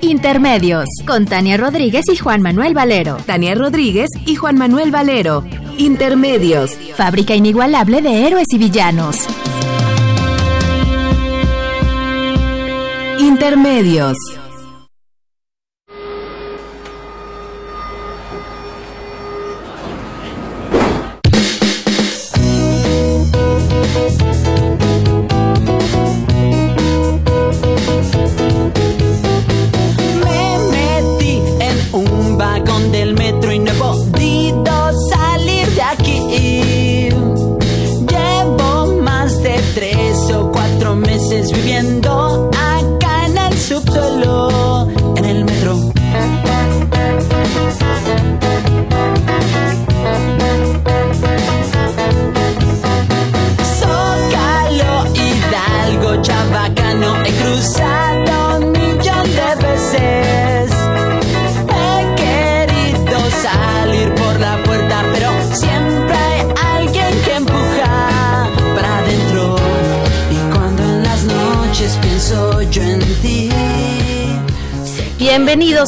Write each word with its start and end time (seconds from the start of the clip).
Intermedios. 0.00 0.86
Con 1.06 1.26
Tania 1.26 1.56
Rodríguez 1.56 2.04
y 2.12 2.16
Juan 2.16 2.40
Manuel 2.40 2.72
Valero. 2.72 3.16
Tania 3.26 3.54
Rodríguez 3.54 4.08
y 4.26 4.36
Juan 4.36 4.56
Manuel 4.56 4.90
Valero. 4.90 5.44
Intermedios. 5.76 6.72
Fábrica 6.94 7.34
inigualable 7.34 8.00
de 8.00 8.26
héroes 8.26 8.46
y 8.52 8.58
villanos. 8.58 9.26
Intermedios. 13.18 14.16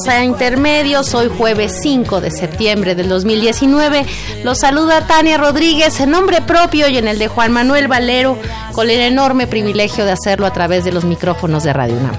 A 0.08 0.24
Intermedios, 0.24 1.14
hoy 1.14 1.28
jueves 1.28 1.80
5 1.82 2.22
de 2.22 2.30
septiembre 2.30 2.94
del 2.94 3.08
2019. 3.08 4.06
Los 4.44 4.58
saluda 4.58 5.06
Tania 5.06 5.36
Rodríguez 5.36 6.00
en 6.00 6.10
nombre 6.10 6.40
propio 6.40 6.88
y 6.88 6.96
en 6.96 7.06
el 7.06 7.18
de 7.18 7.28
Juan 7.28 7.52
Manuel 7.52 7.86
Valero, 7.86 8.38
con 8.72 8.88
el 8.88 8.98
enorme 9.00 9.46
privilegio 9.46 10.06
de 10.06 10.12
hacerlo 10.12 10.46
a 10.46 10.52
través 10.52 10.84
de 10.84 10.92
los 10.92 11.04
micrófonos 11.04 11.64
de 11.64 11.72
Radio 11.74 11.96
UNAM. 11.96 12.16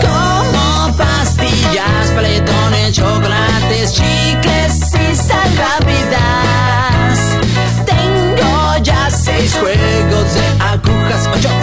Como 0.00 0.96
pastillas, 0.96 2.10
paletones, 2.14 2.92
chocolates, 2.92 3.92
chicles 3.92 4.80
y 4.94 5.14
salvavidas. 5.14 6.24
Tengo 7.86 8.78
ya 8.82 9.10
seis 9.10 9.54
juegos 9.54 10.34
de 10.34 10.46
agujas, 10.60 11.28
ocho 11.32 11.53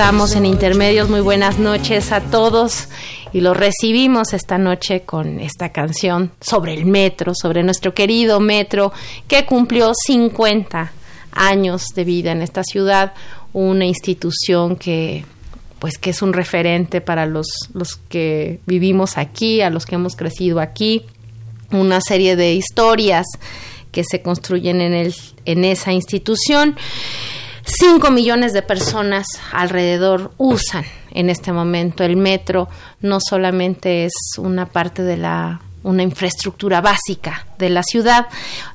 estamos 0.00 0.34
en 0.34 0.46
Intermedios, 0.46 1.10
muy 1.10 1.20
buenas 1.20 1.58
noches 1.58 2.10
a 2.10 2.22
todos. 2.22 2.88
Y 3.34 3.42
lo 3.42 3.52
recibimos 3.52 4.32
esta 4.32 4.56
noche 4.56 5.02
con 5.02 5.38
esta 5.40 5.72
canción 5.72 6.32
sobre 6.40 6.72
el 6.72 6.86
metro, 6.86 7.34
sobre 7.34 7.62
nuestro 7.62 7.92
querido 7.92 8.40
metro 8.40 8.94
que 9.28 9.44
cumplió 9.44 9.92
50 9.94 10.90
años 11.32 11.84
de 11.94 12.04
vida 12.04 12.32
en 12.32 12.40
esta 12.40 12.64
ciudad, 12.64 13.12
una 13.52 13.84
institución 13.84 14.76
que 14.76 15.26
pues 15.78 15.98
que 15.98 16.10
es 16.10 16.22
un 16.22 16.32
referente 16.32 17.02
para 17.02 17.26
los, 17.26 17.68
los 17.74 17.96
que 17.96 18.58
vivimos 18.64 19.18
aquí, 19.18 19.60
a 19.60 19.68
los 19.68 19.84
que 19.84 19.96
hemos 19.96 20.16
crecido 20.16 20.60
aquí, 20.60 21.04
una 21.72 22.00
serie 22.00 22.36
de 22.36 22.54
historias 22.54 23.26
que 23.92 24.02
se 24.04 24.22
construyen 24.22 24.80
en, 24.80 24.94
el, 24.94 25.14
en 25.44 25.62
esa 25.66 25.92
institución. 25.92 26.74
Cinco 27.64 28.10
millones 28.10 28.52
de 28.52 28.62
personas 28.62 29.26
alrededor 29.52 30.32
usan 30.38 30.84
en 31.12 31.30
este 31.30 31.52
momento 31.52 32.04
el 32.04 32.16
metro. 32.16 32.68
No 33.00 33.18
solamente 33.20 34.04
es 34.04 34.12
una 34.38 34.66
parte 34.66 35.02
de 35.02 35.16
la 35.16 35.60
una 35.82 36.02
infraestructura 36.02 36.80
básica 36.80 37.46
de 37.58 37.70
la 37.70 37.82
ciudad. 37.82 38.26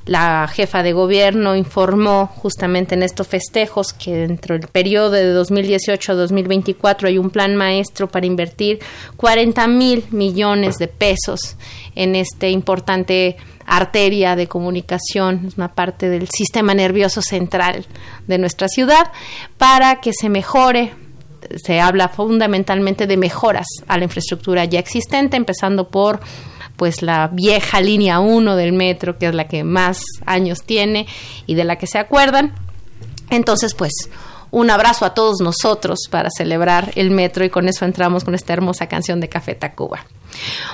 La 0.06 0.48
jefa 0.48 0.82
de 0.82 0.92
gobierno 0.92 1.54
informó 1.54 2.26
justamente 2.26 2.94
en 2.94 3.02
estos 3.02 3.28
festejos 3.28 3.92
que 3.92 4.14
dentro 4.14 4.58
del 4.58 4.68
periodo 4.68 5.12
de 5.12 5.32
2018 5.32 6.12
a 6.12 6.14
2024 6.16 7.08
hay 7.08 7.18
un 7.18 7.30
plan 7.30 7.54
maestro 7.54 8.08
para 8.08 8.26
invertir 8.26 8.80
40 9.16 9.66
mil 9.68 10.04
millones 10.10 10.76
de 10.76 10.88
pesos 10.88 11.56
en 11.94 12.16
este 12.16 12.50
importante 12.50 13.36
arteria 13.66 14.36
de 14.36 14.46
comunicación, 14.46 15.46
es 15.46 15.56
una 15.56 15.74
parte 15.74 16.08
del 16.08 16.28
sistema 16.28 16.74
nervioso 16.74 17.20
central 17.22 17.86
de 18.26 18.38
nuestra 18.38 18.68
ciudad, 18.68 19.10
para 19.58 20.00
que 20.00 20.12
se 20.12 20.28
mejore 20.28 20.92
se 21.62 21.80
habla 21.80 22.08
fundamentalmente 22.08 23.06
de 23.06 23.16
mejoras 23.16 23.66
a 23.86 23.98
la 23.98 24.04
infraestructura 24.04 24.64
ya 24.64 24.78
existente, 24.78 25.36
empezando 25.36 25.88
por 25.88 26.20
pues 26.76 27.02
la 27.02 27.28
vieja 27.28 27.80
línea 27.80 28.20
1 28.20 28.56
del 28.56 28.72
metro, 28.72 29.16
que 29.18 29.26
es 29.28 29.34
la 29.34 29.48
que 29.48 29.64
más 29.64 30.02
años 30.26 30.62
tiene 30.64 31.06
y 31.46 31.54
de 31.54 31.64
la 31.64 31.76
que 31.76 31.86
se 31.86 31.98
acuerdan. 31.98 32.52
Entonces, 33.30 33.74
pues 33.74 33.92
un 34.50 34.70
abrazo 34.70 35.04
a 35.04 35.14
todos 35.14 35.40
nosotros 35.40 36.00
para 36.10 36.30
celebrar 36.30 36.92
el 36.94 37.10
metro 37.10 37.44
y 37.44 37.50
con 37.50 37.68
eso 37.68 37.84
entramos 37.84 38.24
con 38.24 38.34
esta 38.34 38.52
hermosa 38.52 38.86
canción 38.88 39.20
de 39.20 39.28
Café 39.28 39.54
Tacuba. 39.54 40.06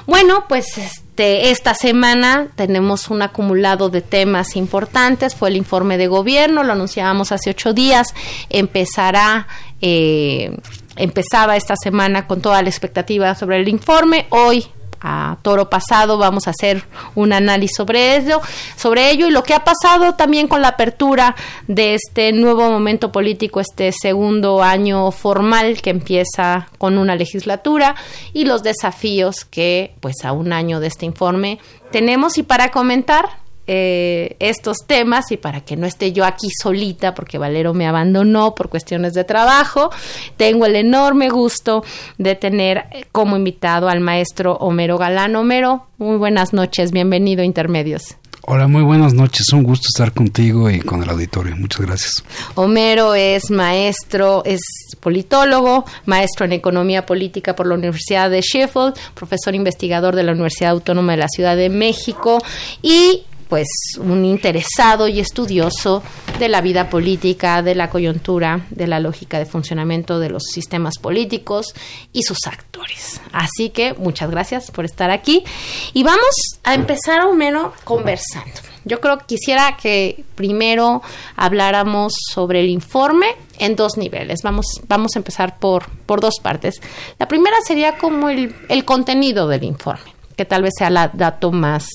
Bueno, 0.06 0.46
pues 0.48 0.78
este, 0.78 1.50
esta 1.50 1.74
semana 1.74 2.48
tenemos 2.56 3.08
un 3.08 3.22
acumulado 3.22 3.88
de 3.88 4.02
temas 4.02 4.56
importantes. 4.56 5.34
Fue 5.34 5.48
el 5.50 5.56
informe 5.56 5.98
de 5.98 6.08
gobierno, 6.08 6.62
lo 6.64 6.72
anunciábamos 6.72 7.32
hace 7.32 7.50
ocho 7.50 7.72
días. 7.72 8.14
Empezará, 8.50 9.46
eh, 9.80 10.56
empezaba 10.96 11.56
esta 11.56 11.74
semana 11.76 12.26
con 12.26 12.40
toda 12.40 12.62
la 12.62 12.68
expectativa 12.68 13.34
sobre 13.34 13.60
el 13.60 13.68
informe. 13.68 14.26
Hoy 14.30 14.66
a 15.02 15.36
toro 15.42 15.68
pasado 15.68 16.16
vamos 16.16 16.46
a 16.46 16.50
hacer 16.50 16.84
un 17.14 17.32
análisis 17.32 17.76
sobre 17.76 18.16
ello, 18.16 18.40
sobre 18.76 19.10
ello 19.10 19.26
y 19.26 19.30
lo 19.30 19.42
que 19.42 19.54
ha 19.54 19.64
pasado 19.64 20.14
también 20.14 20.48
con 20.48 20.62
la 20.62 20.68
apertura 20.68 21.34
de 21.66 21.94
este 21.94 22.32
nuevo 22.32 22.70
momento 22.70 23.12
político, 23.12 23.60
este 23.60 23.92
segundo 23.92 24.62
año 24.62 25.10
formal 25.10 25.82
que 25.82 25.90
empieza 25.90 26.68
con 26.78 26.98
una 26.98 27.16
legislatura 27.16 27.96
y 28.32 28.44
los 28.44 28.62
desafíos 28.62 29.44
que 29.44 29.94
pues 30.00 30.24
a 30.24 30.32
un 30.32 30.52
año 30.52 30.80
de 30.80 30.86
este 30.86 31.06
informe 31.06 31.58
tenemos. 31.90 32.38
Y 32.38 32.42
para 32.42 32.70
comentar 32.70 33.41
eh, 33.66 34.36
estos 34.40 34.78
temas 34.86 35.30
y 35.30 35.36
para 35.36 35.60
que 35.60 35.76
no 35.76 35.86
esté 35.86 36.12
yo 36.12 36.24
aquí 36.24 36.48
solita 36.60 37.14
porque 37.14 37.38
Valero 37.38 37.74
me 37.74 37.86
abandonó 37.86 38.54
por 38.54 38.68
cuestiones 38.68 39.14
de 39.14 39.24
trabajo, 39.24 39.90
tengo 40.36 40.66
el 40.66 40.76
enorme 40.76 41.28
gusto 41.28 41.84
de 42.18 42.34
tener 42.34 42.84
como 43.12 43.36
invitado 43.36 43.88
al 43.88 44.00
maestro 44.00 44.54
Homero 44.54 44.98
Galán. 44.98 45.36
Homero, 45.36 45.86
muy 45.98 46.16
buenas 46.16 46.52
noches, 46.52 46.90
bienvenido 46.92 47.42
a 47.42 47.44
Intermedios. 47.44 48.16
Hola, 48.44 48.66
muy 48.66 48.82
buenas 48.82 49.14
noches. 49.14 49.52
Un 49.52 49.62
gusto 49.62 49.86
estar 49.88 50.12
contigo 50.12 50.68
y 50.68 50.80
con 50.80 51.00
el 51.00 51.08
auditorio. 51.08 51.54
Muchas 51.54 51.86
gracias. 51.86 52.24
Homero 52.56 53.14
es 53.14 53.52
maestro, 53.52 54.42
es 54.44 54.60
politólogo, 54.98 55.84
maestro 56.06 56.46
en 56.46 56.52
economía 56.52 57.06
política 57.06 57.54
por 57.54 57.68
la 57.68 57.76
Universidad 57.76 58.30
de 58.30 58.40
Sheffield, 58.40 58.94
profesor 59.14 59.54
investigador 59.54 60.16
de 60.16 60.24
la 60.24 60.32
Universidad 60.32 60.72
Autónoma 60.72 61.12
de 61.12 61.18
la 61.18 61.28
Ciudad 61.28 61.56
de 61.56 61.68
México 61.68 62.38
y 62.82 63.22
pues 63.52 63.68
un 64.00 64.24
interesado 64.24 65.08
y 65.08 65.20
estudioso 65.20 66.02
de 66.38 66.48
la 66.48 66.62
vida 66.62 66.88
política, 66.88 67.60
de 67.60 67.74
la 67.74 67.90
coyuntura, 67.90 68.64
de 68.70 68.86
la 68.86 68.98
lógica 68.98 69.38
de 69.38 69.44
funcionamiento 69.44 70.18
de 70.18 70.30
los 70.30 70.44
sistemas 70.44 70.94
políticos 70.98 71.66
y 72.14 72.22
sus 72.22 72.46
actores. 72.46 73.20
Así 73.30 73.68
que 73.68 73.92
muchas 73.92 74.30
gracias 74.30 74.70
por 74.70 74.86
estar 74.86 75.10
aquí 75.10 75.44
y 75.92 76.02
vamos 76.02 76.34
a 76.64 76.72
empezar 76.72 77.20
a 77.20 77.30
menos 77.34 77.74
conversando. 77.84 78.54
Yo 78.86 79.02
creo 79.02 79.18
que 79.18 79.26
quisiera 79.26 79.76
que 79.76 80.24
primero 80.34 81.02
habláramos 81.36 82.14
sobre 82.32 82.60
el 82.60 82.70
informe 82.70 83.26
en 83.58 83.76
dos 83.76 83.98
niveles. 83.98 84.40
Vamos, 84.42 84.80
vamos 84.88 85.14
a 85.14 85.18
empezar 85.18 85.58
por, 85.58 85.90
por 86.06 86.22
dos 86.22 86.36
partes. 86.42 86.80
La 87.18 87.28
primera 87.28 87.56
sería 87.66 87.98
como 87.98 88.30
el, 88.30 88.56
el 88.70 88.86
contenido 88.86 89.46
del 89.46 89.64
informe 89.64 90.11
que 90.36 90.44
tal 90.44 90.62
vez 90.62 90.72
sea 90.76 90.88
el 90.88 90.98
dato 91.14 91.52
más, 91.52 91.86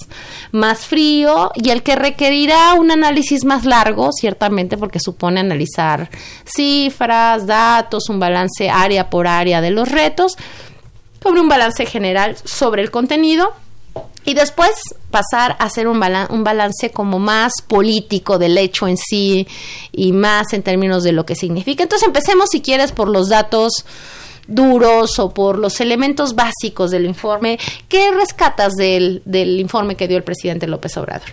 más 0.52 0.86
frío 0.86 1.52
y 1.56 1.70
el 1.70 1.84
que 1.84 1.96
requerirá 1.96 2.74
un 2.74 2.92
análisis 2.92 3.46
más 3.46 3.66
largo, 3.66 4.12
ciertamente, 4.12 4.78
porque 4.78 5.00
supone 5.00 5.40
analizar 5.40 6.10
cifras, 6.46 7.48
datos, 7.48 8.10
un 8.10 8.20
balance 8.20 8.70
área 8.70 9.10
por 9.10 9.28
área 9.28 9.62
de 9.62 9.72
los 9.72 9.90
retos, 9.90 10.38
sobre 11.22 11.42
un 11.42 11.50
balance 11.50 11.86
general 11.86 12.38
sobre 12.44 12.82
el 12.84 12.92
contenido 12.92 13.54
y 14.24 14.34
después 14.34 14.72
pasar 15.10 15.56
a 15.58 15.64
hacer 15.64 15.88
un, 15.88 16.04
un 16.30 16.44
balance 16.44 16.92
como 16.92 17.18
más 17.18 17.54
político 17.66 18.38
del 18.38 18.58
hecho 18.58 18.88
en 18.88 18.98
sí 18.98 19.48
y 19.94 20.12
más 20.12 20.52
en 20.52 20.64
términos 20.64 21.04
de 21.04 21.14
lo 21.14 21.26
que 21.26 21.36
significa. 21.36 21.84
Entonces 21.84 22.08
empecemos, 22.08 22.50
si 22.52 22.62
quieres, 22.62 22.92
por 22.92 23.08
los 23.08 23.30
datos 23.30 23.86
duros 24.48 25.20
o 25.20 25.34
por 25.34 25.60
los 25.60 25.80
elementos 25.82 26.36
básicos 26.36 26.92
del 26.92 27.06
informe. 27.06 27.60
¿Qué 27.88 28.12
rescatas 28.12 28.74
del, 28.74 29.22
del 29.26 29.60
informe 29.60 29.96
que 29.96 30.08
dio 30.08 30.18
el 30.18 30.24
presidente 30.24 30.68
López 30.68 30.96
Obrador? 30.98 31.30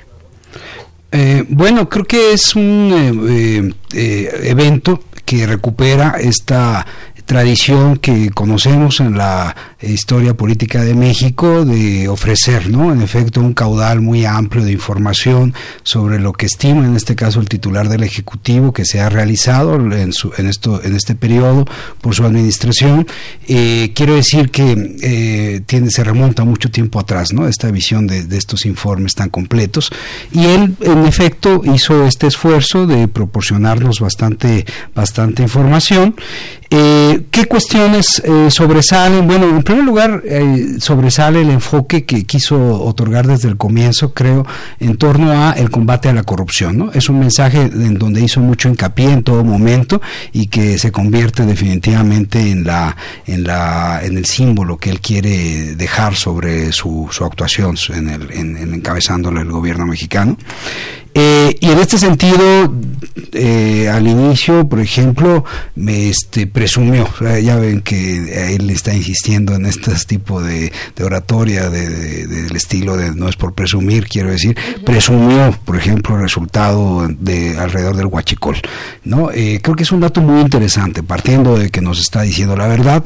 Eh, 1.16 1.44
bueno, 1.48 1.88
creo 1.88 2.04
que 2.04 2.32
es 2.32 2.56
un 2.56 3.22
eh, 3.28 3.72
eh, 3.92 4.40
evento 4.50 5.04
que 5.24 5.46
recupera 5.46 6.16
esta 6.20 6.84
tradición 7.26 7.96
que 7.96 8.30
conocemos 8.30 9.00
en 9.00 9.16
la 9.16 9.56
historia 9.80 10.34
política 10.34 10.82
de 10.82 10.94
México 10.94 11.64
de 11.64 12.08
ofrecer, 12.08 12.70
¿no? 12.70 12.92
En 12.92 13.02
efecto, 13.02 13.40
un 13.40 13.54
caudal 13.54 14.00
muy 14.00 14.24
amplio 14.24 14.64
de 14.64 14.72
información 14.72 15.54
sobre 15.82 16.18
lo 16.20 16.32
que 16.32 16.46
estima, 16.46 16.84
en 16.84 16.96
este 16.96 17.14
caso, 17.14 17.40
el 17.40 17.48
titular 17.48 17.88
del 17.88 18.02
Ejecutivo 18.02 18.72
que 18.72 18.84
se 18.84 19.00
ha 19.00 19.08
realizado 19.08 19.76
en, 19.76 20.12
su, 20.12 20.32
en, 20.36 20.46
esto, 20.46 20.82
en 20.84 20.94
este 20.94 21.14
periodo 21.14 21.64
por 22.00 22.14
su 22.14 22.24
administración. 22.24 23.06
Eh, 23.48 23.92
quiero 23.94 24.14
decir 24.14 24.50
que 24.50 24.96
eh, 25.02 25.60
tiene, 25.66 25.90
se 25.90 26.04
remonta 26.04 26.44
mucho 26.44 26.70
tiempo 26.70 27.00
atrás, 27.00 27.32
¿no? 27.32 27.48
Esta 27.48 27.70
visión 27.70 28.06
de, 28.06 28.24
estos 28.36 28.66
informes 28.66 29.14
tan 29.14 29.30
completos. 29.30 29.90
Y 30.32 30.44
él, 30.44 30.76
en 30.80 31.06
efecto, 31.06 31.62
hizo 31.64 32.06
este 32.06 32.26
esfuerzo 32.26 32.86
de 32.86 33.08
proporcionarnos 33.08 34.00
bastante, 34.00 34.64
bastante 34.94 35.42
información. 35.42 36.14
Eh, 36.70 37.13
¿Qué 37.30 37.46
cuestiones 37.46 38.22
eh, 38.24 38.50
sobresalen? 38.50 39.26
Bueno, 39.26 39.48
en 39.48 39.62
primer 39.62 39.84
lugar, 39.84 40.22
eh, 40.24 40.76
sobresale 40.78 41.42
el 41.42 41.50
enfoque 41.50 42.04
que 42.04 42.24
quiso 42.24 42.82
otorgar 42.82 43.26
desde 43.26 43.48
el 43.48 43.56
comienzo, 43.56 44.12
creo, 44.12 44.46
en 44.80 44.96
torno 44.96 45.30
a 45.30 45.52
el 45.52 45.70
combate 45.70 46.08
a 46.08 46.12
la 46.12 46.22
corrupción. 46.22 46.78
¿no? 46.78 46.92
Es 46.92 47.08
un 47.08 47.18
mensaje 47.18 47.62
en 47.62 47.98
donde 47.98 48.20
hizo 48.20 48.40
mucho 48.40 48.68
hincapié 48.68 49.10
en 49.10 49.22
todo 49.22 49.44
momento 49.44 50.00
y 50.32 50.46
que 50.46 50.78
se 50.78 50.92
convierte 50.92 51.44
definitivamente 51.44 52.50
en 52.50 52.64
la 52.64 52.96
en 53.26 53.44
la 53.44 54.00
en 54.02 54.16
el 54.16 54.26
símbolo 54.26 54.76
que 54.78 54.90
él 54.90 55.00
quiere 55.00 55.74
dejar 55.74 56.14
sobre 56.16 56.72
su, 56.72 57.08
su 57.10 57.24
actuación 57.24 57.76
en 57.90 58.08
el 58.08 58.30
en, 58.32 58.56
en 58.56 58.74
encabezándolo 58.74 59.40
el 59.40 59.50
gobierno 59.50 59.86
mexicano. 59.86 60.36
Eh, 61.16 61.56
y 61.60 61.70
en 61.70 61.78
este 61.78 61.96
sentido, 61.96 62.74
eh, 63.32 63.88
al 63.88 64.08
inicio, 64.08 64.68
por 64.68 64.80
ejemplo, 64.80 65.44
me 65.76 66.08
este, 66.08 66.48
presumió, 66.48 67.08
ya 67.20 67.54
ven 67.54 67.82
que 67.82 68.54
él 68.56 68.68
está 68.70 68.92
insistiendo 68.92 69.54
en 69.54 69.66
este 69.66 69.92
tipo 70.06 70.42
de, 70.42 70.72
oratoria 71.00 71.70
de, 71.70 72.26
del 72.26 72.56
estilo 72.56 72.96
de 72.96 73.14
no 73.14 73.28
es 73.28 73.36
por 73.36 73.54
presumir, 73.54 74.08
quiero 74.08 74.30
decir, 74.30 74.56
presumió, 74.84 75.56
por 75.64 75.76
ejemplo, 75.76 76.16
el 76.16 76.22
resultado 76.22 77.06
de 77.08 77.56
alrededor 77.58 77.96
del 77.96 78.06
huachicol. 78.06 78.56
¿no? 79.04 79.30
Eh, 79.30 79.60
creo 79.62 79.76
que 79.76 79.84
es 79.84 79.92
un 79.92 80.00
dato 80.00 80.20
muy 80.20 80.40
interesante, 80.40 81.04
partiendo 81.04 81.56
de 81.56 81.70
que 81.70 81.80
nos 81.80 82.00
está 82.00 82.22
diciendo 82.22 82.56
la 82.56 82.66
verdad, 82.66 83.04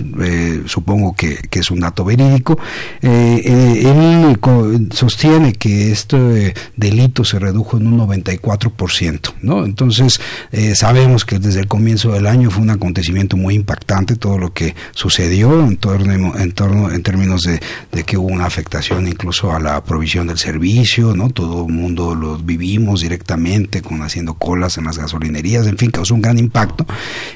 supongo 0.65 1.15
que, 1.15 1.37
que, 1.51 1.59
es 1.59 1.71
un 1.71 1.81
dato 1.81 2.07
verídico, 2.07 2.59
él 3.03 4.89
sostiene 4.93 5.53
que 5.53 5.93
este 5.93 6.55
delito 6.77 7.25
se 7.25 7.39
redujo 7.39 7.77
en 7.77 7.87
un 7.87 7.98
94%, 7.99 9.35
¿no? 9.43 9.65
Entonces, 9.65 10.21
eh, 10.53 10.75
sabemos 10.75 11.25
que 11.25 11.39
desde 11.39 11.61
el 11.61 11.69
comienzo 11.69 12.13
del 12.13 12.27
año 12.27 12.51
fue 12.51 12.63
un 12.63 12.71
acontecimiento 12.71 13.37
muy 13.37 13.55
impactante 13.55 14.17
todo 14.17 14.39
lo 14.39 14.53
que 14.53 14.75
sucedió 14.93 15.61
en 15.67 15.77
torno, 15.77 16.37
en, 16.37 16.53
torno, 16.53 16.91
en 16.91 17.03
términos 17.03 17.43
de, 17.43 17.61
que 18.05 18.17
hubo 18.17 18.29
una 18.29 18.47
afectación 18.47 19.07
incluso 19.07 19.53
a 19.53 19.61
la 19.61 19.83
provisión 19.85 20.27
del 20.29 20.39
servicio, 20.39 21.15
¿no? 21.15 21.31
Todo 21.31 21.67
el 21.67 21.73
mundo 21.73 22.15
lo 22.15 22.39
vivimos 22.39 23.01
directamente 23.01 23.83
con 23.83 24.03
haciendo 24.03 24.35
colas 24.35 24.79
en 24.79 24.85
las 24.85 24.99
gasolinerías, 24.99 25.67
en 25.67 25.77
fin, 25.77 25.91
causó 25.91 26.15
un 26.15 26.23
gran 26.23 26.39
impacto. 26.39 26.87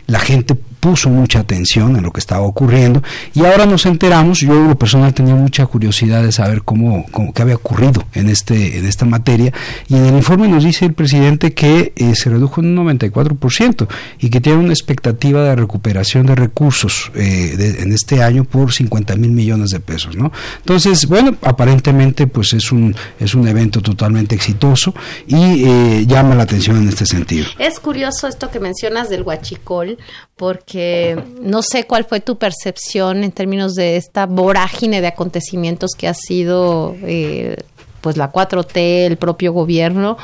La 0.06 0.20
gente 0.20 0.56
puso 0.82 1.11
mucha 1.11 1.38
atención 1.38 1.94
en 1.96 2.02
lo 2.02 2.11
que 2.11 2.19
estaba 2.19 2.43
ocurriendo 2.43 3.05
y 3.34 3.44
ahora 3.44 3.67
nos 3.67 3.87
enteramos, 3.87 4.40
yo 4.40 4.52
lo 4.52 4.76
personal 4.76 5.14
tenía 5.14 5.37
mucha 5.37 5.64
curiosidad 5.64 6.25
de 6.25 6.32
saber 6.32 6.62
cómo, 6.62 7.06
cómo 7.12 7.32
qué 7.32 7.40
había 7.40 7.55
ocurrido 7.55 8.05
en 8.14 8.29
este 8.29 8.79
en 8.79 8.87
esta 8.87 9.05
materia 9.05 9.52
y 9.88 9.94
en 9.94 10.06
el 10.06 10.17
informe 10.17 10.49
nos 10.49 10.64
dice 10.64 10.84
el 10.84 10.94
presidente 10.94 11.55
que 11.55 11.93
eh, 11.94 12.17
se 12.17 12.31
redujo 12.31 12.61
en 12.61 12.76
un 12.76 12.99
94% 12.99 13.87
y 14.19 14.29
que 14.29 14.40
tiene 14.40 14.58
una 14.58 14.73
expectativa 14.73 15.44
de 15.44 15.55
recuperación 15.55 16.26
de 16.26 16.34
recursos 16.34 17.12
eh, 17.14 17.76
en 17.78 17.93
este 17.93 18.20
año 18.20 18.43
por 18.43 18.73
50 18.73 19.14
mil 19.14 19.31
millones 19.31 19.70
de 19.70 19.78
pesos, 19.78 20.17
¿no? 20.17 20.32
Entonces, 20.58 21.06
bueno, 21.06 21.37
aparentemente 21.43 22.26
pues 22.26 22.55
es 22.55 22.73
un, 22.73 22.93
es 23.20 23.37
un 23.37 23.46
evento 23.46 23.81
totalmente 23.82 24.35
exitoso 24.35 24.93
y 25.28 25.64
eh, 25.64 26.06
llama 26.08 26.35
la 26.35 26.43
atención 26.43 26.76
en 26.78 26.88
este 26.88 27.06
sentido. 27.06 27.46
Es 27.61 27.78
curioso 27.78 28.26
esto 28.26 28.50
que 28.50 28.58
mencionas 28.58 29.08
del 29.08 29.23
huachicol, 29.23 29.99
porque 30.37 30.72
no 30.75 31.63
sé 31.63 31.85
cuál 31.85 32.05
fue 32.05 32.21
tu 32.21 32.37
percepción 32.37 33.25
en 33.25 33.33
términos 33.33 33.75
de 33.75 33.97
esta 33.97 34.27
vorágine 34.27 35.01
de 35.01 35.07
acontecimientos 35.09 35.93
que 35.97 36.09
ha 36.09 36.15
sido 36.15 36.95
eh, 37.03 37.57
pues 38.01 38.17
la 38.17 38.33
4T, 38.33 39.07
el 39.07 39.17
propio 39.17 39.53
gobierno, 39.53 40.19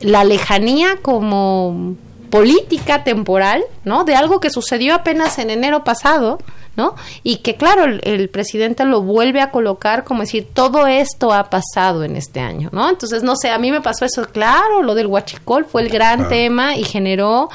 la 0.00 0.24
lejanía 0.24 0.98
como 1.02 1.96
política 2.30 3.04
temporal, 3.04 3.64
¿no? 3.84 4.04
De 4.04 4.14
algo 4.14 4.40
que 4.40 4.50
sucedió 4.50 4.94
apenas 4.94 5.38
en 5.38 5.50
enero 5.50 5.84
pasado, 5.84 6.38
¿no? 6.76 6.94
Y 7.22 7.38
que 7.38 7.56
claro, 7.56 7.84
el, 7.84 8.28
presidente 8.28 8.84
lo 8.84 9.02
vuelve 9.02 9.40
a 9.40 9.50
colocar 9.50 10.04
como 10.04 10.20
decir, 10.20 10.46
todo 10.52 10.86
esto 10.86 11.32
ha 11.32 11.48
pasado 11.48 12.04
en 12.04 12.16
este 12.16 12.40
año, 12.40 12.68
¿no? 12.72 12.88
Entonces, 12.88 13.22
no 13.22 13.34
sé, 13.36 13.50
a 13.50 13.58
mí 13.58 13.70
me 13.70 13.80
pasó 13.80 14.04
eso, 14.04 14.26
claro, 14.26 14.82
lo 14.82 14.94
del 14.94 15.06
huachicol 15.06 15.64
fue 15.64 15.82
el 15.82 15.88
gran 15.88 16.28
tema 16.28 16.76
y 16.76 16.84
generó 16.84 17.48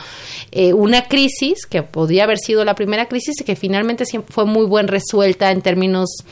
eh, 0.51 0.73
una 0.73 1.03
crisis 1.03 1.65
que 1.65 1.83
podría 1.83 2.23
haber 2.23 2.39
sido 2.39 2.65
la 2.65 2.75
primera 2.75 3.07
crisis 3.07 3.39
y 3.39 3.43
que 3.43 3.55
finalmente 3.55 4.05
fue 4.29 4.45
muy 4.45 4.65
buen 4.65 4.87
resuelta 4.87 5.51
en 5.51 5.61
términos 5.61 6.23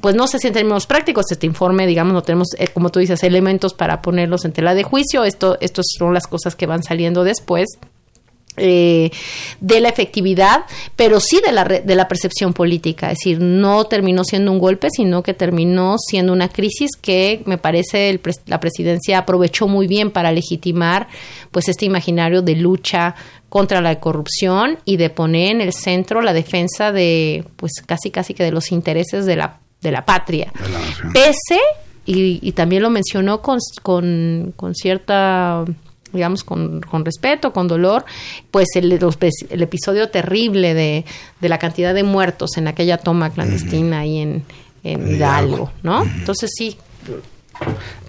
pues 0.00 0.14
no 0.14 0.26
sé 0.26 0.38
si 0.38 0.46
en 0.46 0.52
términos 0.52 0.86
prácticos 0.86 1.26
este 1.30 1.46
informe, 1.46 1.86
digamos, 1.86 2.12
no 2.12 2.22
tenemos, 2.22 2.48
eh, 2.58 2.68
como 2.68 2.90
tú 2.90 3.00
dices, 3.00 3.22
elementos 3.22 3.74
para 3.74 4.02
ponerlos 4.02 4.44
en 4.44 4.52
tela 4.52 4.74
de 4.74 4.82
juicio. 4.82 5.24
Esto, 5.24 5.58
estas 5.60 5.86
son 5.98 6.14
las 6.14 6.26
cosas 6.26 6.54
que 6.54 6.66
van 6.66 6.82
saliendo 6.82 7.24
después. 7.24 7.78
Eh, 8.60 9.12
de 9.60 9.80
la 9.80 9.88
efectividad, 9.88 10.64
pero 10.96 11.20
sí 11.20 11.40
de 11.44 11.52
la, 11.52 11.62
de 11.64 11.94
la 11.94 12.08
percepción 12.08 12.52
política. 12.52 13.12
Es 13.12 13.18
decir, 13.18 13.40
no 13.40 13.84
terminó 13.84 14.24
siendo 14.24 14.50
un 14.50 14.58
golpe, 14.58 14.88
sino 14.90 15.22
que 15.22 15.32
terminó 15.32 15.94
siendo 15.96 16.32
una 16.32 16.48
crisis 16.48 16.90
que 17.00 17.42
me 17.46 17.58
parece 17.58 18.20
la 18.46 18.58
presidencia 18.58 19.18
aprovechó 19.18 19.68
muy 19.68 19.86
bien 19.86 20.10
para 20.10 20.32
legitimar 20.32 21.06
pues 21.52 21.68
este 21.68 21.84
imaginario 21.84 22.42
de 22.42 22.56
lucha 22.56 23.14
contra 23.48 23.80
la 23.80 24.00
corrupción 24.00 24.78
y 24.84 24.96
de 24.96 25.10
poner 25.10 25.52
en 25.52 25.60
el 25.60 25.72
centro 25.72 26.20
la 26.20 26.32
defensa 26.32 26.90
de 26.90 27.44
pues 27.54 27.74
casi 27.86 28.10
casi 28.10 28.34
que 28.34 28.42
de 28.42 28.50
los 28.50 28.72
intereses 28.72 29.24
de 29.24 29.36
la 29.36 29.60
de 29.80 29.90
la 29.90 30.04
patria. 30.04 30.52
Pese, 31.12 31.60
y, 32.04 32.52
también 32.52 32.82
lo 32.82 32.90
mencionó 32.90 33.42
con, 33.42 33.58
con, 33.82 34.52
con 34.56 34.74
cierta 34.74 35.64
digamos, 36.10 36.42
con, 36.42 36.80
con, 36.80 37.04
respeto, 37.04 37.52
con 37.52 37.68
dolor, 37.68 38.04
pues 38.50 38.68
el, 38.76 38.92
el 38.92 39.62
episodio 39.62 40.08
terrible 40.08 40.72
de, 40.72 41.04
de, 41.38 41.48
la 41.50 41.58
cantidad 41.58 41.92
de 41.92 42.02
muertos 42.02 42.56
en 42.56 42.66
aquella 42.66 42.96
toma 42.96 43.28
clandestina 43.28 44.00
ahí 44.00 44.18
en, 44.18 44.42
en 44.84 45.06
Hidalgo, 45.06 45.70
¿no? 45.82 46.02
Entonces 46.04 46.50
sí, 46.56 46.78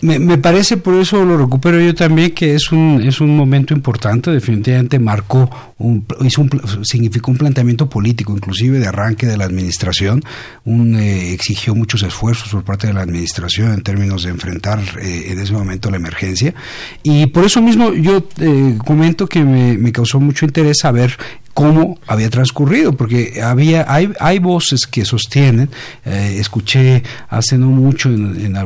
Me, 0.01 0.37
parece, 0.37 0.77
por 0.77 0.93
eso 0.95 1.25
lo 1.25 1.37
recupero 1.37 1.77
yo 1.81 1.93
también, 1.93 2.31
que 2.31 2.55
es 2.55 2.71
un, 2.71 3.01
es 3.05 3.19
un 3.19 3.35
momento 3.35 3.73
importante, 3.73 4.31
definitivamente 4.31 4.97
marcó, 4.97 5.49
un, 5.77 6.05
hizo 6.21 6.41
un, 6.41 6.85
significó 6.85 7.31
un 7.31 7.37
planteamiento 7.37 7.89
político, 7.89 8.31
inclusive 8.31 8.79
de 8.79 8.87
arranque 8.87 9.25
de 9.25 9.35
la 9.35 9.43
administración, 9.43 10.23
un, 10.63 10.95
eh, 10.95 11.33
exigió 11.33 11.75
muchos 11.75 12.03
esfuerzos 12.03 12.47
por 12.47 12.63
parte 12.63 12.87
de 12.87 12.93
la 12.93 13.01
administración 13.01 13.73
en 13.73 13.81
términos 13.81 14.23
de 14.23 14.29
enfrentar 14.29 14.79
eh, 15.01 15.31
en 15.31 15.39
ese 15.39 15.51
momento 15.51 15.91
la 15.91 15.97
emergencia. 15.97 16.53
Y 17.03 17.25
por 17.27 17.43
eso 17.43 17.61
mismo 17.61 17.91
yo 17.91 18.25
eh, 18.39 18.77
comento 18.85 19.27
que 19.27 19.43
me, 19.43 19.77
me 19.77 19.91
causó 19.91 20.21
mucho 20.21 20.45
interés 20.45 20.77
saber 20.79 21.17
cómo 21.59 21.99
había 22.07 22.29
transcurrido, 22.29 22.93
porque 22.93 23.41
había 23.43 23.85
hay, 23.93 24.13
hay 24.21 24.39
voces 24.39 24.87
que 24.87 25.03
sostienen, 25.03 25.69
eh, 26.05 26.37
escuché 26.39 27.03
hace 27.27 27.57
no 27.57 27.67
mucho 27.67 28.09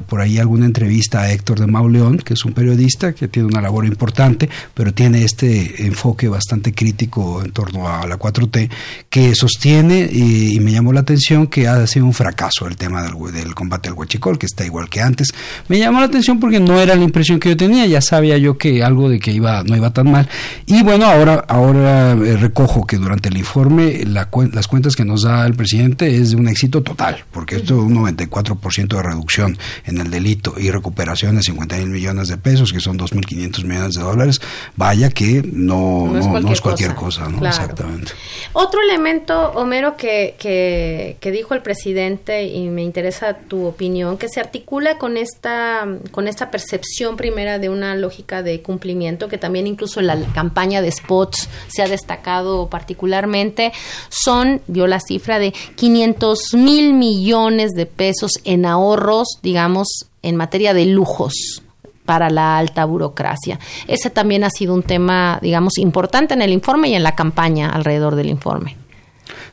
por 0.08 0.22
ahí 0.22 0.38
alguna 0.38 0.66
entrevista 0.74 1.22
a 1.22 1.32
Héctor 1.32 1.60
de 1.60 1.68
Mauleón, 1.68 2.18
que 2.18 2.34
es 2.34 2.44
un 2.46 2.54
periodista 2.54 3.14
que 3.14 3.28
tiene 3.28 3.48
una 3.48 3.62
labor 3.62 3.86
importante, 3.86 4.50
pero 4.74 4.92
tiene 4.92 5.24
este 5.24 5.86
enfoque 5.86 6.28
bastante 6.28 6.74
crítico 6.74 7.44
en 7.44 7.52
torno 7.52 7.88
a 7.88 8.08
la 8.08 8.18
4T, 8.18 8.70
que 9.08 9.36
sostiene, 9.36 10.10
y, 10.12 10.60
me 10.60 10.72
llamó 10.72 10.92
la 10.92 11.02
atención, 11.02 11.48
que 11.48 11.68
ha 11.68 11.86
sido 11.86 12.06
un 12.06 12.14
fracaso 12.14 12.66
el 12.68 12.76
tema 12.76 13.04
del, 13.04 13.54
combate 13.54 13.90
al 13.90 13.96
huachicol, 13.96 14.40
que 14.40 14.48
está 14.48 14.66
igual 14.66 14.90
que 14.90 15.02
antes. 15.02 15.28
Me 15.68 15.78
llamó 15.78 16.00
la 16.00 16.08
atención 16.08 16.40
porque 16.40 16.60
no 16.60 16.80
era 16.80 16.96
la 16.96 17.04
impresión 17.04 17.40
que 17.40 17.50
yo 17.50 17.58
tenía, 17.58 17.86
ya 17.86 18.02
sabía 18.02 18.38
yo 18.38 18.58
que 18.58 18.84
algo 18.84 19.10
de 19.10 19.20
que 19.20 19.32
iba 19.32 19.64
no 19.64 19.76
iba 19.76 19.94
tan 19.94 20.10
mal. 20.10 20.28
Y 20.66 20.82
bueno, 20.82 21.06
ahora, 21.06 21.46
ahora 21.48 22.14
eh, 22.14 22.38
recojo 22.38 22.88
que 22.88 22.98
durante 22.98 23.30
el 23.30 23.38
informe 23.38 24.04
las 24.06 24.68
cuentas 24.68 24.96
que 24.96 25.06
nos 25.06 25.24
da 25.24 25.46
el 25.46 25.54
presidente 25.54 26.16
es 26.16 26.32
de 26.32 26.38
un 26.38 26.48
éxito 26.48 26.82
total, 26.82 27.24
porque 27.32 27.58
esto 27.58 27.76
es 27.76 27.84
un 27.84 27.96
94% 27.96 28.88
de 28.88 29.04
reducción 29.04 29.58
en 29.86 30.00
el 30.00 30.10
delito 30.10 30.56
y 30.64 30.72
recuperación 30.72 31.36
de 31.36 31.44
50 31.44 31.78
mil 31.78 31.90
millones 31.90 32.28
de 32.28 32.38
pesos, 32.38 32.72
que 32.72 32.80
son 32.80 32.98
2.500 32.98 33.64
millones 33.64 33.96
de 33.96 34.02
dólares, 34.02 34.42
vaya 34.76 35.10
que 35.10 35.44
no, 35.52 36.08
no, 36.08 36.52
es, 36.52 36.62
cualquier, 36.62 36.96
cosa, 36.96 37.28
¿no? 37.30 37.46
Exactamente. 37.46 38.12
Otro 38.54 38.82
elemento, 38.82 39.52
Homero, 39.56 39.98
que, 39.98 40.36
que, 40.40 41.18
que 41.20 41.32
dijo 41.32 41.54
el 41.54 41.62
presidente, 41.62 42.46
y 42.46 42.70
me 42.70 42.84
interesa 42.84 43.36
tu 43.36 43.66
opinión, 43.66 44.18
que 44.18 44.30
se 44.30 44.40
articula 44.40 44.98
con 44.98 45.18
esta, 45.18 45.88
con 46.12 46.28
esta 46.28 46.52
percepción 46.52 47.18
primera 47.18 47.60
de 47.60 47.70
una 47.70 47.96
lógica 47.96 48.44
de 48.44 48.62
cumplimiento, 48.62 49.28
que 49.28 49.38
también 49.38 49.68
incluso 49.68 50.00
en 50.00 50.08
la 50.08 50.18
campaña 50.34 50.82
de 50.82 50.92
spots 50.92 51.50
se 51.68 51.82
ha 51.82 51.88
destacado 51.88 52.70
particularmente, 52.70 53.74
son, 54.10 54.62
vio 54.68 54.88
la 54.88 55.00
cifra 55.00 55.40
de 55.40 55.54
500 55.76 56.54
mil 56.54 56.94
millones 56.94 57.72
de 57.72 57.86
pesos 57.86 58.32
en 58.44 58.66
ahorros, 58.66 59.28
digamos, 59.42 60.08
en 60.24 60.36
materia 60.36 60.74
de 60.74 60.88
lujos 60.88 61.62
para 62.06 62.30
la 62.30 62.58
alta 62.58 62.86
burocracia. 62.86 63.60
Ese 63.88 64.10
también 64.10 64.44
ha 64.44 64.50
sido 64.50 64.74
un 64.74 64.84
tema, 64.84 65.40
digamos, 65.42 65.78
importante 65.78 66.34
en 66.34 66.42
el 66.42 66.52
informe 66.52 66.90
y 66.90 66.96
en 66.96 67.04
la 67.04 67.16
campaña 67.16 67.70
alrededor 67.70 68.16
del 68.16 68.30
informe. 68.30 68.78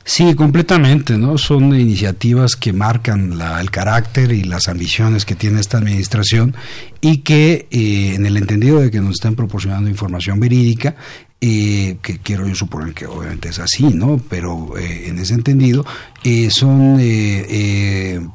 Sí, 0.05 0.35
completamente, 0.35 1.19
¿no? 1.19 1.37
Son 1.39 1.79
iniciativas 1.79 2.57
que 2.57 2.73
marcan 2.73 3.39
el 3.61 3.71
carácter 3.71 4.33
y 4.33 4.45
las 4.45 4.67
ambiciones 4.67 5.25
que 5.25 5.35
tiene 5.35 5.61
esta 5.61 5.79
administración 5.79 6.57
y 7.00 7.19
que, 7.19 7.69
eh, 7.71 8.15
en 8.15 8.27
el 8.27 8.37
entendido 8.37 8.81
de 8.81 8.91
que 8.91 9.00
nos 9.00 9.12
están 9.12 9.37
proporcionando 9.37 9.91
información 9.91 10.41
verídica, 10.41 10.97
eh, 11.43 11.97
que 12.03 12.19
quiero 12.19 12.47
yo 12.47 12.55
suponer 12.55 12.93
que 12.93 13.07
obviamente 13.07 13.49
es 13.49 13.59
así, 13.59 13.85
¿no? 13.85 14.21
Pero 14.29 14.77
eh, 14.77 15.09
en 15.09 15.19
ese 15.19 15.33
entendido 15.33 15.87
eh, 16.23 16.51
son 16.51 17.01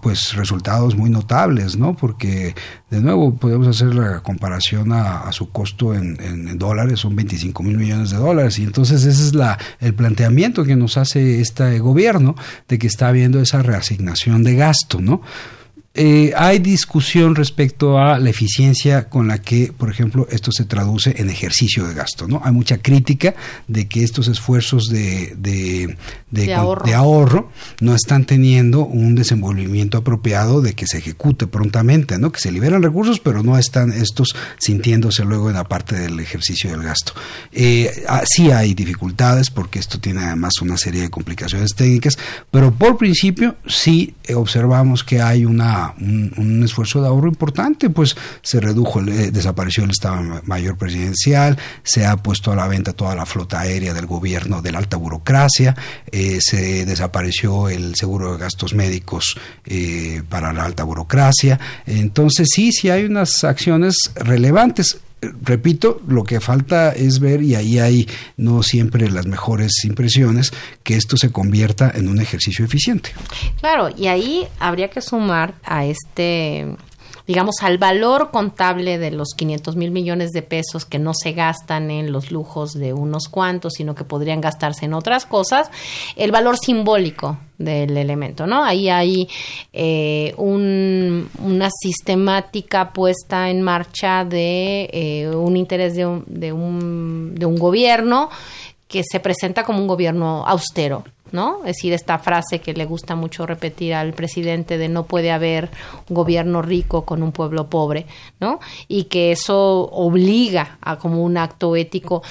pues 0.02 0.34
resultados 0.34 0.96
muy 0.96 1.12
notables, 1.12 1.78
¿no? 1.78 1.96
Porque 1.96 2.56
de 2.90 3.02
nuevo 3.02 3.36
podemos 3.36 3.68
hacer 3.68 3.94
la 3.94 4.22
comparación 4.22 4.92
a, 4.92 5.32
su 5.34 5.52
costo 5.52 5.94
en, 5.94 6.58
dólares, 6.58 7.02
son 7.02 7.16
25 7.16 7.62
mil 7.62 7.78
millones 7.78 8.10
de 8.10 8.18
dólares 8.18 8.58
y 8.58 8.64
entonces 8.64 9.04
ese 9.04 9.22
es 9.22 9.36
la 9.36 9.60
el 9.80 9.94
planteamiento 9.94 10.64
que 10.64 10.76
nos 10.76 10.98
hace 10.98 11.42
este 11.42 11.78
gobierno 11.78 12.36
de 12.68 12.80
que 12.80 12.88
está 12.88 13.10
habiendo 13.10 13.40
esa 13.40 13.62
reasignación 13.62 14.44
de 14.44 14.56
gasto, 14.56 15.00
¿no? 15.00 15.22
Eh, 15.98 16.34
hay 16.36 16.60
discusión 16.60 17.36
respecto 17.36 17.98
a 17.98 18.20
la 18.20 18.30
eficiencia 18.30 19.08
con 19.08 19.30
la 19.30 19.38
que, 19.38 19.72
por 19.72 19.90
ejemplo, 19.90 20.28
esto 20.30 20.52
se 20.52 20.66
traduce 20.66 21.16
en 21.18 21.30
ejercicio 21.30 21.88
de 21.88 21.94
gasto. 21.94 22.28
¿no? 22.28 22.42
Hay 22.44 22.52
mucha 22.52 22.80
crítica 22.80 23.34
de 23.70 23.88
que 23.88 24.04
estos 24.04 24.28
esfuerzos 24.28 24.88
de, 24.88 25.36
de, 25.38 25.96
de, 26.32 26.54
ahorro. 26.54 27.50
no 27.80 27.96
están 27.96 28.26
teniendo 28.26 28.86
un 28.86 29.16
desenvolvimiento 29.16 29.98
apropiado 29.98 30.60
de 30.60 30.74
que 30.74 30.86
se 30.86 30.98
ejecute 30.98 31.48
prontamente, 31.48 32.20
¿no? 32.20 32.30
que 32.30 32.42
se 32.42 32.52
liberan 32.52 32.84
recursos, 32.84 33.22
pero 33.22 33.42
no 33.42 33.58
están 33.58 33.94
estos 33.94 34.36
sintiéndose 34.58 35.24
luego 35.24 35.50
en 35.50 35.56
la 35.56 35.64
parte 35.64 35.96
del 35.96 36.20
ejercicio 36.20 36.72
del 36.72 36.84
gasto. 36.84 37.14
Eh, 37.54 38.04
ah, 38.10 38.24
sí 38.26 38.52
hay 38.52 38.74
dificultades 38.74 39.50
porque 39.50 39.80
esto 39.80 39.98
tiene 40.02 40.26
además 40.26 40.56
una 40.62 40.76
serie 40.76 41.04
de 41.04 41.10
complicaciones 41.10 41.74
técnicas, 41.74 42.18
pero 42.52 42.74
por 42.74 42.98
principio 42.98 43.56
sí 43.66 44.14
observamos 44.34 45.06
que 45.06 45.22
hay 45.22 45.46
una 45.46 45.85
un, 46.00 46.64
esfuerzo 46.64 47.02
de 47.02 47.08
ahorro 47.08 47.28
importante, 47.28 47.90
pues 47.90 48.16
se 48.42 48.60
redujo, 48.60 49.02
eh, 49.02 49.32
desapareció 49.32 49.84
el 49.84 49.92
Estado 49.92 50.42
Mayor 50.46 50.78
Presidencial, 50.78 51.58
se 51.84 52.06
ha 52.06 52.18
puesto 52.18 52.52
a 52.52 52.56
la 52.56 52.68
venta 52.68 52.94
toda 52.94 53.16
la 53.16 53.26
flota 53.26 53.60
aérea 53.60 53.94
del 53.94 54.06
gobierno 54.06 54.62
de 54.62 54.72
la 54.72 54.80
alta 54.80 54.98
burocracia, 54.98 55.76
eh, 56.12 56.40
se 56.42 56.86
desapareció 56.86 57.70
el 57.70 57.96
seguro 57.96 58.34
de 58.34 58.40
gastos 58.40 58.74
médicos 58.74 59.38
eh, 59.66 60.24
para 60.30 60.54
la 60.54 60.64
alta 60.64 60.84
burocracia. 60.84 61.60
Entonces 61.86 62.50
sí, 62.54 62.72
sí 62.72 62.90
hay 62.90 63.06
unas 63.06 63.44
acciones 63.44 64.12
relevantes 64.16 65.00
repito, 65.22 66.02
lo 66.08 66.24
que 66.24 66.40
falta 66.40 66.92
es 66.92 67.20
ver, 67.20 67.42
y 67.42 67.56
ahí 67.56 67.80
hay 67.80 68.08
no 68.38 68.64
siempre 68.64 69.10
las 69.10 69.26
mejores 69.26 69.72
impresiones, 69.84 70.52
que 70.84 70.96
esto 70.96 71.18
se 71.18 71.32
convierta 71.32 71.92
en 71.94 72.08
un 72.08 72.20
ejercicio 72.20 72.66
eficiente. 72.66 73.12
Claro, 73.60 73.90
y 73.96 74.08
ahí 74.08 74.48
habría 74.60 74.90
que 74.90 75.02
sumar 75.02 75.56
a 75.64 75.86
este 75.86 76.76
digamos, 77.28 77.56
al 77.62 77.78
valor 77.78 78.32
contable 78.32 78.98
de 78.98 79.12
los 79.12 79.30
500 79.36 79.76
mil 79.76 79.92
millones 79.92 80.32
de 80.32 80.42
pesos 80.42 80.86
que 80.86 81.00
no 81.00 81.14
se 81.14 81.34
gastan 81.34 81.92
en 81.92 82.12
los 82.12 82.32
lujos 82.32 82.74
de 82.74 82.94
unos 82.94 83.28
cuantos, 83.30 83.74
sino 83.74 83.96
que 83.96 84.04
podrían 84.04 84.42
gastarse 84.42 84.86
en 84.86 84.94
otras 84.94 85.26
cosas, 85.26 85.70
el 86.16 86.32
valor 86.32 86.58
simbólico 86.58 87.38
del 87.58 87.98
elemento, 87.98 88.46
¿no? 88.48 88.64
Ahí 88.64 88.90
hay 88.90 89.30
eh, 89.74 90.34
una 90.38 91.70
sistemática 91.82 92.92
puesta 92.92 93.50
en 93.50 93.62
marcha 93.62 94.26
de 94.26 94.90
eh, 94.92 95.30
un 95.30 95.56
interés 95.58 95.96
de 95.96 96.06
un, 96.06 96.24
de, 96.28 96.52
un, 96.52 97.34
de 97.36 97.46
un 97.46 97.58
gobierno 97.58 98.30
que 98.88 99.04
se 99.04 99.20
presenta 99.20 99.64
como 99.64 99.80
un 99.80 99.88
gobierno 99.88 100.46
austero, 100.46 101.04
¿no? 101.32 101.60
Es 101.60 101.76
decir, 101.78 101.94
esta 101.94 102.20
frase 102.20 102.60
que 102.60 102.74
le 102.74 102.86
gusta 102.86 103.16
mucho 103.16 103.46
repetir 103.46 103.94
al 103.94 104.14
presidente 104.14 104.78
de 104.78 104.90
no 104.90 105.06
puede 105.06 105.32
haber 105.32 105.70
un 106.10 106.16
gobierno 106.16 106.62
rico 106.62 107.06
con 107.06 107.24
un 107.24 107.32
pueblo 107.32 107.70
pobre, 107.70 108.06
¿no? 108.40 108.60
Y 108.88 109.06
que 109.06 109.32
eso 109.32 109.90
obliga 109.92 110.78
a 110.82 110.98
como 110.98 111.24
un 111.24 111.38
acto 111.38 111.76
ético. 111.76 112.24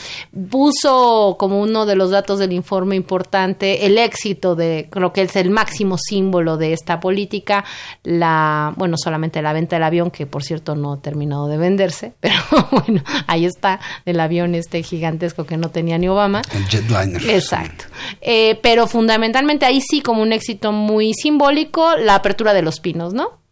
Puso 0.50 1.36
como 1.38 1.60
uno 1.60 1.86
de 1.86 1.96
los 1.96 2.10
datos 2.10 2.38
del 2.38 2.52
informe 2.52 2.96
importante 2.96 3.86
el 3.86 3.98
éxito 3.98 4.54
de, 4.54 4.88
creo 4.90 5.12
que 5.12 5.22
es 5.22 5.36
el 5.36 5.50
máximo 5.50 5.96
símbolo 5.98 6.56
de 6.56 6.72
esta 6.72 7.00
política, 7.00 7.64
la, 8.02 8.72
bueno, 8.76 8.96
solamente 8.96 9.42
la 9.42 9.52
venta 9.52 9.76
del 9.76 9.82
avión, 9.82 10.10
que 10.10 10.26
por 10.26 10.42
cierto 10.42 10.74
no 10.74 10.94
ha 10.94 11.00
terminado 11.00 11.48
de 11.48 11.56
venderse, 11.56 12.12
pero 12.20 12.36
bueno, 12.70 13.02
ahí 13.26 13.44
está, 13.44 13.80
el 14.04 14.20
avión 14.20 14.54
este 14.54 14.82
gigantesco 14.82 15.44
que 15.44 15.56
no 15.56 15.70
tenía 15.70 15.98
ni 15.98 16.08
Obama. 16.08 16.42
El 16.52 16.64
jetliner. 16.66 17.28
Exacto. 17.28 17.84
Eh, 18.20 18.58
pero 18.62 18.83
fundamentalmente 18.86 19.66
ahí 19.66 19.80
sí 19.80 20.00
como 20.00 20.22
un 20.22 20.32
éxito 20.32 20.72
muy 20.72 21.14
simbólico 21.14 21.96
la 21.96 22.16
apertura 22.16 22.54
de 22.54 22.62
los 22.62 22.80
pinos, 22.80 23.14
¿no? 23.14 23.44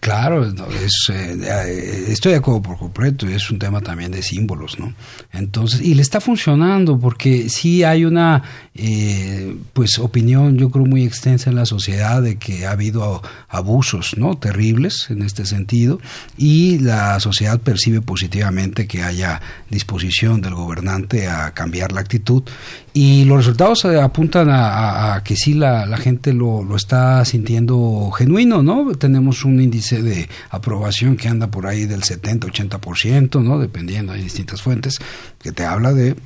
Claro, 0.00 0.42
es, 0.42 1.10
eh, 1.12 2.06
estoy 2.08 2.32
de 2.32 2.38
acuerdo 2.38 2.62
por 2.62 2.78
completo, 2.78 3.28
es 3.28 3.50
un 3.50 3.58
tema 3.58 3.82
también 3.82 4.10
de 4.10 4.22
símbolos, 4.22 4.78
¿no? 4.78 4.94
Entonces, 5.30 5.82
y 5.82 5.94
le 5.94 6.00
está 6.00 6.22
funcionando 6.22 6.98
porque 6.98 7.50
sí 7.50 7.84
hay 7.84 8.06
una, 8.06 8.42
eh, 8.74 9.54
pues, 9.74 9.98
opinión, 9.98 10.56
yo 10.56 10.70
creo, 10.70 10.86
muy 10.86 11.04
extensa 11.04 11.50
en 11.50 11.56
la 11.56 11.66
sociedad 11.66 12.22
de 12.22 12.36
que 12.36 12.64
ha 12.64 12.70
habido 12.70 13.22
abusos, 13.50 14.14
¿no? 14.16 14.38
Terribles 14.38 15.10
en 15.10 15.20
este 15.20 15.44
sentido 15.44 16.00
y 16.38 16.78
la 16.78 17.20
sociedad 17.20 17.60
percibe 17.60 18.00
positivamente 18.00 18.86
que 18.86 19.02
haya 19.02 19.42
disposición 19.68 20.40
del 20.40 20.54
gobernante 20.54 21.28
a 21.28 21.52
cambiar 21.52 21.92
la 21.92 22.00
actitud 22.00 22.42
y 22.92 23.24
los 23.24 23.38
resultados 23.38 23.84
apuntan 23.84 24.48
a, 24.50 25.22
que 25.24 25.36
sí 25.36 25.54
la, 25.54 25.86
la 25.86 25.96
gente 25.96 26.32
lo, 26.32 26.64
lo, 26.64 26.76
está 26.76 27.24
sintiendo 27.24 28.10
genuino, 28.10 28.62
¿no? 28.62 28.92
Tenemos 28.94 29.44
un 29.44 29.60
índice 29.60 30.02
de 30.02 30.28
aprobación 30.50 31.16
que 31.16 31.28
anda 31.28 31.48
por 31.48 31.66
ahí 31.66 31.86
del 31.86 32.02
70-80%, 32.02 33.42
¿no? 33.42 33.58
Dependiendo, 33.58 34.12
hay 34.12 34.22
distintas 34.22 34.62
fuentes, 34.62 34.98
que 35.38 35.52
te 35.52 35.64
habla 35.64 35.92
de 35.92 36.16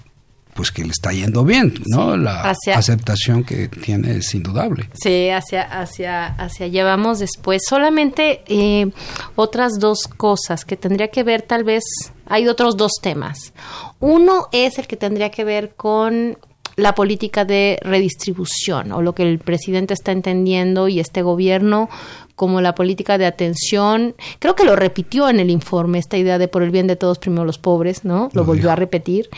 pues 0.55 0.71
que 0.71 0.85
le 0.85 0.91
está 0.91 1.13
yendo 1.13 1.45
bien, 1.45 1.75
¿no? 1.87 2.17
la 2.17 2.55
aceptación 2.75 3.43
que 3.43 3.69
tiene 3.69 4.19
es 4.19 4.35
indudable. 4.35 4.89
Sí, 4.95 5.29
hacia, 5.29 5.63
hacia, 5.63 6.27
hacia 6.27 6.67
allá 6.67 6.85
vamos 6.85 7.19
después. 7.19 7.63
Solamente 7.69 8.45
eh, 8.47 8.91
otras 9.35 9.81
dos 9.81 10.07
cosas 10.07 10.65
que 10.65 10.77
tendría 10.77 11.09
que 11.09 11.25
ver 11.25 11.43
tal 11.43 11.65
vez, 11.65 11.83
hay 12.27 12.47
otros 12.47 12.77
dos 12.77 12.93
temas. 13.03 13.53
Uno 13.99 14.47
es 14.53 14.79
el 14.79 14.87
que 14.87 14.97
tendría 14.97 15.31
que 15.31 15.43
ver 15.43 15.75
con 15.75 16.39
la 16.77 16.95
política 16.95 17.45
de 17.45 17.79
redistribución 17.83 18.93
o 18.93 19.03
lo 19.03 19.15
que 19.15 19.23
el 19.23 19.39
presidente 19.39 19.95
está 19.95 20.13
entendiendo 20.13 20.89
y 20.89 21.01
este 21.01 21.23
gobierno 21.23 21.89
como 22.37 22.61
la 22.61 22.75
política 22.75 23.17
de 23.19 23.27
atención. 23.27 24.15
Creo 24.39 24.57
que 24.57 24.65
lo 24.65 24.77
repitió 24.77 25.29
en 25.29 25.41
el 25.41 25.51
informe 25.51 25.99
esta 25.99 26.17
idea 26.17 26.39
de 26.39 26.49
por 26.49 26.63
el 26.63 26.71
bien 26.71 26.87
de 26.87 26.97
todos 26.97 27.19
primero 27.19 27.45
los 27.45 27.59
pobres, 27.59 28.05
¿no? 28.05 28.29
Lo, 28.33 28.45
volvió 28.45 28.71
a 28.71 28.77
repetir. 28.77 29.29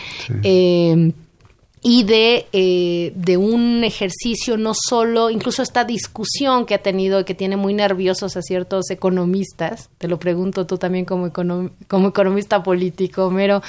Eh, 0.42 1.12
y 1.88 2.02
de, 2.02 2.48
eh, 2.52 3.12
de 3.14 3.36
un 3.36 3.84
ejercicio 3.84 4.56
no 4.56 4.72
solo, 4.74 5.30
incluso 5.30 5.62
esta 5.62 5.84
discusión 5.84 6.66
que 6.66 6.74
ha 6.74 6.82
tenido 6.82 7.20
y 7.20 7.24
que 7.24 7.34
tiene 7.34 7.56
muy 7.56 7.74
nerviosos 7.74 8.36
a 8.36 8.42
ciertos 8.42 8.90
economistas, 8.90 9.88
te 9.98 10.08
lo 10.08 10.18
pregunto 10.18 10.66
tú 10.66 10.78
también 10.78 11.04
como, 11.04 11.32
como 11.32 12.08
economista 12.08 12.60
político, 12.64 13.30
Mero, 13.30 13.62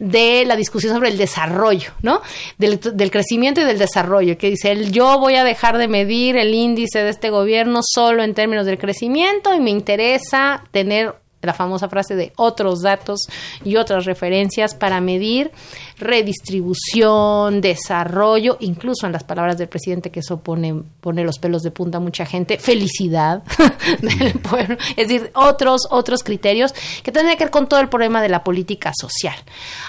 de 0.00 0.44
la 0.46 0.56
discusión 0.56 0.94
sobre 0.94 1.10
el 1.10 1.16
desarrollo, 1.16 1.92
¿no? 2.02 2.22
Del, 2.58 2.80
crecimiento 2.80 3.60
y 3.60 3.64
del 3.64 3.78
desarrollo, 3.78 4.36
que 4.36 4.50
dice, 4.50 4.90
yo 4.90 5.20
voy 5.20 5.36
a 5.36 5.44
dejar 5.44 5.78
de 5.78 5.86
medir 5.86 6.36
el 6.38 6.52
índice 6.52 6.98
de 6.98 7.10
este 7.10 7.30
gobierno 7.30 7.82
solo 7.84 8.24
en 8.24 8.34
términos 8.34 8.66
del 8.66 8.78
crecimiento 8.78 9.54
y 9.54 9.60
me 9.60 9.70
interesa 9.70 10.64
tener 10.72 11.14
la 11.42 11.54
famosa 11.54 11.88
frase 11.88 12.16
de 12.16 12.32
otros 12.36 12.82
datos 12.82 13.28
y 13.64 13.76
otras 13.76 14.04
referencias 14.04 14.74
para 14.74 15.00
medir 15.00 15.50
redistribución, 15.98 17.60
desarrollo, 17.60 18.56
incluso 18.60 19.06
en 19.06 19.12
las 19.12 19.24
palabras 19.24 19.56
del 19.56 19.68
presidente 19.68 20.10
que 20.10 20.20
eso 20.20 20.40
pone, 20.40 20.82
pone 21.00 21.24
los 21.24 21.38
pelos 21.38 21.62
de 21.62 21.70
punta 21.70 21.98
a 21.98 22.00
mucha 22.00 22.26
gente, 22.26 22.58
felicidad 22.58 23.42
del 24.00 24.38
pueblo, 24.40 24.76
es 24.96 25.08
decir, 25.08 25.30
otros, 25.34 25.88
otros 25.90 26.22
criterios 26.22 26.74
que 27.02 27.12
tienen 27.12 27.36
que 27.36 27.44
ver 27.44 27.50
con 27.50 27.68
todo 27.68 27.80
el 27.80 27.88
problema 27.88 28.20
de 28.20 28.28
la 28.28 28.44
política 28.44 28.92
social. 28.94 29.36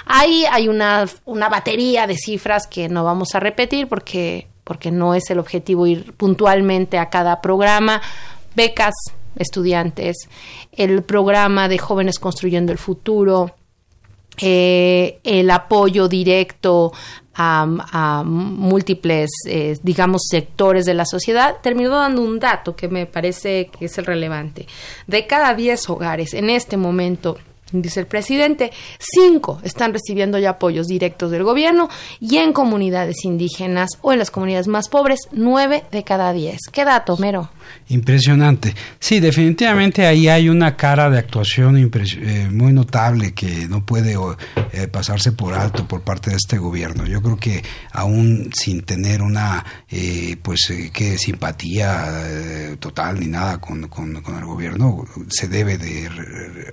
Ahí 0.06 0.46
hay 0.50 0.68
una, 0.68 1.06
una 1.26 1.50
batería 1.50 2.08
de 2.08 2.16
cifras 2.16 2.68
que 2.68 2.88
no 2.90 3.04
vamos 3.04 3.36
a 3.36 3.40
repetir 3.40 3.88
porque, 3.88 4.48
porque 4.64 4.92
no 4.92 5.16
es 5.16 5.30
el 5.30 5.40
objetivo 5.40 5.88
ir 5.88 6.14
puntualmente 6.14 6.98
a 6.98 7.10
cada 7.10 7.42
programa, 7.42 8.02
becas, 8.56 8.94
estudiantes, 9.36 10.30
el 10.72 11.04
programa 11.04 11.68
de 11.68 11.78
Jóvenes 11.78 12.20
Construyendo 12.20 12.72
el 12.72 12.78
Futuro, 12.78 13.56
eh, 14.38 15.20
el 15.24 15.52
apoyo 15.52 16.08
directo 16.08 16.94
a, 17.34 18.24
múltiples, 18.26 19.30
eh, 19.48 19.78
digamos, 19.82 20.24
sectores 20.30 20.86
de 20.86 20.94
la 20.94 21.06
sociedad, 21.06 21.58
terminó 21.62 21.90
dando 21.90 22.22
un 22.22 22.40
dato 22.40 22.76
que 22.76 22.88
me 22.88 23.06
parece 23.06 23.70
que 23.78 23.86
es 23.86 23.98
el 23.98 24.06
relevante. 24.06 24.68
De 25.08 25.26
cada 25.28 25.54
10 25.56 25.90
hogares 25.90 26.34
en 26.34 26.50
este 26.50 26.78
momento 26.78 27.38
Dice 27.72 28.02
el 28.02 28.06
presidente, 28.06 28.72
cinco 29.00 29.60
están 29.64 29.94
recibiendo 29.94 30.38
ya 30.38 30.52
apoyos 30.52 30.88
directos 30.88 31.32
del 31.32 31.44
gobierno 31.44 31.88
y 32.20 32.38
en 32.38 32.52
comunidades 32.52 33.24
indígenas 33.24 33.92
o 34.02 34.12
en 34.12 34.20
las 34.20 34.30
comunidades 34.30 34.68
más 34.68 34.90
pobres, 34.90 35.22
nueve 35.32 35.86
de 35.90 36.04
cada 36.04 36.34
diez. 36.34 36.60
¿Qué 36.72 36.84
dato, 36.84 37.16
Mero? 37.16 37.50
Impresionante. 37.90 38.74
Sí, 39.00 39.20
definitivamente 39.20 40.06
ahí 40.06 40.30
hay 40.30 40.48
una 40.48 40.78
cara 40.78 41.10
de 41.10 41.20
actuación 41.20 41.78
eh, 41.78 42.50
muy 42.50 42.72
notable 42.72 43.34
que 43.34 43.68
no 43.68 43.86
puede 43.86 44.16
eh, 44.72 44.88
pasarse 44.88 45.34
por 45.34 45.54
alto 45.54 45.88
por 45.88 46.02
parte 46.02 46.30
de 46.30 46.38
este 46.38 46.58
gobierno. 46.58 47.06
Yo 47.06 47.22
creo 47.22 47.38
que 47.38 47.64
aún 47.92 48.50
sin 48.54 48.84
tener 48.84 49.22
una 49.22 49.66
eh, 49.90 50.38
pues 50.42 50.72
que 50.94 51.18
simpatía 51.18 52.78
total 52.80 53.20
ni 53.20 53.28
nada 53.28 53.60
con, 53.60 53.88
con, 53.90 54.16
el 54.16 54.46
gobierno, 54.46 55.06
se 55.30 55.48
debe 55.48 55.78
de 55.78 56.10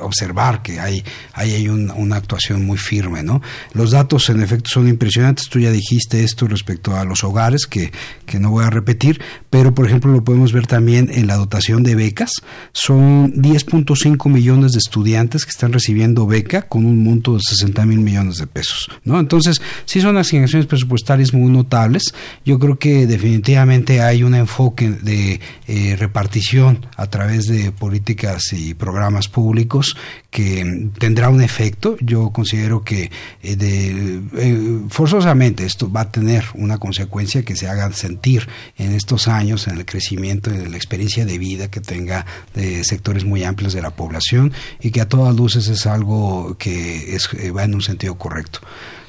observar 0.00 0.62
que 0.62 0.78
hay, 0.78 1.02
hay, 1.32 1.68
una 1.68 2.16
actuación 2.16 2.64
muy 2.64 2.78
firme. 2.78 3.22
¿no? 3.22 3.42
Los 3.72 3.90
datos 3.90 4.28
en 4.30 4.42
efecto 4.42 4.70
son 4.72 4.88
impresionantes. 4.88 5.48
Tú 5.48 5.58
ya 5.58 5.72
dijiste 5.72 6.22
esto 6.22 6.46
respecto 6.46 6.96
a 6.96 7.04
los 7.04 7.24
hogares, 7.24 7.66
que, 7.66 7.90
que 8.24 8.38
no 8.38 8.50
voy 8.50 8.64
a 8.64 8.70
repetir, 8.70 9.20
pero 9.50 9.74
por 9.74 9.86
ejemplo 9.86 10.12
lo 10.12 10.22
podemos 10.22 10.52
ver 10.52 10.66
también 10.66 10.87
en 10.96 11.26
la 11.26 11.36
dotación 11.36 11.82
de 11.82 11.94
becas. 11.94 12.30
Son 12.72 13.32
10.5 13.34 14.30
millones 14.30 14.72
de 14.72 14.78
estudiantes 14.78 15.44
que 15.44 15.50
están 15.50 15.72
recibiendo 15.72 16.26
beca 16.26 16.62
con 16.62 16.86
un 16.86 17.04
monto 17.04 17.34
de 17.34 17.40
60 17.40 17.84
mil 17.86 18.00
millones 18.00 18.38
de 18.38 18.46
pesos. 18.46 18.88
¿no? 19.04 19.18
Entonces, 19.20 19.60
sí 19.84 20.00
son 20.00 20.16
asignaciones 20.16 20.66
presupuestarias 20.66 21.32
muy 21.34 21.50
notables. 21.50 22.14
Yo 22.44 22.58
creo 22.58 22.78
que 22.78 23.06
definitivamente 23.06 24.00
hay 24.00 24.22
un 24.22 24.34
enfoque 24.34 24.90
de 24.90 25.40
eh, 25.66 25.96
repartición 25.98 26.86
a 26.96 27.06
través 27.06 27.46
de 27.46 27.72
políticas 27.72 28.52
y 28.52 28.74
programas 28.74 29.28
públicos 29.28 29.96
que 30.30 30.90
tendrá 30.98 31.30
un 31.30 31.42
efecto. 31.42 31.96
Yo 32.00 32.30
considero 32.30 32.82
que 32.82 33.10
eh, 33.42 34.20
eh, 34.36 34.80
forzosamente 34.88 35.64
esto 35.64 35.90
va 35.90 36.02
a 36.02 36.10
tener 36.10 36.44
una 36.54 36.78
consecuencia 36.78 37.42
que 37.42 37.56
se 37.56 37.68
haga 37.68 37.90
sentir 37.92 38.46
en 38.76 38.92
estos 38.92 39.26
años 39.26 39.68
en 39.68 39.78
el 39.78 39.86
crecimiento 39.86 40.50
de 40.50 40.68
la 40.68 40.76
experiencia 40.76 41.24
de 41.24 41.38
vida 41.38 41.70
que 41.70 41.80
tenga 41.80 42.26
de 42.54 42.84
sectores 42.84 43.24
muy 43.24 43.42
amplios 43.42 43.72
de 43.72 43.82
la 43.82 43.90
población 43.90 44.52
y 44.80 44.90
que 44.90 45.00
a 45.00 45.08
todas 45.08 45.34
luces 45.34 45.68
es 45.68 45.86
algo 45.86 46.56
que 46.58 47.16
eh, 47.16 47.50
va 47.50 47.64
en 47.64 47.74
un 47.74 47.82
sentido 47.82 48.16
correcto. 48.16 48.60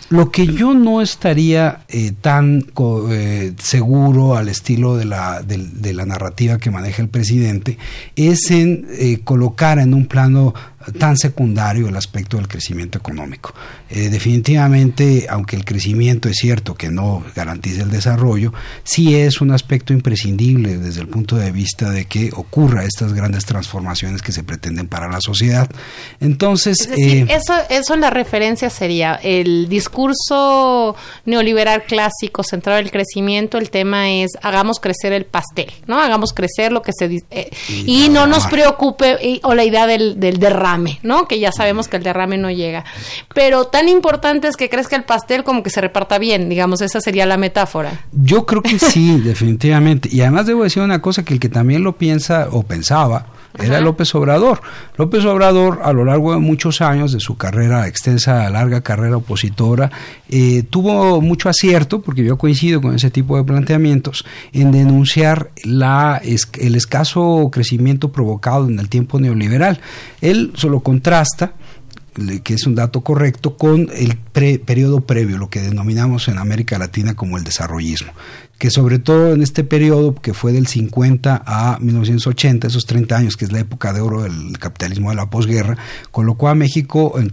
Lo 0.10 0.32
que 0.32 0.48
yo 0.48 0.74
no 0.74 1.02
estaría 1.02 1.82
tan 2.22 2.66
seguro 3.60 4.36
al 4.36 4.50
estilo 4.50 4.98
de, 4.98 5.06
la 5.06 6.06
narrativa 6.08 6.58
que 6.58 6.72
maneja 6.72 7.04
el 7.04 7.10
presidente 7.10 7.78
es 8.16 8.50
en 8.50 8.88
colocar 9.24 9.78
en 9.78 9.94
un 9.94 10.08
plano 10.08 10.56
tan 10.92 11.18
secundario 11.18 11.88
el 11.88 11.96
aspecto 11.96 12.38
del 12.38 12.48
crecimiento 12.48 12.98
económico. 12.98 13.54
Eh, 13.90 14.10
definitivamente, 14.10 15.28
aunque 15.30 15.56
el 15.56 15.66
crecimiento 15.66 16.30
es 16.30 16.38
cierto 16.38 16.76
que 16.76 16.90
no 16.90 17.24
garantiza 17.36 17.84
el 17.84 17.92
desarrollo, 17.92 18.54
sí 18.84 19.16
es 19.16 19.42
un 19.42 19.52
aspecto 19.52 19.94
imprescindible 19.94 20.78
desde 20.78 21.02
el 21.02 21.08
punto 21.08 21.36
de 21.36 21.52
vista 21.52 21.90
de 21.90 22.06
que 22.06 22.32
ocurra 22.36 22.84
estas 22.84 23.14
grandes 23.14 23.46
transformaciones 23.46 24.22
que 24.22 24.32
se 24.32 24.44
pretenden 24.44 24.88
para 24.88 25.10
la 25.10 25.22
sociedad. 25.22 25.70
Entonces, 26.20 26.90
eh, 26.98 27.26
eso, 27.30 27.54
eso 27.70 27.96
la 27.96 28.10
referencia 28.10 28.70
sería 28.70 29.16
el 29.16 29.68
discurso 29.70 30.96
neoliberal 31.26 31.84
clásico 31.84 32.44
centrado 32.44 32.80
en 32.80 32.86
el 32.86 32.92
crecimiento. 32.92 33.58
El 33.58 33.70
tema 33.70 34.12
es 34.12 34.32
hagamos 34.42 34.80
crecer 34.80 35.14
el 35.14 35.26
pastel, 35.26 35.72
no 35.88 36.00
hagamos 36.00 36.34
crecer 36.34 36.72
lo 36.72 36.82
que 36.82 36.92
se 36.94 37.10
eh, 37.32 37.50
y, 37.70 38.06
y 38.06 38.10
no 38.10 38.28
nos 38.28 38.48
preocupe 38.48 39.40
o 39.44 39.54
la 39.54 39.64
idea 39.64 39.88
del, 39.88 40.20
del 40.20 40.40
derrame 40.40 40.79
¿no? 41.04 41.28
Que 41.28 41.40
ya 41.40 41.52
sabemos 41.52 41.88
que 41.88 41.98
el 41.98 42.04
derrame 42.04 42.38
no 42.38 42.50
llega. 42.50 42.86
Pero 43.34 43.66
tan 43.66 43.90
importante 43.90 44.48
es 44.48 44.56
que 44.56 44.70
crezca 44.70 44.96
el 44.96 45.04
pastel 45.04 45.44
como 45.44 45.64
que 45.64 45.70
se 45.70 45.82
reparta 45.82 46.18
bien, 46.18 46.50
digamos, 46.50 46.82
esa 46.82 47.00
sería 47.02 47.26
la 47.26 47.38
metáfora. 47.38 48.06
Yo 48.12 48.46
creo 48.46 48.62
que 48.62 48.80
sí, 48.80 49.20
definitivamente. 49.24 50.10
Y 50.12 50.22
además 50.22 50.46
debo 50.46 50.64
decir 50.64 50.82
una 50.82 51.02
cosa, 51.02 51.24
que 51.24 51.34
el 51.34 51.40
que 51.40 51.50
también 51.50 51.84
lo 51.84 51.98
piensa 51.98 52.48
o 52.52 52.64
pensaba, 52.64 53.26
era 53.62 53.82
López 53.82 54.14
Obrador. 54.16 54.62
López 54.98 55.26
Obrador, 55.26 55.82
a 55.84 55.94
lo 55.94 56.06
largo 56.06 56.34
de 56.34 56.40
muchos 56.40 56.82
años 56.82 57.12
de 57.12 57.20
su 57.20 57.38
carrera, 57.38 57.88
extensa, 57.88 58.50
larga 58.50 58.82
carrera 58.82 59.18
opositora, 59.18 59.92
eh, 60.30 60.64
tuvo 60.70 61.22
mucho 61.22 61.50
acierto, 61.50 62.02
porque 62.02 62.24
yo 62.24 62.38
coincido 62.38 62.82
con 62.82 62.96
ese 62.96 63.12
tipo 63.12 63.38
de 63.38 63.44
planteamientos, 63.44 64.26
en 64.54 64.72
denunciar 64.72 65.52
la, 65.64 66.22
el 66.24 66.76
escaso 66.76 67.50
crecimiento 67.52 68.12
provocado 68.12 68.68
en 68.68 68.80
el 68.80 68.90
tiempo 68.90 69.20
neoliberal. 69.20 69.80
Él 70.22 70.52
solo 70.56 70.82
contrasta 70.82 71.54
que 72.44 72.54
es 72.54 72.66
un 72.66 72.76
dato 72.76 73.02
correcto, 73.02 73.56
con 73.56 73.88
el 73.94 74.18
periodo 74.18 75.02
previo, 75.02 75.38
lo 75.38 75.50
que 75.50 75.62
denominamos 75.62 76.28
en 76.28 76.38
América 76.38 76.78
Latina 76.78 77.16
como 77.16 77.38
el 77.38 77.44
desarrollismo 77.44 78.12
que 78.60 78.70
sobre 78.70 79.00
todo 79.00 79.34
en 79.34 79.42
este 79.42 79.64
periodo 79.64 80.14
que 80.14 80.34
fue 80.34 80.52
del 80.52 80.68
50 80.68 81.44
a 81.46 81.80
1980, 81.80 82.68
esos 82.68 82.86
30 82.86 83.16
años, 83.16 83.38
que 83.38 83.46
es 83.46 83.54
la 83.54 83.60
época 83.60 83.94
de 83.94 84.02
oro 84.02 84.24
del 84.24 84.60
capitalismo 84.60 85.10
de 85.10 85.16
la 85.16 85.30
posguerra, 85.30 85.78
colocó 86.12 86.50
a 86.50 86.56
México, 86.56 87.18
en, 87.18 87.32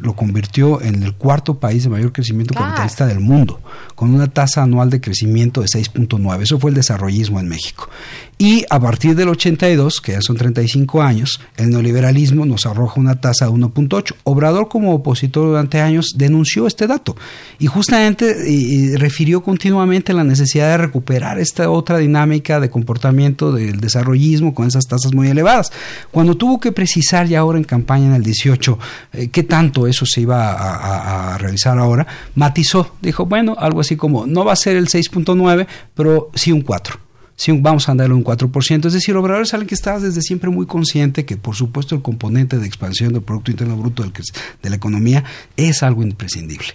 lo 0.00 0.14
convirtió 0.14 0.80
en 0.80 1.02
el 1.02 1.14
cuarto 1.14 1.58
país 1.58 1.82
de 1.82 1.90
mayor 1.90 2.12
crecimiento 2.12 2.54
capitalista 2.54 3.04
del 3.04 3.18
mundo, 3.18 3.60
con 3.96 4.14
una 4.14 4.28
tasa 4.28 4.62
anual 4.62 4.90
de 4.90 5.00
crecimiento 5.00 5.60
de 5.60 5.66
6.9. 5.66 6.42
Eso 6.42 6.60
fue 6.60 6.70
el 6.70 6.76
desarrollismo 6.76 7.40
en 7.40 7.48
México. 7.48 7.90
Y 8.38 8.64
a 8.70 8.78
partir 8.78 9.16
del 9.16 9.30
82, 9.30 10.00
que 10.00 10.12
ya 10.12 10.20
son 10.20 10.36
35 10.36 11.02
años, 11.02 11.40
el 11.56 11.70
neoliberalismo 11.70 12.46
nos 12.46 12.64
arroja 12.66 13.00
una 13.00 13.20
tasa 13.20 13.46
de 13.46 13.52
1.8. 13.52 14.14
Obrador, 14.22 14.68
como 14.68 14.94
opositor 14.94 15.48
durante 15.48 15.80
años, 15.80 16.12
denunció 16.16 16.68
este 16.68 16.86
dato 16.86 17.16
y 17.58 17.66
justamente 17.66 18.96
refirió 18.98 19.42
continuamente 19.42 20.12
la 20.12 20.22
necesidad 20.22 20.43
necesidad 20.44 20.70
de 20.70 20.78
recuperar 20.78 21.38
esta 21.38 21.68
otra 21.70 21.98
dinámica 21.98 22.60
de 22.60 22.70
comportamiento 22.70 23.52
del 23.52 23.80
desarrollismo 23.80 24.54
con 24.54 24.66
esas 24.66 24.86
tasas 24.86 25.12
muy 25.12 25.28
elevadas. 25.28 25.72
Cuando 26.10 26.36
tuvo 26.36 26.60
que 26.60 26.72
precisar 26.72 27.26
ya 27.26 27.40
ahora 27.40 27.58
en 27.58 27.64
campaña 27.64 28.06
en 28.06 28.14
el 28.14 28.22
18 28.22 28.78
eh, 29.12 29.28
qué 29.28 29.42
tanto 29.42 29.86
eso 29.86 30.06
se 30.06 30.20
iba 30.20 30.52
a, 30.52 31.34
a 31.34 31.38
realizar 31.38 31.78
ahora, 31.78 32.06
matizó, 32.34 32.94
dijo, 33.00 33.26
bueno, 33.26 33.56
algo 33.58 33.80
así 33.80 33.96
como, 33.96 34.26
no 34.26 34.44
va 34.44 34.52
a 34.52 34.56
ser 34.56 34.76
el 34.76 34.88
6.9, 34.88 35.66
pero 35.94 36.30
sí 36.34 36.52
un 36.52 36.62
4 36.62 37.03
si 37.36 37.52
vamos 37.52 37.88
a 37.88 37.92
andarle 37.92 38.14
un 38.14 38.24
4%. 38.24 38.86
Es 38.86 38.92
decir, 38.92 39.16
Obrador 39.16 39.42
es 39.42 39.54
alguien 39.54 39.68
que 39.68 39.74
está 39.74 39.98
desde 39.98 40.22
siempre 40.22 40.50
muy 40.50 40.66
consciente 40.66 41.24
que, 41.24 41.36
por 41.36 41.54
supuesto, 41.54 41.94
el 41.94 42.02
componente 42.02 42.58
de 42.58 42.66
expansión 42.66 43.12
del 43.12 43.22
Producto 43.22 43.50
Interno 43.50 43.76
Bruto 43.76 44.04
de 44.04 44.70
la 44.70 44.76
economía 44.76 45.24
es 45.56 45.82
algo 45.82 46.02
imprescindible. 46.02 46.68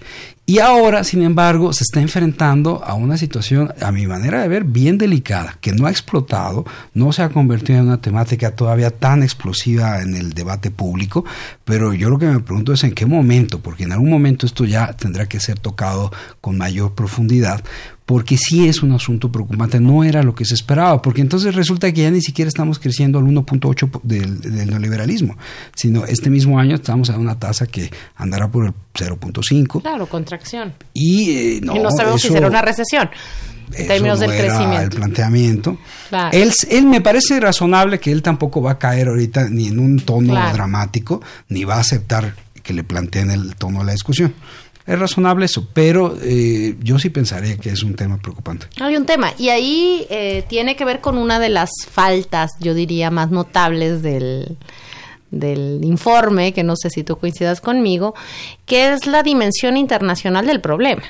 Y 0.50 0.58
ahora, 0.58 1.04
sin 1.04 1.22
embargo, 1.22 1.74
se 1.74 1.84
está 1.84 2.02
enfrentando 2.02 2.84
a 2.84 2.96
una 2.96 3.18
situación, 3.18 3.72
a 3.82 3.92
mi 3.92 4.08
manera 4.08 4.42
de 4.42 4.48
ver, 4.48 4.64
bien 4.64 4.98
delicada, 4.98 5.60
que 5.62 5.74
no 5.74 5.86
ha 5.86 5.92
explotado, 5.92 6.66
no 6.96 7.12
se 7.12 7.22
ha 7.22 7.30
convertido 7.30 7.78
en 7.78 7.86
una 7.86 8.02
temática 8.02 8.56
todavía 8.56 8.90
tan 8.90 9.22
explosiva 9.22 10.02
en 10.02 10.16
el 10.16 10.34
debate 10.34 10.72
público, 10.72 11.24
pero 11.66 11.94
yo 11.94 12.10
lo 12.10 12.18
que 12.18 12.26
me 12.26 12.40
pregunto 12.40 12.74
es 12.74 12.84
en 12.84 12.94
qué 12.94 13.06
momento, 13.06 13.60
porque 13.60 13.84
en 13.84 13.92
algún 13.92 14.10
momento 14.10 14.48
esto 14.48 14.66
ya 14.66 14.94
tendrá 14.94 15.28
que 15.28 15.40
ser 15.40 15.60
tocado 15.60 16.12
con 16.42 16.58
mayor 16.58 16.96
profundidad, 16.96 17.64
porque 18.10 18.38
sí 18.40 18.68
es 18.68 18.82
un 18.82 18.92
asunto 18.92 19.32
preocupante, 19.32 19.80
no 19.80 20.04
era 20.04 20.24
lo 20.24 20.34
que 20.34 20.44
se 20.44 20.56
esperaba, 20.56 21.00
porque 21.00 21.22
entonces 21.22 21.54
resulta 21.54 21.94
que 21.94 22.02
ya 22.02 22.10
ni 22.10 22.22
siquiera 22.22 22.50
estamos 22.50 22.80
creciendo 22.80 23.20
al 23.20 23.26
1.8 23.26 24.02
del, 24.02 24.42
del, 24.42 24.68
neoliberalismo, 24.68 25.38
sino 25.76 26.06
este 26.06 26.32
mismo 26.32 26.58
año 26.58 26.74
estamos 26.74 27.12
a 27.12 27.20
una 27.20 27.38
tasa 27.38 27.68
que 27.68 27.92
andará 28.16 28.48
por 28.48 28.66
el 28.66 28.74
0.5. 28.96 29.84
Claro, 29.84 30.08
contracción. 30.08 30.74
Y, 30.92 31.30
eh, 31.30 31.60
no, 31.62 31.76
y 31.76 31.80
no 31.84 31.92
sabemos 31.92 32.20
si 32.20 32.30
será 32.30 32.48
una 32.48 32.64
recesión. 32.64 33.12
En 33.74 33.86
términos 33.86 34.20
del 34.20 34.32
crecimiento. 34.32 34.82
El 34.82 34.90
planteamiento. 34.90 35.78
Él, 36.32 36.52
él, 36.68 36.86
me 36.88 37.02
parece 37.02 37.40
razonable 37.40 38.00
que 38.00 38.12
él 38.12 38.24
tampoco 38.24 38.60
va 38.60 38.72
a 38.72 38.80
caer 38.80 39.10
ahorita 39.10 39.50
ni 39.50 39.68
en 39.68 39.78
un 39.78 40.00
tono 40.00 40.34
dramático, 40.34 41.22
ni 41.50 41.64
va 41.64 41.76
a 41.76 41.82
aceptar 41.82 42.34
que 42.64 42.74
le 42.74 42.84
planteen 42.84 43.30
el 43.30 43.56
tono 43.56 43.80
de 43.82 43.86
la 43.86 43.92
discusión 43.92 44.34
es 44.90 44.98
razonable 44.98 45.46
eso, 45.46 45.68
pero 45.72 46.18
eh, 46.24 46.76
yo 46.82 46.98
sí 46.98 47.12
pensaría 47.12 47.58
que 47.58 47.70
es 47.70 47.84
un 47.84 47.96
tema 47.96 48.18
preocupante. 48.18 48.66
Hay 48.82 48.96
un 48.96 49.06
tema, 49.06 49.34
y 49.38 49.50
ahí 49.50 50.08
eh, 50.10 50.44
tiene 50.50 50.76
que 50.76 50.84
ver 50.84 51.00
con 51.00 51.20
una 51.20 51.40
de 51.40 51.50
las 51.50 51.70
faltas, 51.92 52.50
yo 52.60 52.74
diría, 52.74 53.12
más 53.12 53.30
notables 53.30 54.02
del, 54.02 54.58
del 55.30 55.82
informe, 55.84 56.54
que 56.54 56.64
no 56.64 56.76
sé 56.76 56.90
si 56.90 57.04
tú 57.04 57.18
coincidas 57.18 57.62
conmigo, 57.62 58.16
que 58.66 58.92
es 58.92 59.06
la 59.06 59.22
dimensión 59.22 59.78
internacional 59.78 60.48
del 60.48 60.60
problema. 60.60 61.04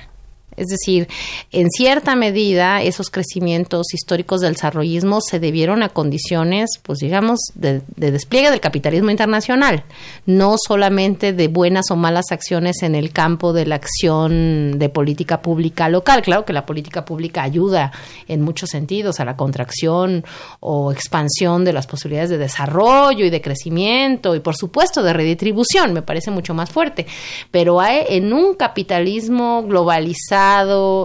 Es 0.59 0.67
decir, 0.67 1.07
en 1.51 1.69
cierta 1.69 2.15
medida 2.15 2.81
esos 2.81 3.09
crecimientos 3.09 3.93
históricos 3.93 4.41
del 4.41 4.53
desarrollismo 4.53 5.21
se 5.21 5.39
debieron 5.39 5.83
a 5.83 5.89
condiciones, 5.89 6.79
pues 6.83 6.99
digamos, 6.99 7.39
de, 7.55 7.81
despliegue 7.95 8.51
del 8.51 8.59
capitalismo 8.59 9.09
internacional, 9.09 9.83
no 10.25 10.55
solamente 10.57 11.33
de 11.33 11.47
buenas 11.47 11.91
o 11.91 11.95
malas 11.95 12.31
acciones 12.31 12.83
en 12.83 12.95
el 12.95 13.11
campo 13.11 13.53
de 13.53 13.65
la 13.65 13.75
acción 13.75 14.77
de 14.77 14.89
política 14.89 15.41
pública 15.41 15.89
local. 15.89 16.21
Claro 16.21 16.45
que 16.45 16.53
la 16.53 16.65
política 16.65 17.05
pública 17.05 17.43
ayuda 17.43 17.91
en 18.27 18.41
muchos 18.41 18.69
sentidos 18.69 19.19
a 19.19 19.25
la 19.25 19.35
contracción 19.37 20.25
o 20.59 20.91
expansión 20.91 21.63
de 21.63 21.73
las 21.73 21.87
posibilidades 21.87 22.29
de 22.29 22.37
desarrollo 22.37 23.25
y 23.25 23.29
de 23.29 23.41
crecimiento 23.41 24.35
y 24.35 24.39
por 24.39 24.55
supuesto 24.55 25.01
de 25.03 25.13
redistribución, 25.13 25.93
me 25.93 26.01
parece 26.01 26.31
mucho 26.31 26.53
más 26.53 26.69
fuerte, 26.69 27.05
pero 27.51 27.79
hay, 27.79 28.03
en 28.09 28.33
un 28.33 28.55
capitalismo 28.55 29.63
globalizado, 29.63 30.48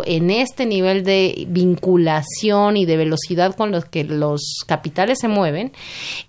en 0.07 0.30
este 0.30 0.66
nivel 0.66 1.04
de 1.04 1.46
vinculación 1.48 2.76
y 2.76 2.87
de 2.87 2.96
velocidad 2.96 3.54
con 3.54 3.70
los 3.70 3.85
que 3.85 4.04
los 4.04 4.64
capitales 4.66 5.18
se 5.20 5.28
mueven, 5.28 5.72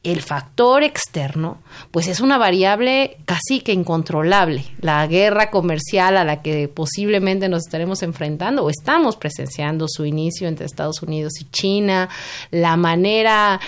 el 0.04 0.22
factor 0.22 0.84
externo, 0.84 1.60
pues 1.92 2.08
es 2.08 2.20
una 2.20 2.38
variable 2.38 3.18
casi 3.26 3.62
que 3.62 3.74
incontrolable. 3.74 4.66
La 4.80 5.06
guerra 5.08 5.50
comercial 5.50 6.18
a 6.18 6.24
la 6.24 6.42
que 6.42 6.68
posiblemente 6.68 7.48
nos 7.50 7.66
estaremos 7.66 8.04
enfrentando 8.04 8.64
o 8.64 8.70
estamos 8.70 9.16
presenciando 9.16 9.88
su 9.88 10.06
inicio 10.06 10.48
entre 10.48 10.66
Estados 10.66 11.02
Unidos 11.02 11.34
y 11.42 11.46
China, 11.52 12.10
la 12.52 12.76
manera 12.76 13.60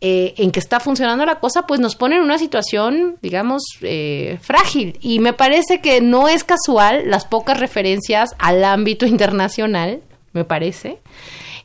eh, 0.00 0.34
en 0.36 0.50
que 0.50 0.60
está 0.60 0.80
funcionando 0.80 1.24
la 1.24 1.38
cosa, 1.38 1.66
pues 1.66 1.80
nos 1.80 1.96
pone 1.96 2.16
en 2.16 2.22
una 2.22 2.38
situación, 2.38 3.16
digamos, 3.22 3.62
eh, 3.82 4.38
frágil. 4.40 4.98
Y 5.00 5.20
me 5.20 5.32
parece 5.32 5.80
que 5.80 6.00
no 6.00 6.28
es 6.28 6.44
casual 6.44 7.04
las 7.06 7.24
pocas 7.24 7.60
referencias 7.60 8.30
al 8.38 8.64
ámbito 8.64 8.95
internacional, 9.04 10.00
me 10.32 10.44
parece. 10.44 11.00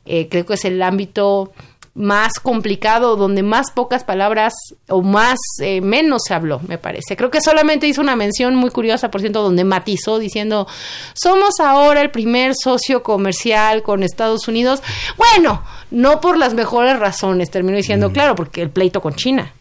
Eh, 0.06 0.28
creo 0.30 0.46
que 0.46 0.56
es 0.56 0.66
el 0.66 0.82
ámbito 0.82 1.54
más 1.94 2.40
complicado, 2.40 3.18
donde 3.18 3.44
más 3.44 3.72
pocas 3.72 4.04
palabras 4.04 4.54
o 4.88 5.02
más 5.02 5.38
eh, 5.62 5.82
menos 5.82 6.24
se 6.26 6.34
habló, 6.34 6.62
me 6.68 6.78
parece. 6.78 7.18
Creo 7.18 7.30
que 7.30 7.42
solamente 7.42 7.88
hizo 7.88 8.02
una 8.02 8.16
mención 8.16 8.56
muy 8.56 8.70
curiosa, 8.70 9.12
por 9.12 9.22
cierto, 9.22 9.44
donde 9.44 9.66
matizó 9.66 10.18
diciendo, 10.18 10.68
somos 11.14 11.60
ahora 11.60 12.02
el 12.02 12.10
primer 12.10 12.54
socio 12.56 13.04
comercial 13.04 13.84
con 13.84 14.04
Estados 14.04 14.48
Unidos. 14.48 14.82
Bueno, 15.18 15.64
no 15.92 16.22
por 16.22 16.38
las 16.38 16.54
mejores 16.54 16.98
razones, 16.98 17.52
terminó 17.52 17.78
diciendo, 17.78 18.10
mm. 18.10 18.14
claro, 18.14 18.36
porque 18.36 18.62
el 18.62 18.70
pleito 18.70 19.02
con 19.02 19.16
China 19.16 19.54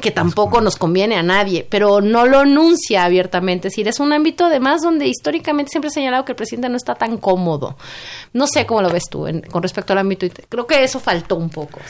que 0.00 0.10
tampoco 0.10 0.60
nos 0.60 0.76
conviene 0.76 1.16
a 1.16 1.22
nadie, 1.22 1.66
pero 1.68 2.00
no 2.00 2.26
lo 2.26 2.40
anuncia 2.40 3.04
abiertamente. 3.04 3.68
Es 3.68 3.72
decir, 3.72 3.88
es 3.88 4.00
un 4.00 4.12
ámbito 4.12 4.46
además 4.46 4.82
donde 4.82 5.06
históricamente 5.06 5.70
siempre 5.70 5.88
he 5.88 5.92
señalado 5.92 6.24
que 6.24 6.32
el 6.32 6.36
presidente 6.36 6.68
no 6.68 6.76
está 6.76 6.94
tan 6.94 7.18
cómodo. 7.18 7.76
No 8.32 8.46
sé 8.46 8.66
cómo 8.66 8.82
lo 8.82 8.90
ves 8.90 9.04
tú 9.10 9.26
con 9.50 9.62
respecto 9.62 9.92
al 9.92 9.98
ámbito. 9.98 10.26
Creo 10.48 10.66
que 10.66 10.84
eso 10.84 11.00
faltó 11.00 11.36
un 11.36 11.50
poco. 11.50 11.80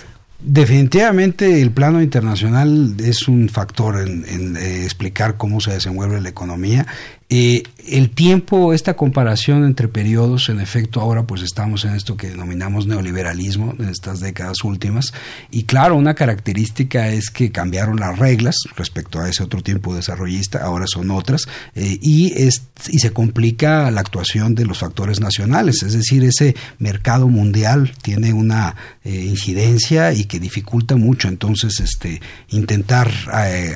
Definitivamente 0.40 1.60
el 1.60 1.72
plano 1.72 2.00
internacional 2.00 2.94
es 3.00 3.26
un 3.26 3.48
factor 3.48 4.00
en, 4.00 4.56
eh, 4.56 4.84
explicar 4.84 5.36
cómo 5.36 5.60
se 5.60 5.72
desenvuelve 5.72 6.20
la 6.20 6.28
economía 6.28 6.86
eh, 7.30 7.62
el 7.86 8.10
tiempo, 8.10 8.72
esta 8.72 8.94
comparación 8.94 9.64
entre 9.64 9.86
periodos, 9.86 10.48
en 10.48 10.60
efecto, 10.60 11.00
ahora 11.00 11.24
pues 11.24 11.42
estamos 11.42 11.84
en 11.84 11.94
esto 11.94 12.16
que 12.16 12.30
denominamos 12.30 12.86
neoliberalismo, 12.86 13.74
en 13.78 13.88
estas 13.88 14.20
décadas 14.20 14.64
últimas, 14.64 15.12
y 15.50 15.64
claro, 15.64 15.96
una 15.96 16.14
característica 16.14 17.08
es 17.10 17.28
que 17.28 17.50
cambiaron 17.50 18.00
las 18.00 18.18
reglas 18.18 18.56
respecto 18.76 19.20
a 19.20 19.28
ese 19.28 19.42
otro 19.42 19.62
tiempo 19.62 19.94
desarrollista, 19.94 20.64
ahora 20.64 20.86
son 20.86 21.10
otras, 21.10 21.48
eh, 21.74 21.98
y, 22.00 22.32
es, 22.32 22.62
y 22.88 22.98
se 22.98 23.12
complica 23.12 23.90
la 23.90 24.00
actuación 24.00 24.54
de 24.54 24.64
los 24.64 24.78
factores 24.78 25.20
nacionales, 25.20 25.82
es 25.82 25.92
decir, 25.92 26.24
ese 26.24 26.56
mercado 26.78 27.28
mundial 27.28 27.92
tiene 28.02 28.32
una 28.32 28.74
eh, 29.04 29.14
incidencia 29.14 30.14
y 30.14 30.24
que 30.24 30.40
dificulta 30.40 30.96
mucho 30.96 31.28
entonces 31.28 31.80
este, 31.80 32.22
intentar 32.48 33.10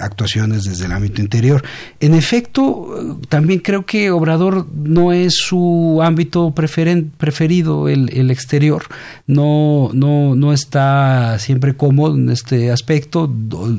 actuaciones 0.01 0.65
desde 0.65 0.87
el 0.87 0.93
ámbito 0.93 1.21
interior. 1.21 1.63
En 2.01 2.15
efecto, 2.15 3.19
también 3.29 3.42
también 3.43 3.59
creo 3.59 3.85
que 3.85 4.13
Obrador 4.13 4.69
no 4.73 5.13
es 5.13 5.35
su 5.35 5.99
ámbito 6.01 6.55
preferido, 6.55 7.89
el, 7.89 8.31
exterior. 8.31 8.85
No, 9.27 9.91
no, 9.93 10.37
no 10.37 10.53
está 10.53 11.41
siempre 11.41 11.75
cómodo 11.75 12.15
en 12.15 12.31
este 12.31 12.71
aspecto. 12.71 13.29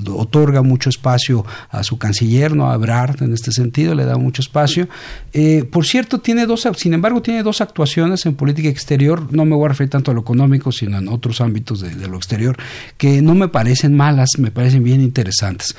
otorga 0.09 0.63
mucho 0.63 0.89
espacio 0.89 1.45
a 1.69 1.81
su 1.83 1.97
canciller, 1.97 2.53
no 2.53 2.69
a 2.69 2.75
Ebrard 2.75 3.23
en 3.23 3.33
este 3.33 3.53
sentido, 3.53 3.95
le 3.95 4.03
da 4.03 4.17
mucho 4.17 4.41
espacio. 4.41 4.89
Eh, 5.31 5.63
por 5.63 5.85
cierto, 5.85 6.19
tiene 6.19 6.45
dos, 6.45 6.67
sin 6.75 6.93
embargo, 6.93 7.21
tiene 7.21 7.41
dos 7.41 7.61
actuaciones 7.61 8.25
en 8.25 8.35
política 8.35 8.67
exterior. 8.67 9.31
No 9.31 9.45
me 9.45 9.55
voy 9.55 9.67
a 9.67 9.69
referir 9.69 9.91
tanto 9.91 10.11
a 10.11 10.13
lo 10.13 10.19
económico, 10.19 10.73
sino 10.73 10.97
en 10.97 11.07
otros 11.07 11.39
ámbitos 11.39 11.79
de 11.79 12.07
lo 12.09 12.17
exterior, 12.17 12.57
que 12.97 13.21
no 13.21 13.33
me 13.33 13.47
parecen 13.47 13.95
malas, 13.95 14.31
me 14.37 14.51
parecen 14.51 14.83
bien 14.83 14.99
interesantes 14.99 15.73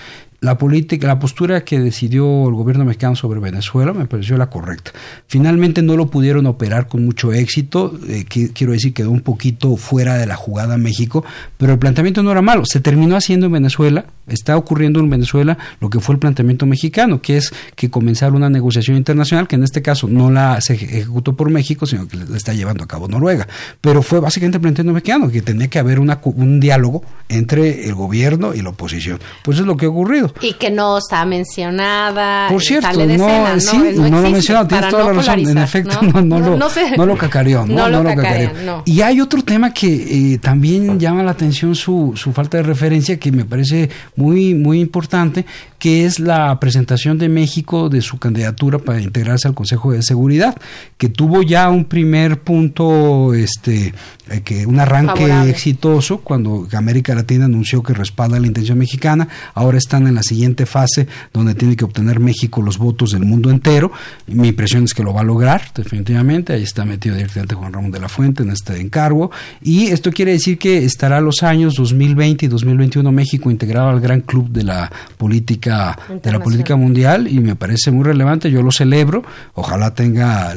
la 0.45 0.59
política, 0.59 1.07
la 1.07 1.19
postura 1.19 1.65
que 1.65 1.81
decidió 1.81 2.47
el 2.47 2.55
gobierno 2.55 2.85
mexicano 2.85 3.17
sobre 3.17 3.41
Venezuela 3.41 3.95
me 3.95 4.05
pareció 4.05 4.37
la 4.37 4.51
correcta. 4.51 4.93
Finalmente 5.27 5.81
no 5.81 5.97
lo 5.97 6.09
pudieron 6.09 6.45
operar 6.45 6.87
con 6.87 7.03
mucho 7.03 7.33
éxito, 7.33 7.99
eh, 8.07 8.27
quiero 8.27 8.73
decir, 8.73 8.93
quedó 8.93 9.11
un 9.11 9.23
poquito 9.23 9.75
fuera 9.79 10.19
de 10.19 10.27
la 10.27 10.37
jugada 10.37 10.77
México, 10.77 11.25
pero 11.57 11.73
el 11.73 11.79
planteamiento 11.79 12.23
no 12.23 12.31
era 12.31 12.43
malo, 12.43 12.65
se 12.67 12.81
terminó 12.81 13.17
haciendo 13.17 13.47
en 13.47 13.53
Venezuela, 13.53 14.05
está 14.27 14.57
ocurriendo 14.59 15.01
en 15.01 15.09
Venezuela 15.09 15.57
lo 15.81 15.89
que 15.89 15.99
fue 15.99 16.15
el 16.15 16.19
planteamiento 16.19 16.67
mexicano, 16.67 17.23
que 17.23 17.39
es 17.39 17.51
que 17.75 17.89
comenzar 17.89 18.35
una 18.35 18.51
negociación 18.51 18.99
internacional, 18.99 19.49
que 19.49 19.57
en 19.57 19.65
este 19.65 19.81
caso 19.81 20.09
no 20.09 20.31
la 20.31 20.61
se 20.61 20.75
ejecutó 20.75 21.35
por 21.35 21.49
México, 21.49 21.87
sino 21.87 22.07
que 22.07 22.19
la 22.19 22.37
está 22.37 22.53
llevando 22.53 22.85
a 22.85 22.87
cabo 22.87 23.09
Noruega, 23.09 23.49
pero 23.81 24.03
fue 24.03 24.21
básicamente 24.21 24.59
el 24.59 24.63
planteamiento 24.63 24.95
mexicano, 24.95 25.31
que 25.31 25.41
tenía 25.41 25.69
que 25.69 25.79
haber 25.79 26.01
una, 26.01 26.21
un 26.23 26.61
diálogo 26.61 27.03
entre 27.31 27.87
el 27.87 27.95
gobierno 27.95 28.55
y 28.55 28.61
la 28.61 28.69
oposición. 28.69 29.21
Pues 29.43 29.59
es 29.59 29.65
lo 29.65 29.79
que 29.79 29.87
ha 29.87 29.89
ocurrido. 29.89 30.34
Y 30.41 30.55
que 30.55 30.71
no 30.71 30.99
está 30.99 31.25
mencionada. 31.25 32.49
Por 32.49 32.63
cierto, 32.63 32.89
no, 32.93 33.61
sí, 33.61 33.77
no, 33.97 34.21
lo 34.21 34.31
mencionado, 34.31 34.67
tienes 34.67 34.91
toda 34.91 35.05
la 35.05 35.13
razón. 35.13 35.39
En 35.39 35.59
efecto, 35.59 36.03
no, 36.03 36.23
no, 36.23 36.41
lo, 36.41 36.57
no 36.57 37.07
lo 37.07 37.17
cacareó. 37.17 37.67
No, 37.67 37.89
lo, 37.89 38.05
cacareó. 38.05 38.83
Y 38.85 39.01
hay 39.01 39.21
otro 39.21 39.43
tema 39.43 39.73
que 39.73 40.35
eh, 40.35 40.39
también 40.39 40.99
llama 40.99 41.23
la 41.23 41.31
atención 41.31 41.75
su, 41.75 42.13
su 42.17 42.33
falta 42.33 42.59
de 42.59 42.65
referencia, 42.65 43.19
que 43.19 43.33
me 43.33 43.45
parece 43.45 43.91
muy, 44.17 44.55
muy 44.55 44.81
importante, 44.81 45.47
que 45.79 46.07
es 46.07 46.19
la 46.19 46.59
presentación 46.61 47.19
de 47.19 47.29
México 47.29 47.89
de 47.89 48.01
su 48.01 48.19
candidatura 48.19 48.79
para 48.79 49.01
integrarse 49.01 49.49
al 49.49 49.55
Consejo 49.55 49.93
de 49.93 50.03
Seguridad, 50.03 50.57
que 50.97 51.09
tuvo 51.09 51.43
ya 51.43 51.69
un 51.69 51.85
primer 51.85 52.41
punto, 52.41 53.35
este, 53.35 53.93
eh, 54.31 54.41
que 54.43 54.67
un 54.67 54.81
arranque 54.81 55.51
exitoso 55.51 56.21
cuando 56.21 56.67
América 56.73 57.15
Latina 57.15 57.45
anunció 57.45 57.83
que 57.83 57.93
respalda 57.93 58.41
la 58.41 58.47
intención 58.47 58.79
mexicana. 58.79 59.29
Ahora 59.55 59.79
están 59.79 60.07
en 60.07 60.15
la 60.15 60.23
siguiente 60.25 60.67
fase 60.67 61.07
donde 61.33 61.55
tiene 61.55 61.77
que 61.77 61.85
obtener 61.85 62.19
México 62.19 62.63
los 62.63 62.79
votos 62.79 63.11
del 63.11 63.25
mundo 63.25 63.51
entero. 63.51 63.93
Mi 64.27 64.49
impresión 64.49 64.85
es 64.85 64.95
que 64.95 65.05
lo 65.05 65.15
va 65.15 65.21
a 65.21 65.25
lograr, 65.25 65.71
definitivamente. 65.75 66.55
Ahí 66.55 66.63
está 66.65 66.85
metido 66.85 67.15
directamente 67.15 67.55
Juan 67.55 67.73
Ramón 67.73 67.91
de 67.93 68.01
la 68.01 68.09
Fuente 68.09 68.43
en 68.43 68.51
este 68.51 68.81
encargo. 68.81 69.31
Y 69.63 69.87
esto 69.87 70.11
quiere 70.11 70.33
decir 70.33 70.59
que 70.59 70.85
estará 70.85 71.21
los 71.21 71.43
años 71.43 71.75
2020 71.75 72.47
y 72.47 72.49
2021 72.49 73.13
México 73.13 73.51
integrado 73.51 73.91
al 73.91 74.01
gran 74.01 74.23
club 74.23 74.49
de 74.49 74.65
la 74.65 74.91
política 75.17 75.97
de 76.23 76.33
la 76.33 76.41
política 76.41 76.77
mundial 76.77 77.29
y 77.29 77.41
me 77.41 77.57
parece 77.57 77.91
muy 77.91 78.05
relevante, 78.05 78.51
yo 78.51 78.63
lo 78.63 78.71
celebro, 78.71 79.23
ojalá 79.55 79.95
tenga 79.95 80.53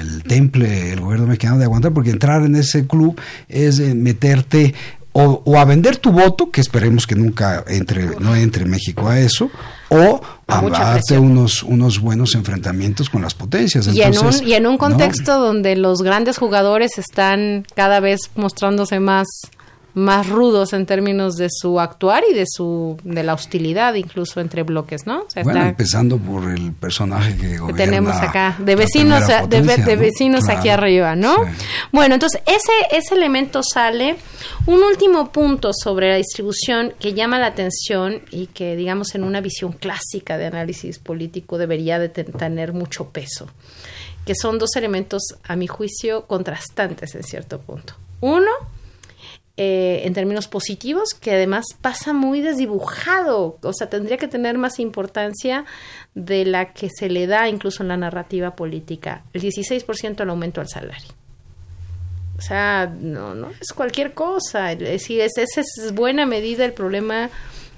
el 0.00 0.22
temple 0.24 0.92
el 0.92 1.00
gobierno 1.00 1.26
mexicano 1.26 1.58
de 1.58 1.64
aguantar, 1.64 1.92
porque 1.92 2.10
entrar 2.10 2.44
en 2.44 2.56
ese 2.56 2.86
club 2.86 3.20
es 3.48 3.78
eh, 3.80 3.94
meterte 3.94 4.74
o, 5.12 5.58
a 5.58 5.64
vender 5.64 5.96
tu 5.96 6.12
voto, 6.12 6.50
que 6.50 6.60
esperemos 6.60 7.06
que 7.06 7.14
nunca 7.14 7.64
entre, 7.66 8.18
no 8.20 8.36
entre 8.36 8.64
México 8.64 9.08
a 9.08 9.18
eso, 9.18 9.50
o 9.88 10.20
a 10.46 10.62
darte 10.62 11.18
unos, 11.18 11.62
unos 11.62 12.00
buenos 12.00 12.34
enfrentamientos 12.34 13.10
con 13.10 13.22
las 13.22 13.34
potencias. 13.34 13.88
y, 13.88 14.02
en 14.02 14.18
un, 14.18 14.46
y 14.46 14.54
en 14.54 14.66
un 14.66 14.78
contexto 14.78 15.38
donde 15.38 15.76
los 15.76 16.02
grandes 16.02 16.38
jugadores 16.38 16.98
están 16.98 17.66
cada 17.74 18.00
vez 18.00 18.30
mostrándose 18.36 19.00
más 19.00 19.26
más 19.94 20.28
rudos 20.28 20.72
en 20.72 20.86
términos 20.86 21.36
de 21.36 21.48
su 21.50 21.80
actuar 21.80 22.22
y 22.30 22.34
de 22.34 22.44
su 22.46 22.96
de 23.04 23.22
la 23.22 23.34
hostilidad 23.34 23.94
incluso 23.94 24.40
entre 24.40 24.62
bloques, 24.62 25.06
¿no? 25.06 25.26
bueno, 25.42 25.66
empezando 25.66 26.18
por 26.18 26.50
el 26.50 26.72
personaje 26.72 27.36
que, 27.36 27.58
tenemos 27.74 28.14
acá 28.16 28.56
de 28.58 28.76
vecinos 28.76 29.24
de, 29.48 29.96
vecinos 29.96 30.48
aquí 30.48 30.68
arriba, 30.68 31.16
¿no? 31.16 31.36
Bueno, 31.92 32.14
entonces 32.14 32.40
ese 32.46 32.72
ese 32.96 33.14
elemento 33.14 33.62
sale 33.62 34.16
un 34.66 34.82
último 34.82 35.32
punto 35.32 35.72
sobre 35.72 36.08
la 36.08 36.16
distribución 36.16 36.92
que 36.98 37.14
llama 37.14 37.38
la 37.38 37.46
atención 37.46 38.22
y 38.30 38.46
que 38.46 38.76
digamos 38.76 39.14
en 39.14 39.24
una 39.24 39.40
visión 39.40 39.72
clásica 39.72 40.38
de 40.38 40.46
análisis 40.46 40.98
político 40.98 41.58
debería 41.58 41.98
de 41.98 42.08
tener 42.08 42.72
mucho 42.72 43.08
peso, 43.08 43.48
que 44.24 44.34
son 44.34 44.58
dos 44.58 44.76
elementos 44.76 45.22
a 45.44 45.56
mi 45.56 45.66
juicio 45.66 46.26
contrastantes 46.26 47.14
en 47.14 47.22
cierto 47.22 47.58
punto. 47.60 47.94
Uno, 48.20 48.50
eh, 49.62 50.06
en 50.06 50.14
términos 50.14 50.48
positivos, 50.48 51.12
que 51.12 51.32
además 51.32 51.66
pasa 51.82 52.14
muy 52.14 52.40
desdibujado, 52.40 53.58
o 53.60 53.72
sea, 53.74 53.90
tendría 53.90 54.16
que 54.16 54.26
tener 54.26 54.56
más 54.56 54.78
importancia 54.78 55.66
de 56.14 56.46
la 56.46 56.72
que 56.72 56.88
se 56.88 57.10
le 57.10 57.26
da 57.26 57.46
incluso 57.46 57.82
en 57.82 57.90
la 57.90 57.98
narrativa 57.98 58.56
política, 58.56 59.22
el 59.34 59.42
16% 59.42 60.22
el 60.22 60.30
aumento 60.30 60.62
al 60.62 60.68
salario. 60.70 61.10
O 62.38 62.40
sea, 62.40 62.86
no, 62.86 63.34
no 63.34 63.50
es 63.60 63.74
cualquier 63.74 64.14
cosa, 64.14 64.72
es 64.72 64.78
decir, 64.78 65.20
esa 65.20 65.42
es 65.42 65.92
buena 65.92 66.24
medida 66.24 66.64
el 66.64 66.72
problema 66.72 67.28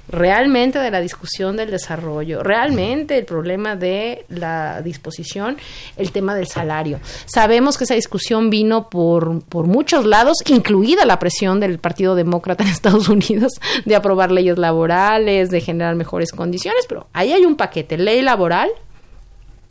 realmente 0.09 0.79
de 0.79 0.91
la 0.91 1.01
discusión 1.01 1.57
del 1.57 1.71
desarrollo, 1.71 2.43
realmente 2.43 3.19
el 3.19 3.25
problema 3.25 3.77
de 3.77 4.25
la 4.29 4.83
disposición, 4.83 5.57
el 5.97 6.13
tema 6.13 6.35
del 6.35 6.47
salario. 6.47 7.01
Sabemos 7.27 7.79
que 7.79 7.85
esa 7.85 7.95
discusión 7.95 8.51
vino 8.51 8.91
por, 8.91 9.43
por 9.45 9.67
muchos 9.67 10.05
lados, 10.05 10.39
incluida 10.47 11.05
la 11.05 11.19
presión 11.19 11.61
del 11.61 11.79
Partido 11.79 12.15
Demócrata 12.15 12.65
en 12.65 12.71
Estados 12.71 13.09
Unidos 13.09 13.53
de 13.85 13.97
aprobar 13.97 14.31
leyes 14.31 14.59
laborales, 14.59 15.51
de 15.51 15.61
generar 15.61 15.95
mejores 15.95 16.33
condiciones, 16.33 16.85
pero 16.89 17.07
ahí 17.13 17.33
hay 17.33 17.45
un 17.45 17.57
paquete, 17.57 17.97
ley 17.97 18.23
laboral, 18.23 18.71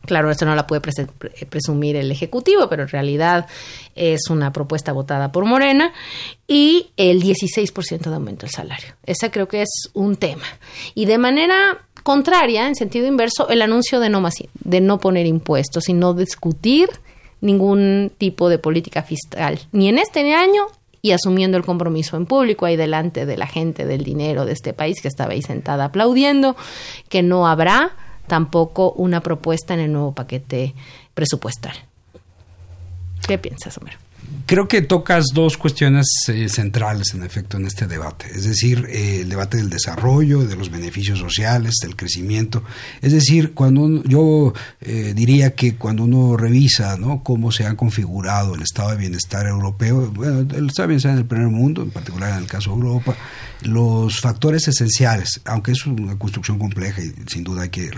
Claro, 0.06 0.32
esto 0.32 0.46
no 0.46 0.56
la 0.56 0.66
puede 0.66 0.82
presumir 0.82 1.96
el 1.96 2.12
Ejecutivo, 2.12 2.68
pero 2.68 2.84
en 2.84 2.90
realidad 2.90 3.48
es 3.96 4.30
una 4.30 4.52
propuesta 4.52 4.94
votada 4.94 5.32
por 5.32 5.46
Morena 5.46 5.94
y 6.48 6.90
el 6.98 7.22
16% 7.22 8.10
de 8.10 8.16
aumento 8.16 8.46
del 8.46 8.52
salario. 8.52 8.96
Ese 9.06 9.30
creo 9.30 9.48
que 9.48 9.62
es 9.62 9.90
un 9.94 10.16
tema. 10.16 10.46
Y 10.96 11.06
de 11.06 11.20
manera 11.20 11.86
contraria, 12.02 12.68
en 12.68 12.76
sentido 12.76 13.06
inverso, 13.06 13.48
el 13.50 13.62
anuncio 13.62 14.00
de 14.00 14.10
no, 14.10 14.28
de 14.64 14.82
no 14.82 15.00
poner 15.00 15.28
impuestos 15.28 15.88
y 15.88 15.94
no 15.94 16.16
discutir 16.16 16.90
ningún 17.40 18.12
tipo 18.18 18.50
de 18.50 18.58
política 18.58 19.04
fiscal, 19.04 19.60
ni 19.72 19.90
en 19.90 19.98
este 19.98 20.34
año 20.34 20.68
y 21.02 21.12
asumiendo 21.12 21.58
el 21.58 21.66
compromiso 21.66 22.16
en 22.18 22.26
público 22.26 22.66
ahí 22.66 22.76
delante 22.76 23.26
de 23.26 23.38
la 23.38 23.48
gente 23.48 23.86
del 23.86 24.04
dinero 24.04 24.46
de 24.46 24.54
este 24.54 24.74
país 24.74 25.02
que 25.02 25.08
estaba 25.08 25.34
ahí 25.34 25.42
sentada 25.42 25.86
aplaudiendo, 25.86 26.56
que 27.10 27.24
no 27.24 27.48
habrá 27.48 27.96
tampoco 28.32 28.94
una 28.94 29.20
propuesta 29.20 29.74
en 29.74 29.82
el 29.82 29.92
nuevo 29.92 30.14
paquete 30.14 30.74
presupuestal. 31.14 31.74
¿Qué 33.28 33.38
piensas, 33.38 33.78
Homero? 33.78 33.98
Creo 34.46 34.68
que 34.68 34.82
tocas 34.82 35.26
dos 35.34 35.58
cuestiones 35.58 36.08
eh, 36.28 36.48
centrales, 36.50 37.14
en 37.14 37.24
efecto, 37.24 37.58
en 37.58 37.66
este 37.66 37.88
debate. 37.88 38.28
Es 38.34 38.46
decir, 38.46 38.88
eh, 38.90 39.22
el 39.22 39.30
debate 39.30 39.58
del 39.58 39.70
desarrollo, 39.70 40.44
de 40.44 40.56
los 40.56 40.70
beneficios 40.70 41.20
sociales, 41.20 41.76
del 41.82 41.96
crecimiento. 41.96 42.64
Es 43.02 43.12
decir, 43.12 43.54
cuando 43.54 44.04
yo 44.04 44.54
eh, 44.80 45.14
diría 45.16 45.54
que 45.56 45.76
cuando 45.76 46.04
uno 46.04 46.38
revisa 46.38 46.98
¿no? 46.98 47.24
cómo 47.24 47.52
se 47.52 47.66
ha 47.66 47.76
configurado 47.76 48.56
el 48.56 48.62
estado 48.62 48.92
de 48.92 48.98
bienestar 48.98 49.48
europeo, 49.48 50.12
bueno, 50.12 50.40
el 50.40 50.68
estado 50.68 50.88
de 50.88 50.88
bienestar 50.88 51.12
en 51.12 51.18
el 51.20 51.26
primer 51.26 51.48
mundo, 51.48 51.82
en 51.82 51.92
particular 51.92 52.32
en 52.32 52.38
el 52.38 52.48
caso 52.48 52.72
de 52.72 52.78
Europa, 52.78 53.16
los 53.64 54.20
factores 54.20 54.68
esenciales, 54.68 55.42
aunque 55.46 55.72
es 55.72 55.86
una 55.86 56.18
construcción 56.18 56.58
compleja 56.58 57.02
y 57.02 57.14
sin 57.28 57.44
duda 57.44 57.64
hay 57.64 57.70
que 57.70 57.92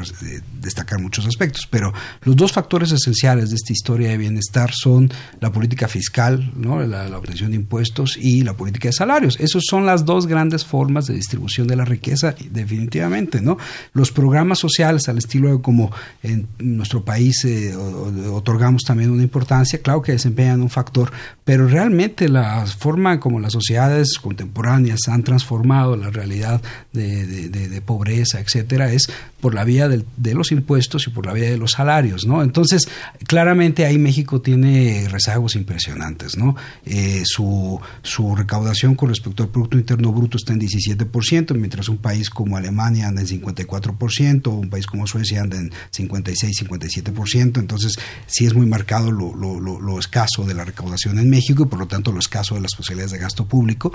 destacar 0.59 0.99
muchos 0.99 1.25
aspectos, 1.25 1.67
pero 1.69 1.93
los 2.23 2.35
dos 2.35 2.51
factores 2.51 2.91
esenciales 2.91 3.49
de 3.49 3.55
esta 3.55 3.71
historia 3.71 4.09
de 4.09 4.17
bienestar 4.17 4.71
son 4.73 5.11
la 5.39 5.51
política 5.51 5.87
fiscal, 5.87 6.32
la, 6.37 7.17
obtención 7.17 7.51
de 7.51 7.57
impuestos 7.57 8.17
y 8.17 8.43
la 8.43 8.53
política 8.53 8.89
de 8.89 8.93
salarios. 8.93 9.39
Esas 9.39 9.63
son 9.65 9.85
las 9.85 10.05
dos 10.05 10.27
grandes 10.27 10.65
formas 10.65 11.07
de 11.07 11.15
distribución 11.15 11.67
de 11.67 11.75
la 11.75 11.85
riqueza, 11.85 12.35
definitivamente. 12.49 13.41
¿no? 13.41 13.57
Los 13.93 14.11
programas 14.11 14.59
sociales, 14.59 15.07
al 15.09 15.17
estilo 15.17 15.49
de 15.55 15.61
como 15.61 15.91
en 16.21 16.47
nuestro 16.59 17.03
país 17.03 17.43
eh, 17.45 17.75
otorgamos 17.75 18.83
también 18.83 19.11
una 19.11 19.23
importancia, 19.23 19.79
claro 19.81 20.01
que 20.01 20.13
desempeñan 20.13 20.61
un 20.61 20.69
factor, 20.69 21.11
pero 21.45 21.67
realmente 21.67 22.29
la 22.29 22.65
forma 22.65 23.19
como 23.19 23.39
las 23.39 23.53
sociedades 23.53 24.17
contemporáneas 24.21 24.99
han 25.07 25.23
transformado 25.23 25.95
la 25.95 26.09
realidad 26.09 26.61
de, 26.91 27.81
pobreza, 27.85 28.39
etcétera, 28.39 28.91
es 28.91 29.09
por 29.41 29.53
la 29.53 29.63
vía 29.63 29.87
de 29.89 30.33
los 30.33 30.51
impuestos 30.51 31.07
y 31.07 31.09
por 31.09 31.25
la 31.25 31.33
vía 31.33 31.49
de 31.49 31.57
los 31.57 31.71
salarios. 31.71 32.25
Entonces, 32.41 32.87
claramente 33.27 33.85
ahí 33.85 33.97
México 33.97 34.41
tiene 34.41 35.07
rezagos 35.09 35.55
impresionantes, 35.55 36.22
¿no? 36.37 36.55
Eh, 36.85 37.23
su, 37.25 37.79
su 38.01 38.35
recaudación 38.35 38.95
con 38.95 39.09
respecto 39.09 39.43
al 39.43 39.49
Producto 39.49 39.77
Interno 39.77 40.11
Bruto 40.11 40.37
está 40.37 40.53
en 40.53 40.61
17%, 40.61 41.55
mientras 41.55 41.89
un 41.89 41.97
país 41.97 42.29
como 42.29 42.57
Alemania 42.57 43.07
anda 43.07 43.21
en 43.21 43.27
54%, 43.27 44.47
un 44.47 44.69
país 44.69 44.85
como 44.85 45.07
Suecia 45.07 45.41
anda 45.41 45.57
en 45.57 45.71
56, 45.91 46.63
57%, 46.63 47.59
entonces 47.59 47.97
sí 48.27 48.45
es 48.45 48.53
muy 48.53 48.65
marcado 48.65 49.11
lo, 49.11 49.35
lo, 49.35 49.59
lo 49.59 49.99
escaso 49.99 50.43
de 50.45 50.53
la 50.53 50.65
recaudación 50.65 51.19
en 51.19 51.29
México 51.29 51.63
y 51.63 51.65
por 51.67 51.79
lo 51.79 51.87
tanto 51.87 52.11
lo 52.11 52.19
escaso 52.19 52.55
de 52.55 52.61
las 52.61 52.75
posibilidades 52.75 53.11
de 53.11 53.19
gasto 53.19 53.45
público. 53.45 53.91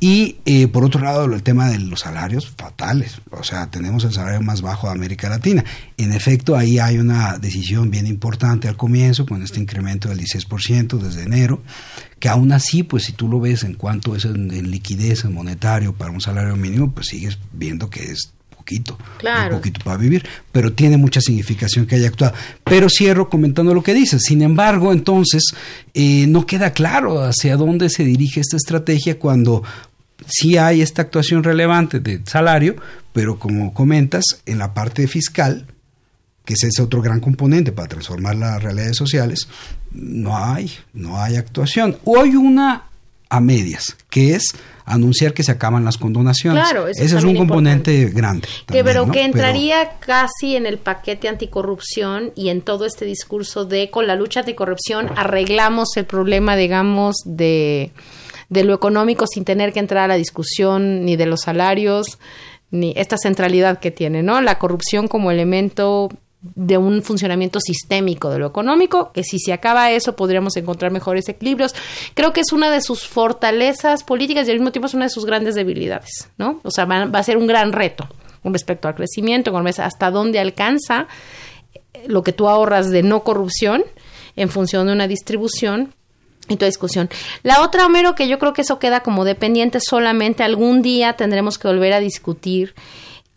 Y 0.00 0.36
eh, 0.44 0.68
por 0.68 0.84
otro 0.84 1.02
lado, 1.02 1.24
el 1.24 1.42
tema 1.42 1.68
de 1.68 1.78
los 1.78 2.00
salarios 2.00 2.50
fatales. 2.50 3.20
O 3.30 3.42
sea, 3.42 3.70
tenemos 3.70 4.04
el 4.04 4.12
salario 4.12 4.40
más 4.40 4.62
bajo 4.62 4.86
de 4.86 4.94
América 4.94 5.28
Latina. 5.28 5.64
En 5.96 6.12
efecto, 6.12 6.56
ahí 6.56 6.78
hay 6.78 6.98
una 6.98 7.38
decisión 7.38 7.90
bien 7.90 8.06
importante 8.06 8.68
al 8.68 8.76
comienzo 8.76 9.26
con 9.26 9.42
este 9.42 9.60
incremento 9.60 10.08
del 10.08 10.20
16% 10.20 10.98
desde 10.98 11.22
enero 11.22 11.62
que 12.18 12.28
aún 12.28 12.52
así, 12.52 12.82
pues 12.82 13.04
si 13.04 13.12
tú 13.12 13.28
lo 13.28 13.40
ves 13.40 13.62
en 13.64 13.74
cuanto 13.74 14.16
es 14.16 14.24
en, 14.24 14.50
en 14.50 14.70
liquidez, 14.70 15.24
en 15.24 15.34
monetario 15.34 15.94
para 15.94 16.10
un 16.10 16.20
salario 16.20 16.56
mínimo, 16.56 16.90
pues 16.92 17.08
sigues 17.08 17.38
viendo 17.52 17.90
que 17.90 18.04
es 18.04 18.32
poquito, 18.68 18.98
un 19.22 19.50
poquito 19.50 19.80
para 19.82 19.96
vivir, 19.96 20.26
pero 20.52 20.72
tiene 20.72 20.98
mucha 20.98 21.20
significación 21.20 21.86
que 21.86 21.96
haya 21.96 22.08
actuado. 22.08 22.34
Pero 22.64 22.88
cierro 22.90 23.30
comentando 23.30 23.72
lo 23.72 23.82
que 23.82 23.94
dices. 23.94 24.22
Sin 24.24 24.42
embargo, 24.42 24.92
entonces, 24.92 25.42
eh, 25.94 26.26
no 26.28 26.46
queda 26.46 26.72
claro 26.72 27.22
hacia 27.22 27.56
dónde 27.56 27.88
se 27.88 28.04
dirige 28.04 28.40
esta 28.40 28.56
estrategia 28.56 29.18
cuando 29.18 29.62
sí 30.26 30.58
hay 30.58 30.82
esta 30.82 31.02
actuación 31.02 31.44
relevante 31.44 32.00
de 32.00 32.20
salario, 32.26 32.76
pero 33.12 33.38
como 33.38 33.72
comentas, 33.72 34.24
en 34.44 34.58
la 34.58 34.74
parte 34.74 35.08
fiscal, 35.08 35.66
que 36.44 36.54
es 36.54 36.62
ese 36.64 36.82
otro 36.82 37.00
gran 37.00 37.20
componente 37.20 37.72
para 37.72 37.88
transformar 37.88 38.36
las 38.36 38.62
realidades 38.62 38.96
sociales, 38.96 39.48
no 39.92 40.36
hay, 40.36 40.70
no 40.92 41.20
hay 41.20 41.36
actuación. 41.36 41.96
Hoy 42.04 42.36
una 42.36 42.84
a 43.30 43.40
medias, 43.40 43.96
que 44.08 44.34
es 44.34 44.54
anunciar 44.84 45.34
que 45.34 45.42
se 45.42 45.52
acaban 45.52 45.84
las 45.84 45.98
condonaciones. 45.98 46.62
Claro, 46.62 46.88
eso 46.88 47.02
Ese 47.02 47.18
es 47.18 47.24
un 47.24 47.36
componente 47.36 48.06
grande. 48.06 48.48
Que, 48.66 48.82
pero 48.82 49.06
¿no? 49.06 49.12
que 49.12 49.22
entraría 49.22 49.98
casi 50.00 50.56
en 50.56 50.64
el 50.64 50.78
paquete 50.78 51.28
anticorrupción 51.28 52.32
y 52.34 52.48
en 52.48 52.62
todo 52.62 52.86
este 52.86 53.04
discurso 53.04 53.66
de 53.66 53.90
con 53.90 54.06
la 54.06 54.16
lucha 54.16 54.40
anticorrupción 54.40 55.10
arreglamos 55.16 55.96
el 55.96 56.06
problema, 56.06 56.56
digamos, 56.56 57.16
de, 57.26 57.92
de 58.48 58.64
lo 58.64 58.72
económico 58.72 59.26
sin 59.26 59.44
tener 59.44 59.74
que 59.74 59.80
entrar 59.80 60.04
a 60.04 60.08
la 60.08 60.16
discusión 60.16 61.04
ni 61.04 61.16
de 61.16 61.26
los 61.26 61.42
salarios 61.42 62.18
ni 62.70 62.92
esta 62.96 63.16
centralidad 63.16 63.78
que 63.78 63.90
tiene, 63.90 64.22
¿no? 64.22 64.40
La 64.40 64.58
corrupción 64.58 65.08
como 65.08 65.30
elemento 65.30 66.10
de 66.40 66.78
un 66.78 67.02
funcionamiento 67.02 67.58
sistémico 67.60 68.30
de 68.30 68.38
lo 68.38 68.46
económico, 68.46 69.10
que 69.12 69.24
si 69.24 69.38
se 69.38 69.52
acaba 69.52 69.90
eso 69.90 70.14
podríamos 70.14 70.56
encontrar 70.56 70.92
mejores 70.92 71.28
equilibrios. 71.28 71.74
Creo 72.14 72.32
que 72.32 72.40
es 72.40 72.52
una 72.52 72.70
de 72.70 72.80
sus 72.80 73.06
fortalezas 73.06 74.04
políticas 74.04 74.46
y 74.46 74.52
al 74.52 74.58
mismo 74.58 74.70
tiempo 74.70 74.86
es 74.86 74.94
una 74.94 75.06
de 75.06 75.10
sus 75.10 75.24
grandes 75.24 75.56
debilidades, 75.56 76.30
¿no? 76.38 76.60
O 76.62 76.70
sea, 76.70 76.84
va, 76.84 77.02
a 77.02 77.22
ser 77.22 77.36
un 77.36 77.46
gran 77.46 77.72
reto 77.72 78.08
con 78.42 78.52
respecto 78.52 78.86
al 78.86 78.94
crecimiento, 78.94 79.50
con 79.50 79.66
hasta 79.66 80.10
dónde 80.10 80.38
alcanza 80.38 81.08
lo 82.06 82.22
que 82.22 82.32
tú 82.32 82.48
ahorras 82.48 82.90
de 82.90 83.02
no 83.02 83.24
corrupción 83.24 83.84
en 84.36 84.48
función 84.48 84.86
de 84.86 84.92
una 84.92 85.08
distribución 85.08 85.92
y 86.48 86.56
toda 86.56 86.66
discusión. 86.66 87.10
La 87.42 87.62
otra, 87.62 87.84
Homero, 87.86 88.14
que 88.14 88.28
yo 88.28 88.38
creo 88.38 88.52
que 88.52 88.62
eso 88.62 88.78
queda 88.78 89.00
como 89.00 89.24
dependiente 89.24 89.80
solamente, 89.80 90.44
algún 90.44 90.82
día 90.82 91.14
tendremos 91.14 91.58
que 91.58 91.68
volver 91.68 91.92
a 91.92 92.00
discutir 92.00 92.74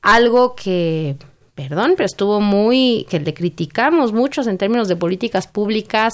algo 0.02 0.56
que 0.56 1.18
perdón, 1.56 1.94
pero 1.98 2.06
estuvo 2.06 2.42
muy, 2.42 3.06
que 3.10 3.20
le 3.20 3.34
criticamos 3.34 4.14
muchos 4.14 4.48
en 4.48 4.58
términos 4.58 4.88
de 4.88 4.96
políticas 4.96 5.48
públicas 5.48 6.14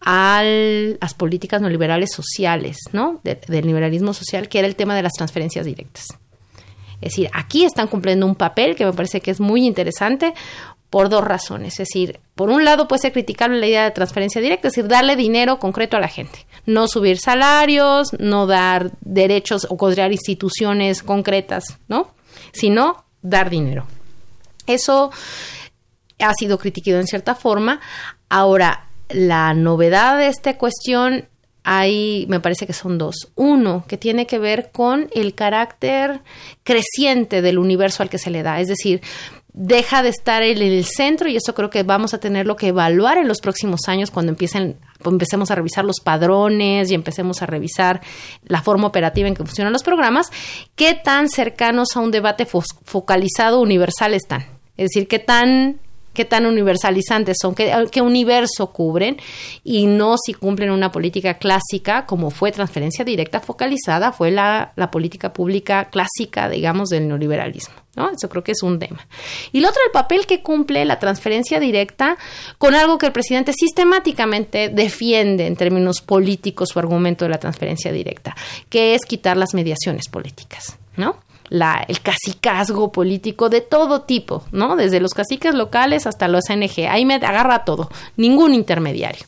a 0.00 0.42
las 0.44 1.14
políticas 1.14 1.60
neoliberales 1.60 2.10
sociales, 2.12 2.78
¿no? 2.92 3.20
De, 3.24 3.40
del 3.48 3.66
liberalismo 3.66 4.14
social, 4.14 4.48
que 4.48 4.60
era 4.60 4.68
el 4.68 4.76
tema 4.76 4.94
de 4.94 5.02
las 5.02 5.12
transferencias 5.12 5.66
directas. 5.66 6.06
Es 7.00 7.12
decir, 7.12 7.30
aquí 7.32 7.64
están 7.64 7.86
cumpliendo 7.86 8.26
un 8.26 8.34
papel 8.34 8.74
que 8.74 8.84
me 8.84 8.92
parece 8.92 9.20
que 9.20 9.30
es 9.30 9.40
muy 9.40 9.66
interesante 9.66 10.34
por 10.90 11.08
dos 11.08 11.22
razones. 11.22 11.74
Es 11.74 11.88
decir, 11.88 12.20
por 12.34 12.50
un 12.50 12.64
lado 12.64 12.88
puede 12.88 13.02
ser 13.02 13.12
criticable 13.12 13.60
la 13.60 13.66
idea 13.66 13.84
de 13.84 13.90
transferencia 13.90 14.40
directa, 14.40 14.68
es 14.68 14.74
decir, 14.74 14.88
darle 14.88 15.16
dinero 15.16 15.58
concreto 15.58 15.96
a 15.96 16.00
la 16.00 16.08
gente. 16.08 16.46
No 16.66 16.88
subir 16.88 17.18
salarios, 17.18 18.08
no 18.18 18.46
dar 18.46 18.92
derechos 19.00 19.66
o 19.70 19.76
crear 19.76 20.12
instituciones 20.12 21.02
concretas, 21.02 21.78
¿no? 21.88 22.12
Sino 22.52 23.04
dar 23.22 23.50
dinero. 23.50 23.86
Eso 24.68 25.10
ha 26.18 26.34
sido 26.34 26.58
criticado 26.58 27.00
en 27.00 27.06
cierta 27.06 27.34
forma. 27.34 27.80
Ahora, 28.28 28.88
la 29.08 29.54
novedad 29.54 30.18
de 30.18 30.28
esta 30.28 30.56
cuestión 30.58 31.28
hay, 31.64 32.24
me 32.28 32.40
parece 32.40 32.66
que 32.66 32.72
son 32.72 32.96
dos. 32.96 33.30
Uno, 33.34 33.84
que 33.86 33.98
tiene 33.98 34.26
que 34.26 34.38
ver 34.38 34.70
con 34.72 35.10
el 35.12 35.34
carácter 35.34 36.22
creciente 36.62 37.42
del 37.42 37.58
universo 37.58 38.02
al 38.02 38.08
que 38.08 38.18
se 38.18 38.30
le 38.30 38.42
da. 38.42 38.60
Es 38.60 38.68
decir, 38.68 39.02
deja 39.52 40.02
de 40.02 40.08
estar 40.08 40.42
en 40.42 40.62
el 40.62 40.84
centro 40.84 41.28
y 41.28 41.36
eso 41.36 41.54
creo 41.54 41.68
que 41.68 41.82
vamos 41.82 42.14
a 42.14 42.20
tenerlo 42.20 42.56
que 42.56 42.68
evaluar 42.68 43.18
en 43.18 43.28
los 43.28 43.40
próximos 43.40 43.80
años 43.88 44.10
cuando 44.10 44.30
empiecen 44.30 44.78
empecemos 45.04 45.50
a 45.50 45.56
revisar 45.56 45.84
los 45.84 46.00
padrones 46.02 46.90
y 46.90 46.94
empecemos 46.94 47.42
a 47.42 47.46
revisar 47.46 48.00
la 48.44 48.62
forma 48.62 48.86
operativa 48.86 49.28
en 49.28 49.34
que 49.34 49.44
funcionan 49.44 49.72
los 49.72 49.82
programas, 49.82 50.30
qué 50.74 50.94
tan 50.94 51.28
cercanos 51.28 51.88
a 51.96 52.00
un 52.00 52.10
debate 52.10 52.46
fo 52.46 52.62
focalizado 52.84 53.60
universal 53.60 54.14
están. 54.14 54.57
Es 54.78 54.90
decir, 54.90 55.06
qué 55.06 55.18
tan 55.18 55.80
qué 56.18 56.24
tan 56.24 56.46
universalizantes 56.46 57.36
son, 57.40 57.54
qué, 57.54 57.72
qué, 57.92 58.02
universo 58.02 58.72
cubren 58.72 59.18
y 59.62 59.86
no 59.86 60.16
si 60.18 60.34
cumplen 60.34 60.72
una 60.72 60.90
política 60.90 61.34
clásica 61.34 62.06
como 62.06 62.30
fue 62.30 62.50
transferencia 62.50 63.04
directa 63.04 63.38
focalizada, 63.38 64.10
fue 64.10 64.32
la, 64.32 64.72
la 64.74 64.90
política 64.90 65.32
pública 65.32 65.90
clásica, 65.90 66.48
digamos, 66.48 66.88
del 66.88 67.06
neoliberalismo. 67.06 67.76
¿no? 67.94 68.10
Eso 68.10 68.28
creo 68.28 68.42
que 68.42 68.50
es 68.50 68.64
un 68.64 68.80
tema. 68.80 69.06
Y 69.52 69.60
lo 69.60 69.68
otro, 69.68 69.80
el 69.86 69.92
papel 69.92 70.26
que 70.26 70.42
cumple 70.42 70.84
la 70.84 70.98
transferencia 70.98 71.60
directa 71.60 72.16
con 72.58 72.74
algo 72.74 72.98
que 72.98 73.06
el 73.06 73.12
presidente 73.12 73.52
sistemáticamente 73.52 74.70
defiende 74.70 75.46
en 75.46 75.54
términos 75.54 76.00
políticos 76.00 76.70
su 76.72 76.80
argumento 76.80 77.26
de 77.26 77.30
la 77.30 77.38
transferencia 77.38 77.92
directa, 77.92 78.34
que 78.68 78.96
es 78.96 79.02
quitar 79.06 79.36
las 79.36 79.54
mediaciones 79.54 80.08
políticas, 80.08 80.78
¿no? 80.96 81.16
La, 81.50 81.84
el 81.88 82.00
cacicazgo 82.00 82.92
político 82.92 83.48
de 83.48 83.60
todo 83.60 84.02
tipo, 84.02 84.44
¿no? 84.52 84.76
Desde 84.76 85.00
los 85.00 85.14
caciques 85.14 85.54
locales 85.54 86.06
hasta 86.06 86.28
los 86.28 86.44
NG. 86.50 86.86
Ahí 86.88 87.04
me 87.04 87.14
agarra 87.14 87.64
todo, 87.64 87.90
ningún 88.16 88.54
intermediario. 88.54 89.26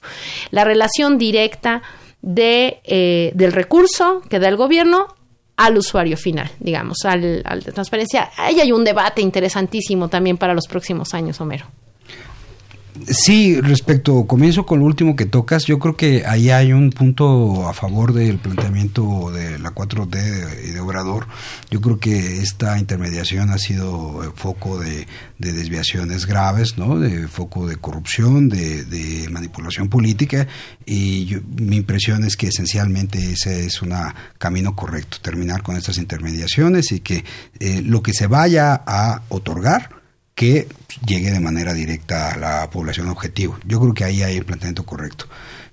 La 0.50 0.64
relación 0.64 1.18
directa 1.18 1.82
de, 2.22 2.80
eh, 2.84 3.32
del 3.34 3.52
recurso 3.52 4.22
que 4.28 4.38
da 4.38 4.48
el 4.48 4.56
gobierno 4.56 5.14
al 5.56 5.76
usuario 5.76 6.16
final, 6.16 6.50
digamos, 6.58 6.98
al, 7.04 7.42
al 7.44 7.62
de 7.62 7.72
transparencia. 7.72 8.30
Ahí 8.36 8.60
hay 8.60 8.72
un 8.72 8.84
debate 8.84 9.20
interesantísimo 9.20 10.08
también 10.08 10.38
para 10.38 10.54
los 10.54 10.66
próximos 10.66 11.12
años, 11.12 11.40
Homero. 11.40 11.66
Sí, 13.06 13.60
respecto, 13.60 14.26
comienzo 14.26 14.66
con 14.66 14.80
lo 14.80 14.84
último 14.84 15.16
que 15.16 15.26
tocas, 15.26 15.64
yo 15.64 15.78
creo 15.78 15.96
que 15.96 16.26
ahí 16.26 16.50
hay 16.50 16.72
un 16.72 16.90
punto 16.90 17.68
a 17.68 17.72
favor 17.72 18.12
del 18.12 18.38
planteamiento 18.38 19.30
de 19.32 19.58
la 19.58 19.74
4D 19.74 20.68
y 20.68 20.70
de 20.70 20.80
Obrador. 20.80 21.26
Yo 21.70 21.80
creo 21.80 21.98
que 21.98 22.38
esta 22.38 22.78
intermediación 22.78 23.50
ha 23.50 23.58
sido 23.58 24.32
foco 24.36 24.78
de, 24.78 25.06
de 25.38 25.52
desviaciones 25.52 26.26
graves, 26.26 26.78
¿no? 26.78 26.98
De 26.98 27.28
foco 27.28 27.66
de 27.66 27.76
corrupción, 27.76 28.48
de, 28.48 28.84
de 28.84 29.28
manipulación 29.30 29.88
política 29.88 30.46
y 30.84 31.36
mi 31.56 31.76
impresión 31.76 32.24
es 32.24 32.36
que 32.36 32.48
esencialmente 32.48 33.32
ese 33.32 33.66
es 33.66 33.82
un 33.82 33.94
camino 34.38 34.74
correcto, 34.74 35.18
terminar 35.22 35.62
con 35.62 35.76
estas 35.76 35.98
intermediaciones 35.98 36.92
y 36.92 37.00
que 37.00 37.24
eh, 37.58 37.82
lo 37.82 38.02
que 38.02 38.12
se 38.12 38.26
vaya 38.26 38.82
a 38.86 39.22
otorgar 39.28 39.99
que 40.40 40.66
llegue 41.06 41.32
de 41.32 41.38
manera 41.38 41.74
directa 41.74 42.32
a 42.32 42.38
la 42.38 42.70
población 42.70 43.08
objetivo. 43.08 43.58
Yo 43.66 43.78
creo 43.78 43.92
que 43.92 44.04
ahí 44.04 44.22
hay 44.22 44.38
el 44.38 44.46
planteamiento 44.46 44.86
correcto. 44.86 45.26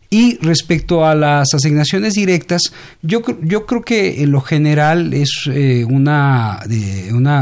Y 0.09 0.37
respecto 0.41 1.05
a 1.05 1.15
las 1.15 1.53
asignaciones 1.53 2.15
directas, 2.15 2.73
yo, 3.01 3.21
yo 3.43 3.65
creo 3.65 3.81
que 3.81 4.21
en 4.21 4.31
lo 4.31 4.41
general 4.41 5.13
es 5.13 5.49
eh, 5.49 5.85
una, 5.85 6.59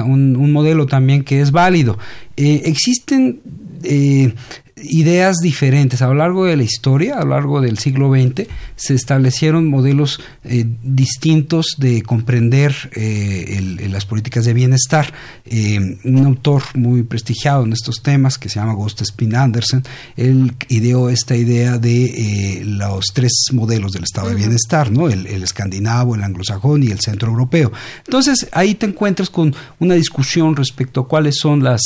un, 0.06 0.52
modelo 0.52 0.86
también 0.86 1.24
que 1.24 1.42
es 1.42 1.50
válido. 1.50 1.98
Eh, 2.38 2.62
existen 2.66 3.42
eh, 3.82 4.32
ideas 4.78 5.38
diferentes. 5.38 6.02
A 6.02 6.08
lo 6.08 6.16
largo 6.16 6.46
de 6.46 6.58
la 6.58 6.64
historia, 6.64 7.18
a 7.18 7.24
lo 7.24 7.32
largo 7.32 7.62
del 7.62 7.78
siglo 7.78 8.12
XX, 8.12 8.48
se 8.76 8.94
establecieron 8.94 9.70
modelos 9.70 10.20
eh, 10.44 10.66
distintos 10.84 11.76
de 11.78 12.02
comprender 12.02 12.76
eh, 12.94 13.56
el, 13.58 13.92
las 13.92 14.06
políticas 14.06 14.44
de 14.46 14.54
bienestar. 14.54 15.14
Eh, 15.46 15.98
un 16.04 16.26
autor 16.26 16.64
muy 16.74 17.04
prestigiado 17.04 17.64
en 17.64 17.72
estos 17.72 18.02
temas, 18.02 18.38
que 18.38 18.50
se 18.50 18.60
llama 18.60 18.74
Ghost 18.74 19.02
Spin 19.02 19.36
Anderson, 19.36 19.84
él 20.18 20.54
ideó 20.68 21.10
esta 21.10 21.36
idea 21.36 21.78
de 21.78 22.64
los 22.66 23.08
tres 23.14 23.32
modelos 23.54 23.94
del 23.94 24.04
estado 24.04 24.28
uh 24.28 24.32
-huh. 24.32 24.34
de 24.34 24.40
bienestar, 24.40 24.92
¿no? 24.92 25.10
El, 25.10 25.28
el, 25.28 25.44
escandinavo, 25.44 26.16
el 26.16 26.24
anglosajón 26.24 26.84
y 26.84 26.88
el 26.88 27.00
centro 27.00 27.30
europeo. 27.30 27.72
Entonces, 28.06 28.48
ahí 28.52 28.76
te 28.76 28.86
encuentras 28.88 29.30
con 29.30 29.56
una 29.80 29.96
discusión 29.96 30.56
respecto 30.56 31.02
a 31.02 31.08
cuáles 31.08 31.38
son 31.38 31.64
las 31.64 31.82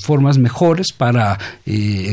formas 0.00 0.38
mejores 0.38 0.92
para 0.96 1.38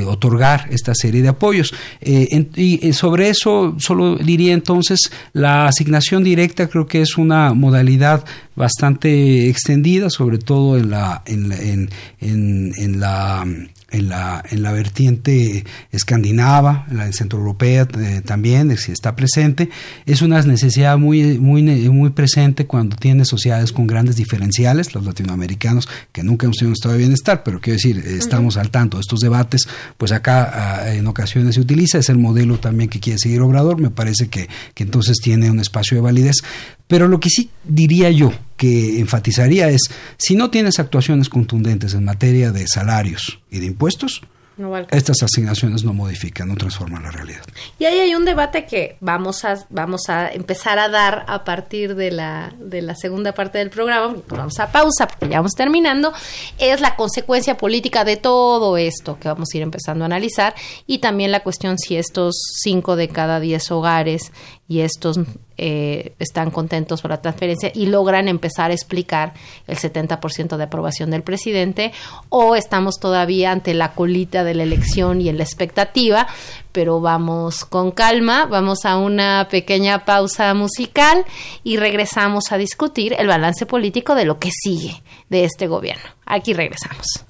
otorgar 0.06 0.68
esta 0.72 0.94
serie 0.96 1.22
de 1.22 1.30
apoyos. 1.30 1.74
Eh, 2.02 2.48
y 2.56 2.94
sobre 2.94 3.30
eso 3.30 3.76
solo 3.80 4.16
diría 4.16 4.54
entonces 4.54 5.12
la 5.34 5.68
asignación 5.68 6.24
directa 6.24 6.68
creo 6.68 6.88
que 6.88 7.02
es 7.02 7.18
una 7.18 7.54
modalidad 7.54 8.26
bastante 8.56 9.50
extendida, 9.50 10.10
sobre 10.10 10.38
todo 10.38 10.78
en 10.78 10.90
la 10.92 11.22
en, 11.26 11.52
en, 11.52 11.90
en, 12.20 12.74
en 12.78 13.00
la 13.00 13.46
en 13.92 14.10
la, 14.10 14.44
en 14.50 14.64
la 14.64 14.72
vertiente 14.72 15.66
escandinava, 15.92 16.86
en 16.90 16.98
la 16.98 17.12
centroeuropea 17.12 17.88
eh, 18.00 18.22
también 18.26 18.72
está 18.72 19.16
presente. 19.16 19.70
Es 20.06 20.22
una 20.22 20.42
necesidad 20.42 20.98
muy, 20.98 21.40
muy, 21.40 21.64
muy 21.90 22.10
presente 22.12 22.66
cuando 22.66 22.96
tiene 22.96 23.26
sociedades 23.26 23.72
con 23.72 23.88
grandes 23.88 24.16
diferenciales, 24.16 24.94
los 24.94 25.06
latinoamericanos, 25.06 25.88
que 26.12 26.24
nunca 26.24 26.46
hemos 26.46 26.58
tenido 26.58 26.70
un 26.70 26.74
estado 26.74 26.94
de 26.94 27.00
bienestar, 27.00 27.44
pero 27.44 27.60
quiero 27.60 27.76
decir, 27.76 27.98
estamos 28.00 28.56
uh 28.56 28.60
-huh. 28.60 28.62
al 28.62 28.72
tanto 28.72 28.98
de 28.98 29.02
estos 29.02 29.20
debates, 29.20 29.68
pues 29.98 30.12
acá 30.12 30.84
uh, 30.86 30.88
en 30.90 31.08
ocasiones 31.08 31.56
se 31.56 31.62
utiliza, 31.62 31.98
es 31.98 32.10
el 32.10 32.18
modelo 32.18 32.60
también 32.60 32.90
que 32.90 33.00
quiere 33.00 33.20
seguir 33.20 33.42
Obrador, 33.42 33.80
me 33.80 33.90
parece 33.90 34.28
que, 34.28 34.48
que 34.74 34.84
entonces 34.84 35.18
tiene 35.22 35.50
un 35.50 35.60
espacio 35.60 35.98
de 35.98 36.02
validez. 36.02 36.38
Pero 36.92 37.08
lo 37.08 37.22
que 37.22 37.30
sí 37.30 37.50
diría 37.64 38.12
yo, 38.12 38.34
que 38.58 39.00
enfatizaría 39.00 39.70
es, 39.70 39.84
si 40.18 40.36
no 40.36 40.50
tienes 40.50 40.78
actuaciones 40.78 41.30
contundentes 41.30 41.94
en 41.94 42.04
materia 42.04 42.52
de 42.52 42.68
salarios 42.68 43.40
y 43.50 43.60
de 43.60 43.68
impuestos, 43.68 44.24
no 44.58 44.78
estas 44.78 45.24
asignaciones 45.24 45.86
no 45.86 45.94
modifican, 45.94 46.50
no 46.50 46.56
transforman 46.56 47.04
la 47.04 47.12
realidad. 47.12 47.44
Y 47.80 47.86
ahí 47.86 48.00
hay 48.00 48.14
un 48.14 48.26
debate 48.26 48.66
que 48.66 48.98
vamos 49.00 49.46
a, 49.46 49.66
vamos 49.70 50.10
a 50.10 50.30
empezar 50.34 50.80
a 50.80 50.90
dar 50.90 51.24
a 51.30 51.46
partir 51.46 51.96
de 51.96 52.12
la, 52.12 52.54
de 52.60 52.82
la 52.82 52.96
segunda 52.96 53.32
parte 53.32 53.58
del 53.60 53.70
programa, 53.70 54.14
vamos 54.28 54.60
a 54.60 54.70
pausa 54.70 55.08
porque 55.08 55.30
ya 55.30 55.38
vamos 55.38 55.54
terminando, 55.54 56.12
es 56.60 56.82
la 56.82 56.98
consecuencia 56.98 57.56
política 57.56 58.04
de 58.04 58.18
todo 58.18 58.76
esto 58.76 59.18
que 59.18 59.30
vamos 59.30 59.48
a 59.54 59.58
ir 59.58 59.64
empezando 59.64 60.04
a 60.04 60.08
analizar 60.08 60.54
y 60.86 61.00
también 61.00 61.32
la 61.32 61.40
cuestión 61.42 61.80
si 61.80 61.96
estos 61.96 62.36
cinco 62.62 62.98
de 62.98 63.08
cada 63.08 63.40
diez 63.40 63.72
hogares 63.72 64.34
y 64.72 64.80
estos 64.80 65.20
eh, 65.58 66.14
están 66.18 66.50
contentos 66.50 67.02
por 67.02 67.12
la 67.12 67.22
transferencia 67.22 67.74
y 67.76 67.88
logran 67.88 68.30
empezar 68.30 68.72
a 68.72 68.74
explicar 68.74 69.34
el 69.68 69.78
70% 69.78 70.56
de 70.56 70.64
aprobación 70.64 71.12
del 71.12 71.24
presidente 71.24 71.92
o 72.30 72.56
estamos 72.56 72.98
todavía 72.98 73.52
ante 73.52 73.74
la 73.74 73.92
colita 73.92 74.46
de 74.46 74.54
la 74.54 74.64
elección 74.64 75.20
y 75.20 75.28
en 75.28 75.38
la 75.38 75.44
expectativa, 75.44 76.26
pero 76.72 77.02
vamos 77.02 77.66
con 77.66 77.92
calma, 77.92 78.46
vamos 78.46 78.86
a 78.86 78.96
una 78.96 79.50
pequeña 79.52 80.06
pausa 80.06 80.54
musical 80.54 81.26
y 81.66 81.76
regresamos 81.76 82.54
a 82.54 82.58
discutir 82.58 83.14
el 83.20 83.28
balance 83.28 83.66
político 83.66 84.16
de 84.16 84.24
lo 84.24 84.40
que 84.40 84.52
sigue 84.52 85.04
de 85.28 85.44
este 85.44 85.68
gobierno. 85.68 86.12
Aquí 86.26 86.54
regresamos. 86.54 87.26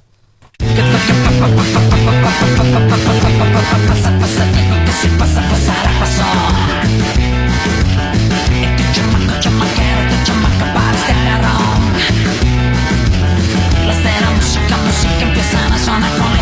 Queridísimos 15.91 16.41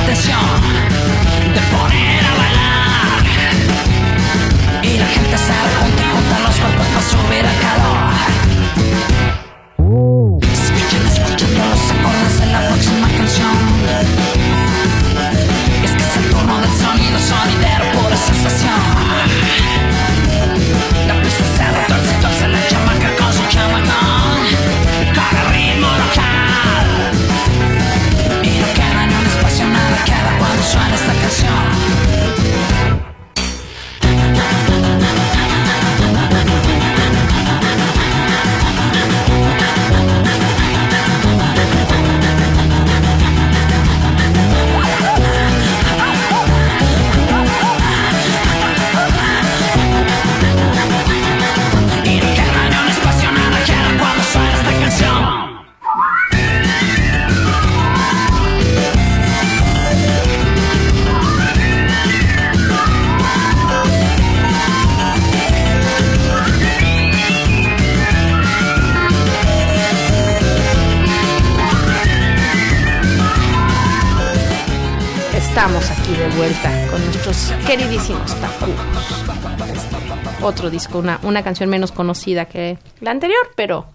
disco, 80.79 80.99
una, 80.99 81.19
una 81.23 81.43
canción 81.43 81.69
menos 81.69 81.91
conocida 81.91 82.45
que 82.45 82.77
la 83.01 83.11
anterior, 83.11 83.51
pero 83.55 83.85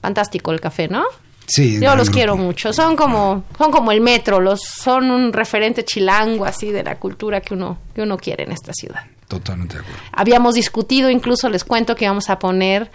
fantástico 0.00 0.52
el 0.52 0.60
café, 0.60 0.88
¿no? 0.88 1.04
Sí, 1.46 1.78
yo 1.80 1.94
los 1.94 2.10
quiero 2.10 2.36
mucho. 2.36 2.72
Son 2.72 2.96
como 2.96 3.44
son 3.56 3.70
como 3.70 3.92
el 3.92 4.00
metro, 4.00 4.40
los 4.40 4.60
son 4.62 5.10
un 5.10 5.32
referente 5.32 5.84
chilango 5.84 6.44
así 6.44 6.72
de 6.72 6.82
la 6.82 6.96
cultura 6.96 7.40
que 7.40 7.54
uno 7.54 7.78
que 7.94 8.02
uno 8.02 8.16
quiere 8.16 8.44
en 8.44 8.52
esta 8.52 8.72
ciudad. 8.72 9.04
Totalmente 9.28 9.74
de 9.74 9.80
acuerdo. 9.80 10.00
Habíamos 10.12 10.54
discutido, 10.54 11.10
incluso 11.10 11.48
les 11.48 11.64
cuento 11.64 11.94
que 11.94 12.04
íbamos 12.04 12.30
a 12.30 12.38
poner 12.38 12.90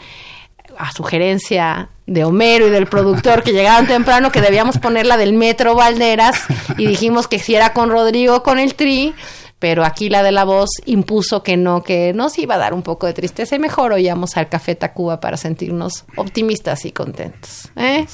a 0.78 0.92
sugerencia 0.92 1.90
de 2.08 2.24
Homero 2.24 2.68
y 2.68 2.70
del 2.70 2.88
productor 2.88 3.44
que 3.44 3.52
llegaban 3.52 3.88
temprano 3.88 4.32
que 4.32 4.42
debíamos 4.42 4.78
poner 4.78 5.06
la 5.06 5.18
del 5.18 5.34
Metro 5.34 5.76
Valderas 5.76 6.46
y 6.78 6.88
dijimos 6.88 7.28
que 7.28 7.40
si 7.40 7.56
era 7.56 7.74
con 7.74 7.90
Rodrigo 7.90 8.44
con 8.44 8.60
el 8.60 8.76
Tri, 8.76 9.14
pero 9.62 9.86
aquí 9.86 10.10
la 10.10 10.24
de 10.24 10.32
la 10.32 10.44
voz 10.44 10.72
impuso 10.86 11.44
que 11.44 11.56
no, 11.56 11.84
que 11.84 12.14
nos 12.14 12.40
iba 12.40 12.56
a 12.56 12.58
dar 12.58 12.74
un 12.74 12.82
poco 12.82 13.06
de 13.06 13.14
tristeza 13.14 13.56
y 13.56 13.60
mejor 13.60 13.94
oíamos 13.94 14.36
al 14.36 14.50
Café 14.50 14.74
Tacuba 14.74 15.20
para 15.20 15.38
sentirnos 15.38 16.06
optimistas 16.18 16.84
y 16.86 16.92
contentos. 16.92 17.70
¿eh? 17.76 18.08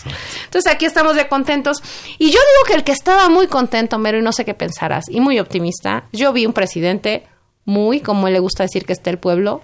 Entonces 0.44 0.70
aquí 0.70 0.84
estamos 0.84 1.16
de 1.16 1.30
contentos 1.30 1.82
y 2.18 2.26
yo 2.26 2.40
digo 2.40 2.68
que 2.68 2.74
el 2.74 2.84
que 2.84 2.92
estaba 2.92 3.30
muy 3.30 3.48
contento, 3.48 3.96
Homero, 3.96 4.20
y 4.20 4.22
no 4.22 4.34
sé 4.34 4.44
qué 4.44 4.56
pensarás, 4.56 5.06
y 5.10 5.22
muy 5.22 5.40
optimista, 5.40 6.04
yo 6.12 6.34
vi 6.34 6.46
un 6.46 6.52
presidente 6.52 7.24
muy, 7.64 8.02
como 8.02 8.28
le 8.28 8.40
gusta 8.40 8.64
decir 8.64 8.84
que 8.84 8.92
está 8.92 9.10
el 9.10 9.18
pueblo, 9.18 9.64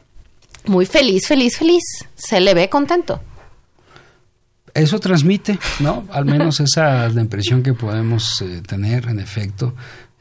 muy 0.66 0.86
feliz, 0.86 1.28
feliz, 1.28 1.58
feliz. 1.58 1.84
Se 2.16 2.40
le 2.40 2.54
ve 2.54 2.70
contento. 2.70 3.20
Eso 4.74 5.00
transmite, 5.02 5.60
¿no? 5.82 6.08
Al 6.12 6.24
menos 6.24 6.62
esa 6.62 7.08
es 7.08 7.14
la 7.14 7.22
impresión 7.22 7.62
que 7.62 7.74
podemos 7.74 8.42
eh, 8.42 8.62
tener, 8.66 9.10
en 9.10 9.20
efecto. 9.20 9.76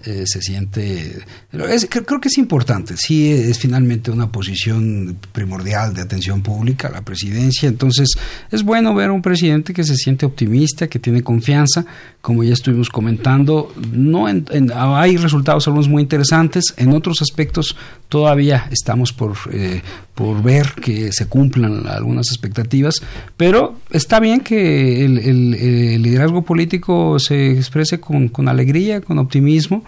Eh, 0.05 0.25
se 0.27 0.43
siente... 0.43 1.23
creo 1.51 2.21
que 2.21 2.27
es 2.27 2.37
importante, 2.37 2.97
sí 2.97 3.31
es 3.31 3.57
finalmente 3.57 4.11
una 4.11 4.33
posición 4.33 5.17
primordial 5.31 5.95
de 5.95 6.03
atención 6.03 6.43
pública, 6.43 6.91
la 6.91 7.03
presidencia, 7.03 7.69
entonces 7.69 8.09
es 8.51 8.65
bueno 8.65 8.97
ver 8.97 9.11
a 9.11 9.13
un 9.13 9.23
presidente 9.23 9.73
que 9.73 9.85
se 9.85 9.95
siente 9.95 10.27
optimista, 10.27 10.89
que 10.89 10.99
tiene 10.99 11.23
confianza, 11.23 11.87
como 12.21 12.43
ya 12.43 12.53
estuvimos 12.53 12.89
comentando, 12.89 13.73
no 13.93 14.27
hay 14.27 15.17
resultados 15.19 15.69
algunos 15.69 15.89
muy 15.89 16.03
interesantes, 16.03 16.75
en 16.77 16.93
otros 16.93 17.23
aspectos 17.23 17.77
todavía 18.13 18.69
estamos 18.71 19.11
por, 19.15 19.39
eh, 19.51 19.81
por 20.15 20.43
ver 20.43 20.75
que 20.75 21.13
se 21.13 21.29
cumplan 21.29 21.87
algunas 21.87 22.27
expectativas, 22.29 23.03
pero 23.39 23.77
está 23.91 24.21
bien 24.21 24.41
que 24.41 25.03
el, 25.07 26.03
liderazgo 26.03 26.43
político 26.43 27.19
se 27.19 27.53
exprese 27.53 28.01
con, 28.01 28.29
con 28.29 28.51
alegría, 28.51 29.01
con 29.01 29.19
optimismo. 29.19 29.83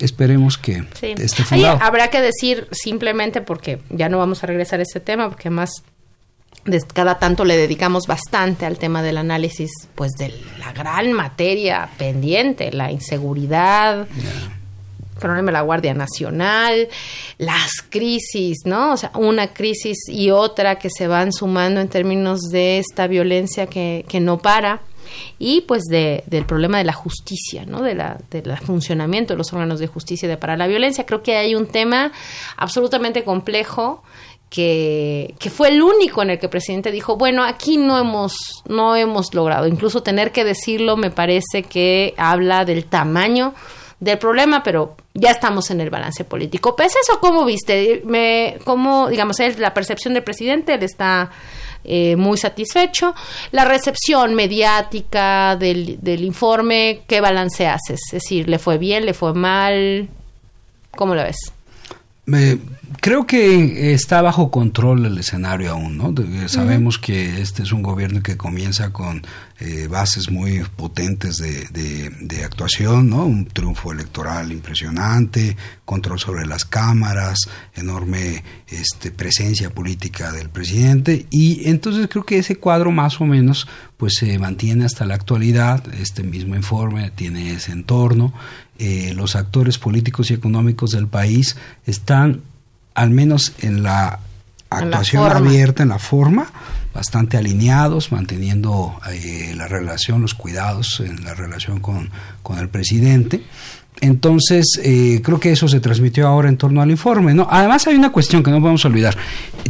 Esperemos 0.00 0.56
que 0.56 0.82
esté 1.02 1.44
fundado. 1.44 1.78
habrá 1.82 2.08
que 2.08 2.22
decir 2.22 2.66
simplemente 2.70 3.42
porque 3.42 3.80
ya 3.90 4.08
no 4.08 4.16
vamos 4.16 4.42
a 4.42 4.46
regresar 4.46 4.80
a 4.80 4.84
ese 4.84 4.98
tema 4.98 5.28
porque 5.28 5.50
más 5.50 5.82
de 6.64 6.80
cada 6.80 7.18
tanto 7.18 7.44
le 7.44 7.58
dedicamos 7.58 8.06
bastante 8.06 8.64
al 8.64 8.78
tema 8.78 9.02
del 9.02 9.18
análisis 9.18 9.70
pues 9.94 10.12
de 10.12 10.32
la 10.58 10.72
gran 10.72 11.12
materia 11.12 11.90
pendiente, 11.98 12.72
la 12.72 12.90
inseguridad, 12.90 14.08
el 14.08 14.59
de 15.20 15.52
la 15.52 15.62
Guardia 15.62 15.94
Nacional, 15.94 16.88
las 17.38 17.70
crisis, 17.88 18.58
¿no? 18.64 18.94
O 18.94 18.96
sea, 18.96 19.12
una 19.14 19.52
crisis 19.52 19.96
y 20.08 20.30
otra 20.30 20.78
que 20.78 20.88
se 20.90 21.06
van 21.06 21.32
sumando 21.32 21.80
en 21.80 21.88
términos 21.88 22.40
de 22.50 22.78
esta 22.78 23.06
violencia 23.06 23.66
que, 23.66 24.04
que 24.08 24.20
no 24.20 24.38
para 24.38 24.80
y 25.38 25.62
pues 25.62 25.84
de, 25.84 26.24
del 26.26 26.44
problema 26.44 26.78
de 26.78 26.84
la 26.84 26.92
justicia, 26.92 27.64
¿no? 27.66 27.82
De 27.82 27.94
la, 27.94 28.18
del 28.30 28.56
funcionamiento 28.58 29.34
de 29.34 29.38
los 29.38 29.52
órganos 29.52 29.80
de 29.80 29.86
justicia 29.86 30.28
de 30.28 30.36
para 30.36 30.56
la 30.56 30.66
violencia. 30.66 31.06
Creo 31.06 31.22
que 31.22 31.36
hay 31.36 31.54
un 31.54 31.66
tema 31.66 32.12
absolutamente 32.56 33.24
complejo 33.24 34.02
que, 34.48 35.34
que, 35.38 35.48
fue 35.48 35.68
el 35.68 35.80
único 35.80 36.22
en 36.22 36.30
el 36.30 36.38
que 36.38 36.46
el 36.46 36.50
presidente 36.50 36.90
dijo, 36.90 37.16
bueno, 37.16 37.44
aquí 37.44 37.76
no 37.76 37.98
hemos, 37.98 38.34
no 38.68 38.96
hemos 38.96 39.32
logrado. 39.32 39.66
Incluso 39.66 40.02
tener 40.02 40.32
que 40.32 40.44
decirlo 40.44 40.96
me 40.96 41.10
parece 41.10 41.62
que 41.62 42.14
habla 42.16 42.64
del 42.64 42.84
tamaño 42.84 43.54
del 44.00 44.18
problema, 44.18 44.62
pero 44.62 44.96
ya 45.14 45.30
estamos 45.30 45.70
en 45.70 45.80
el 45.80 45.90
balance 45.90 46.24
político. 46.24 46.76
Pues 46.76 46.94
eso, 46.96 47.18
¿cómo 47.20 47.44
viste? 47.44 48.02
Me, 48.04 48.58
¿Cómo, 48.64 49.08
digamos, 49.08 49.38
la 49.58 49.74
percepción 49.74 50.14
del 50.14 50.22
presidente? 50.22 50.74
Él 50.74 50.82
está 50.82 51.30
eh, 51.84 52.16
muy 52.16 52.38
satisfecho. 52.38 53.14
La 53.50 53.64
recepción 53.64 54.34
mediática 54.34 55.56
del, 55.56 55.98
del 56.00 56.24
informe, 56.24 57.02
¿qué 57.06 57.20
balance 57.20 57.66
haces? 57.66 58.00
Es 58.06 58.12
decir, 58.12 58.48
¿le 58.48 58.58
fue 58.58 58.78
bien, 58.78 59.04
le 59.04 59.14
fue 59.14 59.34
mal? 59.34 60.08
¿Cómo 60.96 61.14
lo 61.14 61.22
ves? 61.22 61.52
Creo 63.00 63.26
que 63.26 63.92
está 63.92 64.22
bajo 64.22 64.50
control 64.50 65.06
el 65.06 65.18
escenario 65.18 65.72
aún, 65.72 65.96
¿no? 65.96 66.14
sabemos 66.48 66.98
que 66.98 67.40
este 67.40 67.62
es 67.62 67.72
un 67.72 67.82
gobierno 67.82 68.22
que 68.22 68.36
comienza 68.36 68.92
con 68.92 69.22
eh, 69.60 69.86
bases 69.88 70.30
muy 70.30 70.62
potentes 70.76 71.36
de, 71.36 72.10
de, 72.20 72.44
actuación, 72.44 73.10
¿no? 73.10 73.26
Un 73.26 73.44
triunfo 73.46 73.92
electoral 73.92 74.52
impresionante, 74.52 75.56
control 75.84 76.18
sobre 76.18 76.46
las 76.46 76.64
cámaras, 76.64 77.38
enorme 77.74 78.42
este, 78.68 79.10
presencia 79.10 79.70
política 79.70 80.32
del 80.32 80.48
presidente 80.48 81.26
y 81.30 81.68
entonces 81.68 82.08
creo 82.08 82.24
que 82.24 82.38
ese 82.38 82.56
cuadro 82.56 82.90
más 82.90 83.20
o 83.20 83.26
menos 83.26 83.68
pues 83.98 84.14
se 84.14 84.38
mantiene 84.38 84.86
hasta 84.86 85.04
la 85.04 85.14
actualidad, 85.14 85.84
este 85.92 86.22
mismo 86.22 86.56
informe 86.56 87.10
tiene 87.10 87.52
ese 87.52 87.72
entorno, 87.72 88.32
eh, 88.78 89.12
los 89.14 89.36
actores 89.36 89.76
políticos 89.76 90.30
y 90.30 90.34
económicos 90.34 90.92
del 90.92 91.06
país 91.06 91.58
están 91.84 92.40
al 93.00 93.10
menos 93.10 93.54
en 93.62 93.82
la 93.82 94.18
actuación 94.68 95.24
abierta 95.24 95.82
en 95.82 95.88
la 95.88 95.98
forma, 95.98 96.52
bastante 96.92 97.38
alineados, 97.38 98.12
manteniendo 98.12 99.00
eh, 99.10 99.54
la 99.56 99.66
relación, 99.68 100.20
los 100.20 100.34
cuidados 100.34 101.00
en 101.00 101.24
la 101.24 101.32
relación 101.32 101.80
con, 101.80 102.10
con 102.42 102.58
el 102.58 102.68
presidente. 102.68 103.42
Entonces, 104.00 104.80
eh, 104.82 105.20
creo 105.22 105.38
que 105.38 105.52
eso 105.52 105.68
se 105.68 105.80
transmitió 105.80 106.26
ahora 106.26 106.48
en 106.48 106.56
torno 106.56 106.80
al 106.80 106.90
informe. 106.90 107.34
¿no? 107.34 107.46
Además, 107.50 107.86
hay 107.86 107.96
una 107.96 108.10
cuestión 108.10 108.42
que 108.42 108.50
no 108.50 108.60
podemos 108.60 108.84
olvidar. 108.84 109.16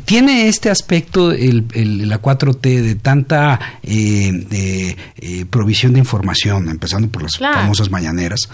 Tiene 0.05 0.49
este 0.49 0.71
aspecto 0.71 1.33
el, 1.33 1.67
la 2.09 2.23
4T 2.23 2.81
de 2.81 2.95
tanta 2.95 3.59
eh, 3.83 4.97
eh, 5.17 5.47
provisión 5.51 5.93
de 5.93 5.99
información, 5.99 6.69
empezando 6.69 7.09
por 7.09 7.23
las 7.23 7.39
famosas 7.39 7.91
mañaneras, 7.91 8.49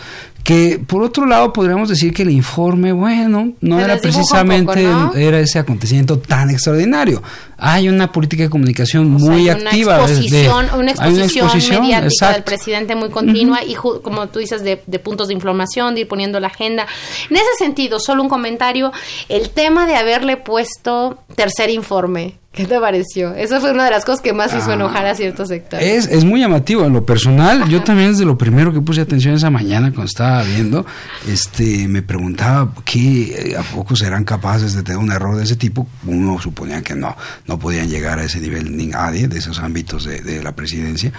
que 0.47 0.79
por 0.79 1.03
otro 1.03 1.27
lado 1.27 1.53
podríamos 1.53 1.89
decir 1.89 2.15
que 2.15 2.23
el 2.23 2.31
informe, 2.31 2.93
bueno, 2.93 3.55
no 3.61 3.81
era 3.81 3.97
precisamente 3.97 4.87
era 5.17 5.41
ese 5.41 5.59
acontecimiento 5.59 6.21
tan 6.21 6.51
extraordinario. 6.51 7.21
Hay 7.59 7.89
una 7.89 8.13
política 8.13 8.45
de 8.45 8.51
comunicación 8.51 9.11
muy 9.11 9.49
activa. 9.49 9.97
una 9.97 10.05
exposición, 10.05 10.67
una 10.79 10.91
exposición 10.93 11.83
mediática 11.83 12.33
del 12.33 12.45
presidente 12.45 12.95
muy 12.95 13.11
continua 13.11 13.65
y 13.65 13.75
como 13.75 14.29
tú 14.29 14.39
dices 14.39 14.63
de, 14.63 14.81
de 14.87 14.99
puntos 15.01 15.27
de 15.27 15.35
información, 15.35 15.97
de 15.97 16.03
ir 16.03 16.09
poniendo 16.09 16.39
la 16.39 16.47
agenda. 16.47 16.87
En 17.29 17.35
ese 17.35 17.57
sentido, 17.59 17.99
solo 17.99 18.23
un 18.23 18.29
comentario, 18.29 18.93
el 19.29 19.51
tema 19.51 19.89
de 19.89 19.97
haberle 19.97 20.37
puesto 20.37 21.25
tercer 21.35 21.71
informe 21.71 22.37
¿Qué 22.57 22.65
te 22.65 22.81
pareció? 22.81 23.35
Eso 23.35 23.61
fue 23.61 23.71
una 23.71 23.85
de 23.85 23.91
las 23.91 24.07
cosas 24.07 24.23
que 24.23 24.33
más 24.33 24.55
hizo 24.55 24.71
ah, 24.71 24.75
enojar 24.75 25.05
a 25.05 25.15
ciertos 25.15 25.49
sectores. 25.49 26.07
Es, 26.07 26.11
es 26.11 26.25
muy 26.25 26.41
llamativo. 26.41 26.87
En 26.87 26.95
lo 26.95 27.05
personal, 27.05 27.69
yo 27.69 27.83
también 27.83 28.13
desde 28.13 28.25
lo 28.25 28.39
primero 28.39 28.73
que 28.73 28.81
puse 28.81 29.03
atención 29.03 29.35
esa 29.35 29.51
mañana 29.51 29.91
cuando 29.91 30.07
estaba 30.07 30.43
viendo, 30.43 30.87
este, 31.29 31.87
me 31.87 32.01
preguntaba 32.01 32.73
qué, 32.83 33.55
a 33.59 33.63
poco 33.63 33.95
serán 33.95 34.25
capaces 34.25 34.73
de 34.73 34.83
tener 34.83 34.99
un 34.99 35.13
error 35.13 35.37
de 35.37 35.45
ese 35.45 35.57
tipo. 35.57 35.87
Uno 36.07 36.41
suponía 36.41 36.81
que 36.81 36.95
no, 36.95 37.15
no 37.47 37.59
podían 37.59 37.91
llegar 37.91 38.21
a 38.21 38.25
ese 38.25 38.41
nivel 38.41 38.75
ni 38.75 38.87
nadie 38.87 39.29
de 39.29 39.39
esos 39.39 39.59
ámbitos 39.59 40.07
de, 40.07 40.43
la 40.43 40.57
presidencia. 40.57 41.13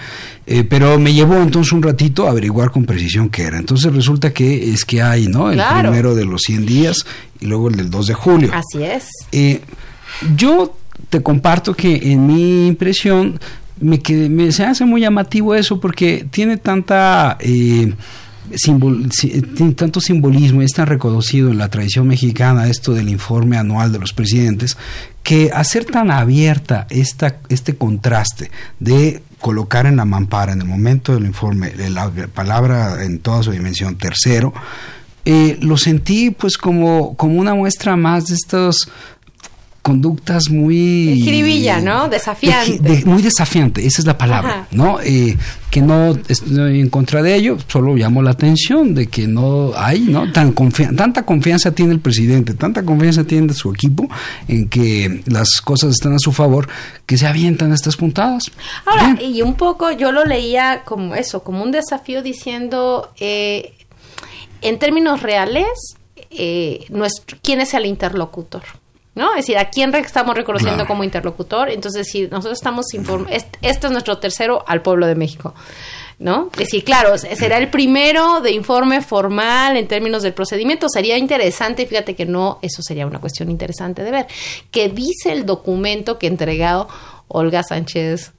Eh, 0.44 0.64
pero 0.64 0.98
me 0.98 1.14
llevó 1.14 1.36
entonces 1.36 1.72
un 1.72 1.84
ratito 1.84 2.26
a 2.26 2.30
averiguar 2.30 2.72
con 2.72 2.84
precisión 2.84 3.30
qué 3.30 3.44
era. 3.44 3.58
Entonces 3.58 3.94
resulta 3.94 4.32
que 4.32 4.72
es 4.72 4.84
que 4.84 5.02
hay, 5.02 5.28
¿no? 5.28 5.52
El 5.52 5.62
primero 5.80 6.16
de 6.16 6.24
los 6.24 6.42
100 6.42 6.66
días 6.66 7.06
y 7.38 7.46
luego 7.46 7.68
el 7.68 7.76
del 7.76 7.90
2 7.90 8.06
de 8.08 8.14
julio. 8.14 8.50
Así 8.52 8.82
es. 8.82 9.08
Eh, 9.30 9.60
yo 10.34 10.74
te 11.10 11.22
comparto 11.22 11.74
que 11.74 12.12
en 12.12 12.26
mi 12.26 12.66
impresión 12.66 13.38
me, 13.80 14.00
me 14.28 14.52
se 14.52 14.64
hace 14.64 14.84
muy 14.84 15.00
llamativo 15.00 15.54
eso 15.54 15.80
porque 15.80 16.26
tiene 16.30 16.56
tanta... 16.56 17.36
Eh, 17.40 17.92
tiene 18.50 19.74
tanto 19.74 20.00
simbolismo, 20.00 20.62
es 20.62 20.72
tan 20.72 20.86
reconocido 20.86 21.50
en 21.50 21.58
la 21.58 21.68
tradición 21.68 22.08
mexicana 22.08 22.68
esto 22.68 22.94
del 22.94 23.10
informe 23.10 23.58
anual 23.58 23.92
de 23.92 23.98
los 23.98 24.14
presidentes, 24.14 24.78
que 25.22 25.50
hacer 25.52 25.84
tan 25.84 26.10
abierta 26.10 26.86
esta, 26.88 27.40
este 27.50 27.76
contraste 27.76 28.50
de 28.80 29.22
colocar 29.38 29.86
en 29.86 29.96
la 29.96 30.04
mampara 30.04 30.52
en 30.52 30.62
el 30.62 30.66
momento 30.66 31.14
del 31.14 31.26
informe 31.26 31.72
la 31.90 32.10
palabra 32.34 33.04
en 33.04 33.18
toda 33.18 33.42
su 33.42 33.50
dimensión 33.50 33.96
tercero, 33.96 34.54
eh, 35.24 35.58
lo 35.60 35.76
sentí 35.76 36.30
pues 36.30 36.56
como, 36.56 37.14
como 37.16 37.38
una 37.38 37.54
muestra 37.54 37.96
más 37.96 38.28
de 38.28 38.34
estos 38.34 38.88
conductas 39.88 40.50
muy... 40.50 41.18
Jiribilla, 41.24 41.80
¿no? 41.80 42.10
Desafiante. 42.10 43.06
muy 43.06 43.22
desafiante, 43.22 43.86
esa 43.86 44.02
es 44.02 44.06
la 44.06 44.18
palabra, 44.18 44.66
¿no? 44.70 45.00
Eh, 45.00 45.34
que 45.70 45.80
no 45.80 46.14
estoy 46.28 46.80
en 46.80 46.90
contra 46.90 47.22
de 47.22 47.34
ello, 47.34 47.56
solo 47.68 47.94
llamo 47.94 48.20
la 48.20 48.32
atención 48.32 48.94
de 48.94 49.06
que 49.06 49.26
no 49.26 49.72
hay, 49.74 50.00
¿no? 50.00 50.30
Tan 50.30 50.52
tanta 50.94 51.24
confianza 51.24 51.72
tiene 51.72 51.92
el 51.94 52.00
presidente, 52.00 52.52
tanta 52.52 52.82
confianza 52.82 53.24
tiene 53.24 53.54
su 53.54 53.72
equipo 53.72 54.10
en 54.46 54.68
que 54.68 55.22
las 55.24 55.62
cosas 55.62 55.92
están 55.92 56.12
a 56.12 56.18
su 56.18 56.32
favor, 56.32 56.68
que 57.06 57.16
se 57.16 57.26
avientan 57.26 57.72
estas 57.72 57.96
puntadas. 57.96 58.42
Ahora, 58.84 59.16
y 59.22 59.40
un 59.40 59.54
poco 59.54 59.90
yo 59.92 60.12
lo 60.12 60.26
leía 60.26 60.82
como 60.84 61.14
eso, 61.14 61.42
como 61.42 61.62
un 61.62 61.72
desafío 61.72 62.22
diciendo, 62.22 63.10
eh, 63.20 63.72
en 64.60 64.78
términos 64.78 65.22
reales, 65.22 65.66
eh, 66.30 66.84
nuestro, 66.90 67.38
¿quién 67.42 67.62
es 67.62 67.72
el 67.72 67.86
interlocutor? 67.86 68.64
¿No? 69.18 69.30
Es 69.30 69.38
decir, 69.38 69.58
¿a 69.58 69.68
quién 69.68 69.92
estamos 69.96 70.36
reconociendo 70.36 70.86
como 70.86 71.02
interlocutor? 71.02 71.68
Entonces, 71.70 72.08
si 72.08 72.28
nosotros 72.28 72.56
estamos 72.56 72.86
este, 73.28 73.58
este 73.60 73.86
es 73.88 73.92
nuestro 73.92 74.18
tercero 74.18 74.64
al 74.66 74.80
pueblo 74.80 75.06
de 75.06 75.16
México. 75.16 75.54
¿No? 76.20 76.48
Es 76.54 76.58
decir, 76.58 76.82
claro, 76.82 77.16
será 77.16 77.58
el 77.58 77.70
primero 77.70 78.40
de 78.40 78.50
informe 78.50 79.02
formal 79.02 79.76
en 79.76 79.86
términos 79.86 80.24
del 80.24 80.34
procedimiento. 80.34 80.88
Sería 80.88 81.16
interesante, 81.16 81.86
fíjate 81.86 82.16
que 82.16 82.26
no, 82.26 82.58
eso 82.60 82.82
sería 82.82 83.06
una 83.06 83.20
cuestión 83.20 83.50
interesante 83.52 84.02
de 84.02 84.10
ver, 84.10 84.26
que 84.72 84.88
dice 84.88 85.30
el 85.30 85.46
documento 85.46 86.18
que 86.18 86.26
ha 86.26 86.30
entregado 86.30 86.88
Olga 87.28 87.62
Sánchez 87.62 88.32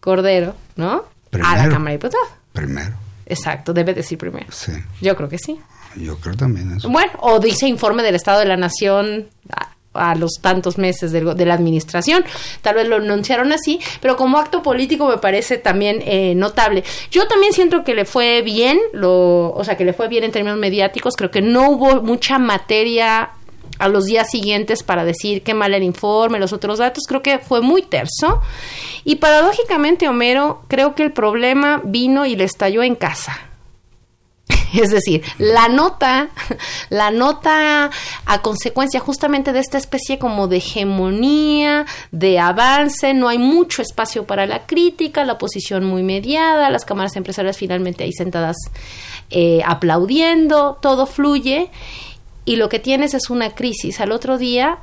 Cordero, 0.00 0.56
¿no? 0.74 1.04
a 1.40 1.56
la 1.56 1.68
Cámara 1.68 1.92
de 1.92 1.98
Diputados. 1.98 2.28
Primero. 2.52 2.96
Exacto, 3.26 3.72
debe 3.72 3.94
decir 3.94 4.18
primero. 4.18 4.46
Sí. 4.50 4.72
Yo 5.00 5.14
creo 5.14 5.28
que 5.28 5.38
sí. 5.38 5.60
Yo 5.94 6.18
creo 6.18 6.36
también 6.36 6.76
eso. 6.76 6.88
Bueno, 6.88 7.12
o 7.20 7.38
dice 7.38 7.68
informe 7.68 8.02
del 8.02 8.16
Estado 8.16 8.40
de 8.40 8.46
la 8.46 8.56
Nación 8.56 9.28
a 9.92 10.14
los 10.14 10.34
tantos 10.40 10.78
meses 10.78 11.12
de, 11.12 11.34
de, 11.34 11.46
la 11.46 11.54
administración. 11.54 12.24
Tal 12.62 12.76
vez 12.76 12.88
lo 12.88 12.96
anunciaron 12.96 13.52
así, 13.52 13.80
pero 14.00 14.16
como 14.16 14.38
acto 14.38 14.62
político 14.62 15.08
me 15.08 15.18
parece 15.18 15.58
también 15.58 16.02
eh, 16.04 16.34
notable. 16.36 16.84
Yo 17.10 17.26
también 17.26 17.52
siento 17.52 17.82
que 17.82 17.94
le 17.94 18.04
fue 18.04 18.42
bien, 18.42 18.78
lo, 18.92 19.52
o 19.52 19.64
sea, 19.64 19.76
que 19.76 19.84
le 19.84 19.92
fue 19.92 20.08
bien 20.08 20.24
en 20.24 20.32
términos 20.32 20.58
mediáticos. 20.58 21.16
Creo 21.16 21.30
que 21.30 21.42
no 21.42 21.70
hubo 21.70 22.02
mucha 22.02 22.38
materia 22.38 23.30
a 23.78 23.88
los 23.88 24.04
días 24.04 24.30
siguientes 24.30 24.82
para 24.82 25.04
decir 25.04 25.42
qué 25.42 25.54
mal 25.54 25.74
el 25.74 25.82
informe, 25.82 26.38
los 26.38 26.52
otros 26.52 26.78
datos. 26.78 27.04
Creo 27.08 27.22
que 27.22 27.38
fue 27.38 27.60
muy 27.60 27.82
terso. 27.82 28.40
Y 29.04 29.16
paradójicamente, 29.16 30.08
Homero, 30.08 30.62
creo 30.68 30.94
que 30.94 31.02
el 31.02 31.12
problema 31.12 31.80
vino 31.82 32.26
y 32.26 32.36
le 32.36 32.44
estalló 32.44 32.82
en 32.82 32.94
casa 32.94 33.49
Es 34.74 34.90
decir, 34.90 35.22
la 35.38 35.68
nota, 35.68 36.28
la 36.90 37.10
nota 37.10 37.90
a 38.26 38.42
consecuencia 38.42 39.00
justamente 39.00 39.52
de 39.52 39.60
esta 39.60 39.78
especie 39.78 40.18
como 40.18 40.48
de 40.48 40.58
hegemonía, 40.58 41.86
de 42.12 42.38
avance, 42.38 43.14
no 43.14 43.28
hay 43.28 43.38
mucho 43.38 43.82
espacio 43.82 44.24
para 44.24 44.46
la 44.46 44.66
crítica, 44.66 45.24
la 45.24 45.34
oposición 45.34 45.84
muy 45.84 46.02
mediada, 46.02 46.70
las 46.70 46.84
cámaras 46.84 47.16
empresariales 47.16 47.56
finalmente 47.56 48.04
ahí 48.04 48.12
sentadas 48.12 48.56
eh, 49.30 49.62
aplaudiendo, 49.66 50.78
todo 50.80 51.06
fluye 51.06 51.70
y 52.44 52.56
lo 52.56 52.68
que 52.68 52.78
tienes 52.78 53.14
es 53.14 53.30
una 53.30 53.54
crisis 53.54 54.00
al 54.00 54.12
otro 54.12 54.38
día 54.38 54.78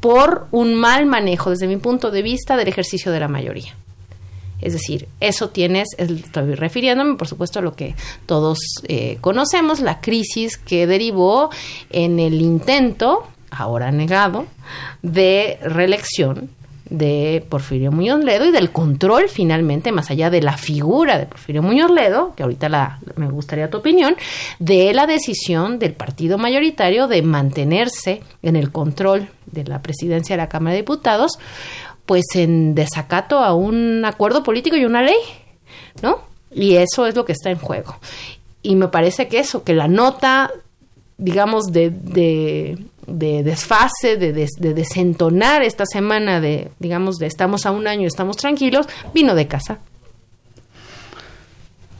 por 0.00 0.46
un 0.52 0.74
mal 0.74 1.06
manejo, 1.06 1.50
desde 1.50 1.66
mi 1.66 1.76
punto 1.76 2.10
de 2.10 2.22
vista, 2.22 2.56
del 2.56 2.68
ejercicio 2.68 3.10
de 3.10 3.20
la 3.20 3.28
mayoría. 3.28 3.74
Es 4.60 4.72
decir, 4.72 5.08
eso 5.20 5.50
tienes, 5.50 5.88
estoy 5.96 6.54
refiriéndome 6.54 7.14
por 7.14 7.28
supuesto 7.28 7.60
a 7.60 7.62
lo 7.62 7.74
que 7.74 7.94
todos 8.26 8.58
eh, 8.88 9.18
conocemos, 9.20 9.80
la 9.80 10.00
crisis 10.00 10.56
que 10.56 10.86
derivó 10.86 11.50
en 11.90 12.18
el 12.18 12.40
intento, 12.40 13.26
ahora 13.50 13.92
negado, 13.92 14.46
de 15.02 15.58
reelección 15.62 16.50
de 16.90 17.44
Porfirio 17.48 17.92
Muñoz 17.92 18.24
Ledo 18.24 18.46
y 18.46 18.50
del 18.50 18.70
control 18.70 19.28
finalmente, 19.28 19.92
más 19.92 20.10
allá 20.10 20.30
de 20.30 20.42
la 20.42 20.56
figura 20.56 21.18
de 21.18 21.26
Porfirio 21.26 21.62
Muñoz 21.62 21.90
Ledo, 21.90 22.34
que 22.34 22.42
ahorita 22.42 22.68
la, 22.68 22.98
me 23.16 23.28
gustaría 23.28 23.70
tu 23.70 23.78
opinión, 23.78 24.16
de 24.58 24.92
la 24.94 25.06
decisión 25.06 25.78
del 25.78 25.92
partido 25.92 26.38
mayoritario 26.38 27.06
de 27.06 27.22
mantenerse 27.22 28.22
en 28.42 28.56
el 28.56 28.72
control 28.72 29.28
de 29.46 29.64
la 29.64 29.82
presidencia 29.82 30.34
de 30.34 30.42
la 30.42 30.48
Cámara 30.48 30.72
de 30.72 30.82
Diputados 30.82 31.38
pues 32.08 32.24
en 32.36 32.74
desacato 32.74 33.40
a 33.40 33.52
un 33.52 34.02
acuerdo 34.06 34.42
político 34.42 34.76
y 34.76 34.86
una 34.86 35.02
ley, 35.02 35.18
¿no? 36.02 36.22
Y 36.50 36.76
eso 36.76 37.06
es 37.06 37.14
lo 37.14 37.26
que 37.26 37.32
está 37.32 37.50
en 37.50 37.58
juego. 37.58 37.96
Y 38.62 38.76
me 38.76 38.88
parece 38.88 39.28
que 39.28 39.38
eso, 39.38 39.62
que 39.62 39.74
la 39.74 39.88
nota, 39.88 40.50
digamos, 41.18 41.66
de, 41.66 41.90
de, 41.90 42.78
desfase, 43.42 44.16
de, 44.16 44.32
de, 44.32 44.74
desentonar 44.74 45.62
esta 45.62 45.84
semana 45.84 46.40
de, 46.40 46.70
digamos, 46.78 47.18
de 47.18 47.26
estamos 47.26 47.66
a 47.66 47.72
un 47.72 47.86
año, 47.86 48.08
estamos 48.08 48.38
tranquilos, 48.38 48.86
vino 49.12 49.34
de 49.34 49.46
casa. 49.46 49.78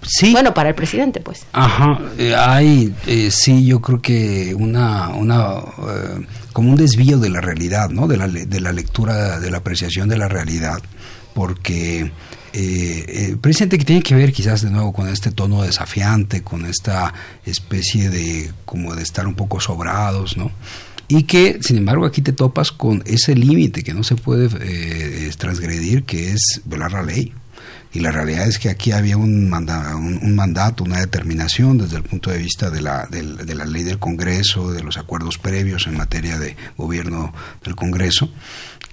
Sí. 0.00 0.32
Bueno, 0.32 0.54
para 0.54 0.70
el 0.70 0.74
presidente, 0.74 1.20
pues. 1.20 1.44
Ajá, 1.52 2.00
eh, 2.16 2.34
hay, 2.34 2.94
eh, 3.06 3.30
sí, 3.30 3.66
yo 3.66 3.82
creo 3.82 4.00
que 4.00 4.54
una, 4.54 5.10
una 5.10 5.58
eh, 5.58 6.26
como 6.58 6.70
un 6.70 6.76
desvío 6.76 7.20
de 7.20 7.30
la 7.30 7.40
realidad, 7.40 7.90
¿no? 7.90 8.08
De 8.08 8.16
la, 8.16 8.26
de 8.26 8.60
la 8.60 8.72
lectura, 8.72 9.38
de 9.38 9.48
la 9.48 9.58
apreciación 9.58 10.08
de 10.08 10.18
la 10.18 10.26
realidad, 10.26 10.82
porque 11.32 12.10
eh, 12.52 13.36
presidente 13.40 13.78
que 13.78 13.84
tiene 13.84 14.02
que 14.02 14.16
ver 14.16 14.32
quizás 14.32 14.62
de 14.62 14.70
nuevo 14.72 14.92
con 14.92 15.06
este 15.06 15.30
tono 15.30 15.62
desafiante, 15.62 16.42
con 16.42 16.66
esta 16.66 17.14
especie 17.46 18.10
de 18.10 18.50
como 18.64 18.96
de 18.96 19.04
estar 19.04 19.28
un 19.28 19.36
poco 19.36 19.60
sobrados, 19.60 20.36
¿no? 20.36 20.50
Y 21.06 21.22
que, 21.22 21.60
sin 21.62 21.76
embargo, 21.76 22.04
aquí 22.04 22.22
te 22.22 22.32
topas 22.32 22.72
con 22.72 23.04
ese 23.06 23.36
límite 23.36 23.84
que 23.84 23.94
no 23.94 24.02
se 24.02 24.16
puede 24.16 24.48
transgredir, 25.36 26.02
que 26.02 26.32
es 26.32 26.60
velar 26.64 26.90
la 26.90 27.04
ley 27.04 27.32
y 27.92 28.00
la 28.00 28.10
realidad 28.10 28.46
es 28.46 28.58
que 28.58 28.68
aquí 28.68 28.92
había 28.92 29.16
un, 29.16 29.52
un, 29.52 30.34
mandato, 30.36 30.84
una 30.84 31.00
determinación 31.00 31.78
desde 31.78 31.96
el 31.96 32.02
punto 32.02 32.30
de 32.30 32.38
vista 32.38 32.70
de 32.70 32.82
la, 32.82 33.06
de, 33.06 33.54
la 33.54 33.64
ley 33.64 33.82
del 33.82 33.98
Congreso, 33.98 34.72
de 34.72 34.82
los 34.82 34.98
acuerdos 34.98 35.38
previos 35.38 35.86
en 35.86 35.96
materia 35.96 36.38
de 36.38 36.54
gobierno 36.76 37.32
del 37.64 37.74
Congreso, 37.76 38.30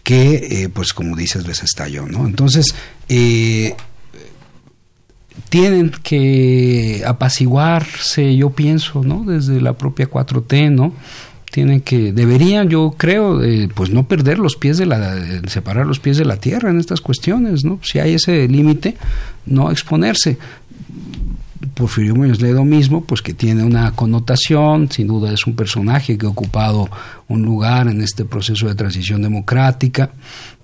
que, 0.04 0.64
eh, 0.64 0.70
pues 0.70 0.94
como 0.94 1.16
dices, 1.16 1.46
les 1.46 1.62
estalló, 1.62 2.06
¿no? 2.06 2.26
Entonces, 2.26 2.74
eh, 3.10 3.76
tienen 5.50 5.92
que 5.92 7.04
apaciguarse, 7.06 8.36
yo 8.38 8.52
pienso, 8.52 9.04
¿no? 9.04 9.24
Desde 9.26 9.60
la 9.60 9.74
propia 9.74 10.10
4T, 10.10 10.72
¿no? 10.72 10.94
Tienen 11.56 11.80
que 11.80 12.12
deberían 12.12 12.68
yo 12.68 12.96
creo 12.98 13.42
eh, 13.42 13.70
pues 13.74 13.90
no 13.90 14.10
perder 14.10 14.40
los 14.40 14.58
pies 14.58 14.78
de 14.78 14.86
la 14.86 15.16
separar 15.48 15.88
los 15.88 16.02
pies 16.02 16.18
de 16.18 16.26
la 16.26 16.36
tierra 16.36 16.70
en 16.70 16.82
estas 16.82 17.00
cuestiones 17.00 17.64
no 17.64 17.80
si 17.82 17.98
hay 18.00 18.16
ese 18.16 18.46
límite 18.50 18.98
no 19.46 19.72
exponerse 19.72 20.38
Porfirio 21.76 22.16
Muñoz 22.16 22.42
Ledo 22.42 22.64
mismo, 22.64 23.04
pues 23.04 23.22
que 23.22 23.34
tiene 23.34 23.64
una 23.64 23.92
connotación, 23.92 24.90
sin 24.90 25.08
duda 25.08 25.32
es 25.34 25.46
un 25.46 25.56
personaje 25.56 26.18
que 26.18 26.26
ha 26.26 26.30
ocupado 26.30 26.90
un 27.28 27.44
lugar 27.44 27.88
en 27.88 28.02
este 28.02 28.24
proceso 28.24 28.68
de 28.68 28.76
transición 28.76 29.22
democrática, 29.22 30.12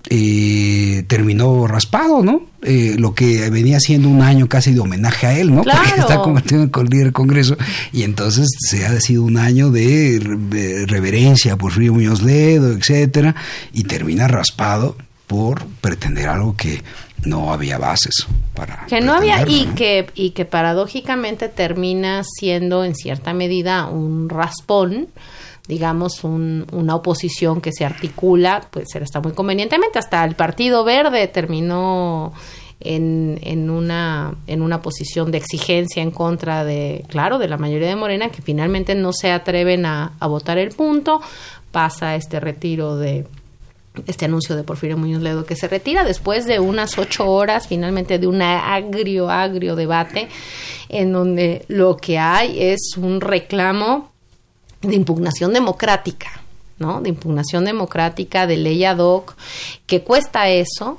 eh, 0.08 1.04
terminó 1.06 1.66
raspado, 1.66 2.22
¿no? 2.22 2.46
Eh, 2.62 2.96
lo 2.98 3.14
que 3.14 3.50
venía 3.50 3.78
siendo 3.78 4.08
un 4.08 4.22
año 4.22 4.48
casi 4.48 4.72
de 4.72 4.80
homenaje 4.80 5.26
a 5.26 5.38
él, 5.38 5.54
¿no? 5.54 5.62
Porque 5.64 6.00
está 6.00 6.18
convertido 6.22 6.62
en 6.62 6.70
el 6.74 6.84
líder 6.86 7.04
del 7.04 7.12
Congreso 7.12 7.56
y 7.92 8.02
entonces 8.02 8.48
se 8.58 8.86
ha 8.86 9.00
sido 9.00 9.22
un 9.22 9.36
año 9.36 9.70
de, 9.70 10.18
de 10.18 10.86
reverencia 10.86 11.52
a 11.52 11.56
Porfirio 11.56 11.92
Muñoz 11.92 12.22
Ledo, 12.22 12.72
etcétera, 12.72 13.36
y 13.72 13.84
termina 13.84 14.28
raspado 14.28 14.96
por 15.26 15.64
pretender 15.80 16.28
algo 16.28 16.56
que 16.56 16.82
no 17.24 17.52
había 17.52 17.78
bases 17.78 18.26
para 18.54 18.86
que 18.86 19.00
no 19.00 19.14
había 19.14 19.44
y 19.48 19.66
que 19.66 20.06
y 20.14 20.30
que 20.30 20.44
paradójicamente 20.44 21.48
termina 21.48 22.22
siendo 22.24 22.84
en 22.84 22.94
cierta 22.94 23.32
medida 23.32 23.86
un 23.86 24.28
raspón 24.28 25.08
digamos 25.68 26.24
una 26.24 26.94
oposición 26.96 27.60
que 27.60 27.70
se 27.72 27.84
articula 27.84 28.66
pues 28.70 28.94
está 28.94 29.20
muy 29.20 29.32
convenientemente 29.32 29.98
hasta 29.98 30.24
el 30.24 30.34
Partido 30.34 30.84
Verde 30.84 31.28
terminó 31.28 32.32
en, 32.84 33.38
en, 33.42 33.70
una, 33.70 34.34
en 34.46 34.60
una 34.60 34.82
posición 34.82 35.30
de 35.30 35.38
exigencia 35.38 36.02
en 36.02 36.10
contra 36.10 36.64
de, 36.64 37.04
claro, 37.08 37.38
de 37.38 37.48
la 37.48 37.56
mayoría 37.56 37.88
de 37.88 37.96
Morena, 37.96 38.28
que 38.30 38.42
finalmente 38.42 38.94
no 38.94 39.12
se 39.12 39.30
atreven 39.30 39.86
a, 39.86 40.14
a 40.18 40.26
votar 40.26 40.58
el 40.58 40.70
punto, 40.70 41.20
pasa 41.70 42.16
este 42.16 42.40
retiro 42.40 42.96
de, 42.96 43.24
este 44.06 44.24
anuncio 44.24 44.56
de 44.56 44.64
Porfirio 44.64 44.96
Muñoz 44.96 45.22
Ledo 45.22 45.44
que 45.44 45.56
se 45.56 45.68
retira 45.68 46.04
después 46.04 46.46
de 46.46 46.60
unas 46.60 46.98
ocho 46.98 47.28
horas 47.30 47.68
finalmente 47.68 48.18
de 48.18 48.26
un 48.26 48.40
agrio, 48.40 49.28
agrio 49.28 49.76
debate 49.76 50.28
en 50.88 51.12
donde 51.12 51.64
lo 51.68 51.96
que 51.96 52.18
hay 52.18 52.60
es 52.62 52.96
un 52.96 53.20
reclamo 53.20 54.10
de 54.80 54.94
impugnación 54.94 55.52
democrática, 55.52 56.42
¿no? 56.78 57.00
De 57.00 57.10
impugnación 57.10 57.64
democrática, 57.64 58.46
de 58.46 58.56
ley 58.56 58.84
ad 58.84 58.98
hoc, 58.98 59.36
que 59.86 60.02
cuesta 60.02 60.48
eso, 60.48 60.98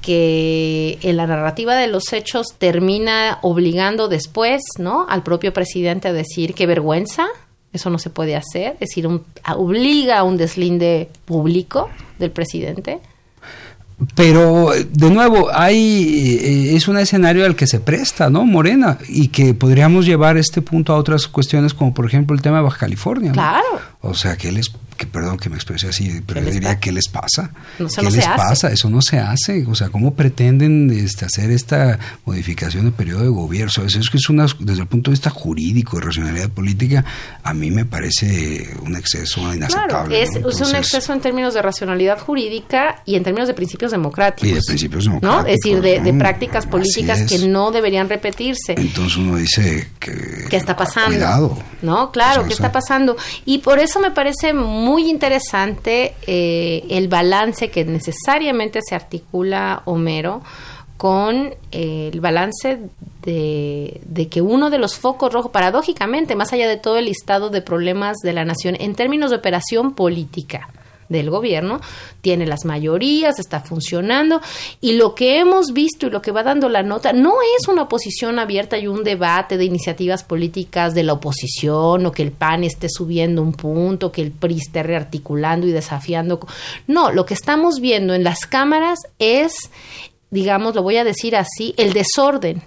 que 0.00 0.98
en 1.02 1.16
la 1.16 1.26
narrativa 1.26 1.74
de 1.76 1.88
los 1.88 2.12
hechos 2.12 2.54
termina 2.58 3.38
obligando 3.42 4.08
después, 4.08 4.62
¿no? 4.78 5.06
Al 5.08 5.22
propio 5.22 5.52
presidente 5.52 6.08
a 6.08 6.12
decir 6.12 6.54
qué 6.54 6.66
vergüenza, 6.66 7.26
eso 7.78 7.90
no 7.90 7.98
se 7.98 8.10
puede 8.10 8.36
hacer, 8.36 8.74
es 8.74 8.80
decir, 8.80 9.08
obliga 9.56 10.18
a 10.18 10.22
un 10.24 10.36
deslinde 10.36 11.08
público 11.24 11.88
del 12.18 12.30
presidente. 12.30 13.00
Pero, 14.14 14.70
de 14.92 15.10
nuevo, 15.10 15.48
hay 15.52 16.38
eh, 16.44 16.76
es 16.76 16.86
un 16.86 16.98
escenario 16.98 17.44
al 17.44 17.56
que 17.56 17.66
se 17.66 17.80
presta, 17.80 18.30
¿no? 18.30 18.44
Morena, 18.44 18.98
y 19.08 19.28
que 19.28 19.54
podríamos 19.54 20.06
llevar 20.06 20.36
este 20.36 20.62
punto 20.62 20.92
a 20.92 20.96
otras 20.96 21.26
cuestiones, 21.26 21.74
como 21.74 21.92
por 21.92 22.06
ejemplo 22.06 22.36
el 22.36 22.42
tema 22.42 22.58
de 22.58 22.62
Baja 22.64 22.78
California. 22.78 23.32
Claro. 23.32 23.66
O 24.00 24.14
sea, 24.14 24.36
que 24.36 24.52
les 24.52 24.70
que 24.98 25.06
perdón 25.06 25.38
que 25.38 25.48
me 25.48 25.54
exprese 25.54 25.88
así, 25.88 26.20
pero 26.26 26.42
yo 26.42 26.50
diría, 26.50 26.78
¿qué 26.80 26.90
les 26.90 27.08
pasa? 27.08 27.52
¿Qué 27.78 28.10
les 28.10 28.26
pasa? 28.26 28.70
Eso 28.70 28.90
no 28.90 29.00
se 29.00 29.18
hace. 29.18 29.64
O 29.66 29.74
sea, 29.74 29.88
¿cómo 29.88 30.14
pretenden 30.14 30.90
este, 30.90 31.24
hacer 31.24 31.50
esta 31.52 31.98
modificación 32.24 32.84
del 32.84 32.92
periodo 32.92 33.22
de 33.22 33.28
gobierno? 33.28 33.68
Eso 33.68 34.00
es 34.00 34.10
que 34.10 34.16
es 34.16 34.28
una, 34.28 34.46
desde 34.58 34.82
el 34.82 34.88
punto 34.88 35.10
de 35.10 35.14
vista 35.14 35.30
jurídico, 35.30 35.98
de 35.98 36.06
racionalidad 36.06 36.50
política, 36.50 37.04
a 37.42 37.54
mí 37.54 37.70
me 37.70 37.84
parece 37.84 38.68
un 38.82 38.96
exceso 38.96 39.54
inaceptable. 39.54 40.20
es, 40.20 40.34
un 40.34 40.74
exceso 40.74 41.12
en 41.12 41.20
términos 41.20 41.54
de 41.54 41.62
racionalidad 41.62 42.18
jurídica 42.18 43.02
y 43.06 43.14
en 43.14 43.22
términos 43.22 43.46
de 43.46 43.54
principios 43.54 43.92
democráticos. 43.92 44.50
Y 44.50 44.54
de 44.54 44.60
principios 44.66 45.04
democráticos. 45.04 45.44
¿no? 45.44 45.48
Es 45.48 45.58
decir, 45.62 45.80
de, 45.80 46.12
prácticas 46.18 46.66
políticas 46.66 47.22
que 47.22 47.46
no 47.46 47.70
deberían 47.70 48.08
repetirse. 48.08 48.74
Entonces 48.76 49.16
uno 49.16 49.36
dice 49.36 49.88
que... 50.00 50.46
¿Qué 50.50 50.56
está 50.56 50.74
pasando? 50.74 51.10
Cuidado. 51.10 51.58
No, 51.82 52.10
claro, 52.10 52.44
¿qué 52.46 52.52
está 52.52 52.72
pasando? 52.72 53.16
Y 53.44 53.58
por 53.58 53.78
eso 53.78 54.00
me 54.00 54.10
parece 54.10 54.52
muy 54.52 54.87
muy 54.88 55.10
interesante 55.10 56.14
eh, 56.26 56.84
el 56.88 57.08
balance 57.08 57.70
que 57.70 57.84
necesariamente 57.84 58.80
se 58.82 58.94
articula 58.94 59.82
Homero 59.84 60.42
con 60.96 61.54
eh, 61.72 62.10
el 62.12 62.20
balance 62.20 62.80
de, 63.22 64.00
de, 64.04 64.28
que 64.28 64.40
uno 64.40 64.70
de 64.70 64.78
los 64.78 64.96
focos 64.96 65.32
rojos, 65.32 65.52
paradójicamente, 65.52 66.34
más 66.36 66.54
allá 66.54 66.66
de 66.66 66.78
todo 66.78 66.96
el 66.96 67.04
listado 67.04 67.50
de 67.50 67.60
problemas 67.60 68.16
de 68.22 68.32
la 68.32 68.46
nación 68.46 68.76
en 68.80 68.94
términos 68.94 69.30
de 69.30 69.36
operación 69.36 69.92
política, 69.92 70.70
del 71.08 71.30
gobierno, 71.30 71.80
tiene 72.20 72.46
las 72.46 72.64
mayorías, 72.64 73.38
está 73.38 73.60
funcionando 73.60 74.40
y 74.80 74.92
lo 74.92 75.14
que 75.14 75.38
hemos 75.38 75.72
visto 75.72 76.06
y 76.06 76.10
lo 76.10 76.22
que 76.22 76.32
va 76.32 76.42
dando 76.42 76.68
la 76.68 76.82
nota 76.82 77.12
no 77.12 77.34
es 77.58 77.68
una 77.68 77.82
oposición 77.82 78.38
abierta 78.38 78.78
y 78.78 78.86
un 78.86 79.04
debate 79.04 79.56
de 79.56 79.64
iniciativas 79.64 80.24
políticas 80.24 80.94
de 80.94 81.02
la 81.02 81.14
oposición 81.14 82.06
o 82.06 82.12
que 82.12 82.22
el 82.22 82.32
PAN 82.32 82.64
esté 82.64 82.88
subiendo 82.88 83.42
un 83.42 83.52
punto, 83.52 84.12
que 84.12 84.22
el 84.22 84.32
PRI 84.32 84.58
esté 84.58 84.82
rearticulando 84.82 85.66
y 85.66 85.72
desafiando. 85.72 86.40
No, 86.86 87.10
lo 87.10 87.26
que 87.26 87.34
estamos 87.34 87.80
viendo 87.80 88.14
en 88.14 88.24
las 88.24 88.46
cámaras 88.46 88.98
es, 89.18 89.52
digamos, 90.30 90.74
lo 90.74 90.82
voy 90.82 90.96
a 90.96 91.04
decir 91.04 91.36
así, 91.36 91.74
el 91.76 91.92
desorden 91.92 92.62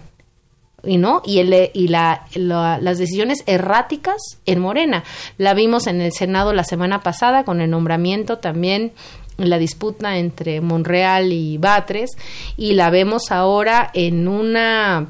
y 0.84 0.98
no 0.98 1.22
y 1.26 1.40
el 1.40 1.72
y 1.74 1.88
la, 1.88 2.26
las 2.36 2.98
decisiones 2.98 3.44
erráticas 3.46 4.18
en 4.46 4.60
Morena. 4.60 5.04
La 5.38 5.54
vimos 5.54 5.88
en 5.88 6.02
el 6.02 6.12
Senado 6.12 6.54
la 6.54 6.64
semana 6.64 7.02
pasada 7.02 7.44
con 7.44 7.62
el 7.62 7.70
nombramiento 7.70 8.38
también 8.38 8.94
la 9.38 9.58
disputa 9.58 10.18
entre 10.18 10.62
Monreal 10.62 11.34
y 11.34 11.58
Batres 11.58 12.12
y 12.58 12.74
la 12.74 12.90
vemos 12.90 13.32
ahora 13.32 13.90
en 13.94 14.28
una 14.28 15.08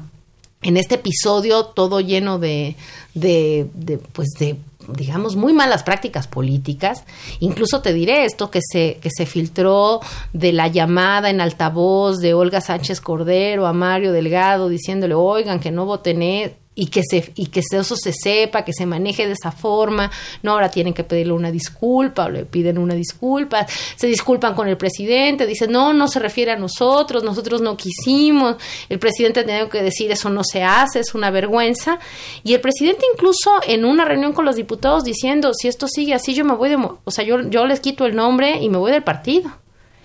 en 0.62 0.76
este 0.76 0.94
episodio 0.94 1.64
todo 1.64 2.00
lleno 2.00 2.38
de, 2.38 2.76
de, 3.14 3.68
de 3.74 3.98
pues 3.98 4.28
de 4.38 4.56
digamos, 4.88 5.36
muy 5.36 5.52
malas 5.52 5.82
prácticas 5.82 6.26
políticas. 6.26 7.04
Incluso 7.40 7.82
te 7.82 7.92
diré 7.92 8.24
esto 8.24 8.50
que 8.50 8.60
se, 8.62 8.98
que 9.00 9.10
se 9.10 9.26
filtró 9.26 10.00
de 10.32 10.52
la 10.52 10.68
llamada 10.68 11.30
en 11.30 11.40
altavoz 11.40 12.20
de 12.20 12.34
Olga 12.34 12.60
Sánchez 12.60 13.00
Cordero 13.00 13.66
a 13.66 13.72
Mario 13.72 14.12
Delgado 14.12 14.68
diciéndole, 14.68 15.14
oigan, 15.14 15.60
que 15.60 15.70
no 15.70 15.86
voten 15.86 16.22
e-" 16.22 16.61
y 16.74 16.86
que 16.86 17.02
se 17.08 17.32
y 17.34 17.46
que 17.46 17.60
eso 17.60 17.96
se 17.96 18.12
sepa, 18.12 18.64
que 18.64 18.72
se 18.72 18.86
maneje 18.86 19.26
de 19.26 19.34
esa 19.34 19.52
forma, 19.52 20.10
no 20.42 20.52
ahora 20.52 20.70
tienen 20.70 20.94
que 20.94 21.04
pedirle 21.04 21.34
una 21.34 21.50
disculpa 21.50 22.24
o 22.24 22.30
le 22.30 22.44
piden 22.46 22.78
una 22.78 22.94
disculpa, 22.94 23.66
se 23.96 24.06
disculpan 24.06 24.54
con 24.54 24.68
el 24.68 24.76
presidente, 24.78 25.46
dicen, 25.46 25.70
"No, 25.70 25.92
no 25.92 26.08
se 26.08 26.18
refiere 26.18 26.52
a 26.52 26.56
nosotros, 26.56 27.24
nosotros 27.24 27.60
no 27.60 27.76
quisimos." 27.76 28.56
El 28.88 28.98
presidente 28.98 29.44
tiene 29.44 29.68
que 29.68 29.82
decir, 29.82 30.10
"Eso 30.10 30.30
no 30.30 30.44
se 30.44 30.62
hace, 30.62 31.00
es 31.00 31.14
una 31.14 31.30
vergüenza." 31.30 31.98
Y 32.42 32.54
el 32.54 32.60
presidente 32.60 33.04
incluso 33.12 33.50
en 33.66 33.84
una 33.84 34.04
reunión 34.04 34.32
con 34.32 34.44
los 34.46 34.56
diputados 34.56 35.04
diciendo, 35.04 35.52
"Si 35.54 35.68
esto 35.68 35.86
sigue 35.88 36.14
así, 36.14 36.34
yo 36.34 36.44
me 36.44 36.54
voy 36.54 36.70
de, 36.70 36.76
o 36.76 37.10
sea, 37.10 37.24
yo 37.24 37.42
yo 37.50 37.66
les 37.66 37.80
quito 37.80 38.06
el 38.06 38.16
nombre 38.16 38.62
y 38.62 38.70
me 38.70 38.78
voy 38.78 38.92
del 38.92 39.02
partido." 39.02 39.50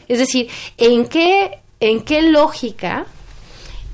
Es 0.09 0.19
decir, 0.19 0.49
¿en 0.77 1.05
qué 1.07 1.59
en 1.79 2.01
qué 2.01 2.23
lógica 2.23 3.05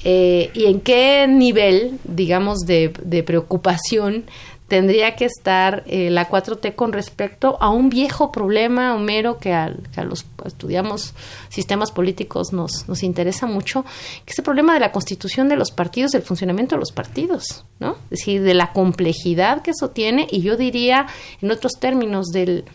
eh, 0.03 0.51
y 0.53 0.65
en 0.65 0.81
qué 0.81 1.27
nivel, 1.27 1.99
digamos, 2.03 2.59
de, 2.59 3.23
preocupación 3.25 4.25
tendría 4.67 5.15
que 5.15 5.25
estar 5.25 5.83
eh, 5.85 6.09
la 6.09 6.29
4T 6.29 6.75
con 6.75 6.93
respecto 6.93 7.57
a 7.61 7.69
un 7.69 7.89
viejo 7.89 8.31
problema, 8.31 8.95
Homero, 8.95 9.37
que, 9.37 9.53
a 9.53 9.69
los 10.03 10.25
estudiamos 10.45 11.13
sistemas 11.49 11.91
políticos 11.91 12.53
nos, 12.53 12.87
nos 12.87 13.03
interesa 13.03 13.45
mucho, 13.45 13.85
que 14.25 14.31
es 14.31 14.39
el 14.39 14.45
problema 14.45 14.73
de 14.73 14.79
la 14.79 14.91
constitución 14.91 15.47
de 15.47 15.55
los 15.55 15.71
partidos, 15.71 16.11
del 16.11 16.23
funcionamiento 16.23 16.75
de 16.75 16.79
los 16.79 16.91
partidos, 16.91 17.65
¿no? 17.79 17.97
Es 18.05 18.19
decir, 18.19 18.41
de 18.41 18.53
la 18.55 18.73
complejidad 18.73 19.61
que 19.61 19.71
eso 19.71 19.91
tiene 19.91 20.27
y 20.29 20.41
yo 20.41 20.57
diría, 20.57 21.07
en 21.41 21.51
otros 21.51 21.73
términos, 21.79 22.27
del, 22.27 22.65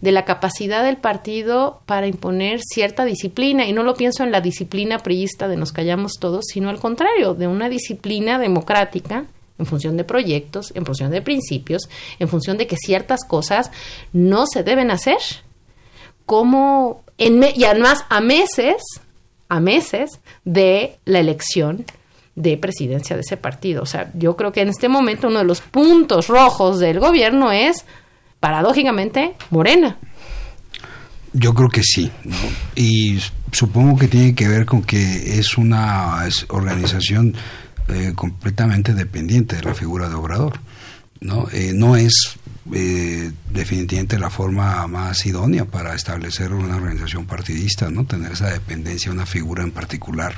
de 0.00 0.12
la 0.12 0.24
capacidad 0.24 0.84
del 0.84 0.96
partido 0.96 1.82
para 1.86 2.06
imponer 2.06 2.60
cierta 2.62 3.04
disciplina. 3.04 3.66
Y 3.66 3.72
no 3.72 3.82
lo 3.82 3.94
pienso 3.94 4.24
en 4.24 4.32
la 4.32 4.40
disciplina 4.40 4.98
priista 4.98 5.48
de 5.48 5.56
nos 5.56 5.72
callamos 5.72 6.14
todos, 6.18 6.46
sino 6.52 6.70
al 6.70 6.80
contrario, 6.80 7.34
de 7.34 7.46
una 7.46 7.68
disciplina 7.68 8.38
democrática 8.38 9.26
en 9.58 9.66
función 9.66 9.96
de 9.96 10.04
proyectos, 10.04 10.72
en 10.74 10.86
función 10.86 11.10
de 11.10 11.20
principios, 11.20 11.88
en 12.18 12.28
función 12.28 12.56
de 12.56 12.66
que 12.66 12.76
ciertas 12.76 13.24
cosas 13.24 13.70
no 14.12 14.46
se 14.46 14.62
deben 14.62 14.90
hacer. 14.90 15.18
Como 16.24 17.04
en 17.18 17.44
y 17.54 17.64
además 17.64 18.04
a 18.08 18.20
meses 18.20 18.82
a 19.50 19.60
meses 19.60 20.20
de 20.44 20.96
la 21.04 21.18
elección 21.18 21.84
de 22.36 22.56
presidencia 22.56 23.16
de 23.16 23.22
ese 23.22 23.36
partido. 23.36 23.82
O 23.82 23.86
sea, 23.86 24.10
yo 24.14 24.36
creo 24.36 24.52
que 24.52 24.62
en 24.62 24.68
este 24.68 24.88
momento 24.88 25.28
uno 25.28 25.40
de 25.40 25.44
los 25.44 25.60
puntos 25.60 26.28
rojos 26.28 26.78
del 26.78 27.00
gobierno 27.00 27.52
es, 27.52 27.84
paradójicamente, 28.40 29.34
Morena. 29.50 29.98
Yo 31.32 31.54
creo 31.54 31.68
que 31.68 31.84
sí, 31.84 32.10
y 32.74 33.20
supongo 33.52 33.96
que 33.96 34.08
tiene 34.08 34.34
que 34.34 34.48
ver 34.48 34.66
con 34.66 34.82
que 34.82 35.38
es 35.38 35.56
una 35.56 36.24
organización 36.48 37.36
eh, 37.88 38.12
completamente 38.16 38.94
dependiente 38.94 39.56
de 39.56 39.62
la 39.62 39.74
figura 39.74 40.08
de 40.08 40.16
Obrador. 40.16 40.58
No, 41.20 41.48
eh, 41.52 41.72
no 41.74 41.96
es 41.96 42.36
eh, 42.72 43.30
definitivamente 43.52 44.18
la 44.18 44.30
forma 44.30 44.86
más 44.86 45.26
idónea 45.26 45.64
para 45.64 45.94
establecer 45.94 46.52
una 46.52 46.76
organización 46.76 47.26
partidista, 47.26 47.90
¿no? 47.90 48.06
Tener 48.06 48.32
esa 48.32 48.48
dependencia 48.50 49.10
de 49.10 49.16
una 49.16 49.26
figura 49.26 49.62
en 49.62 49.70
particular. 49.70 50.34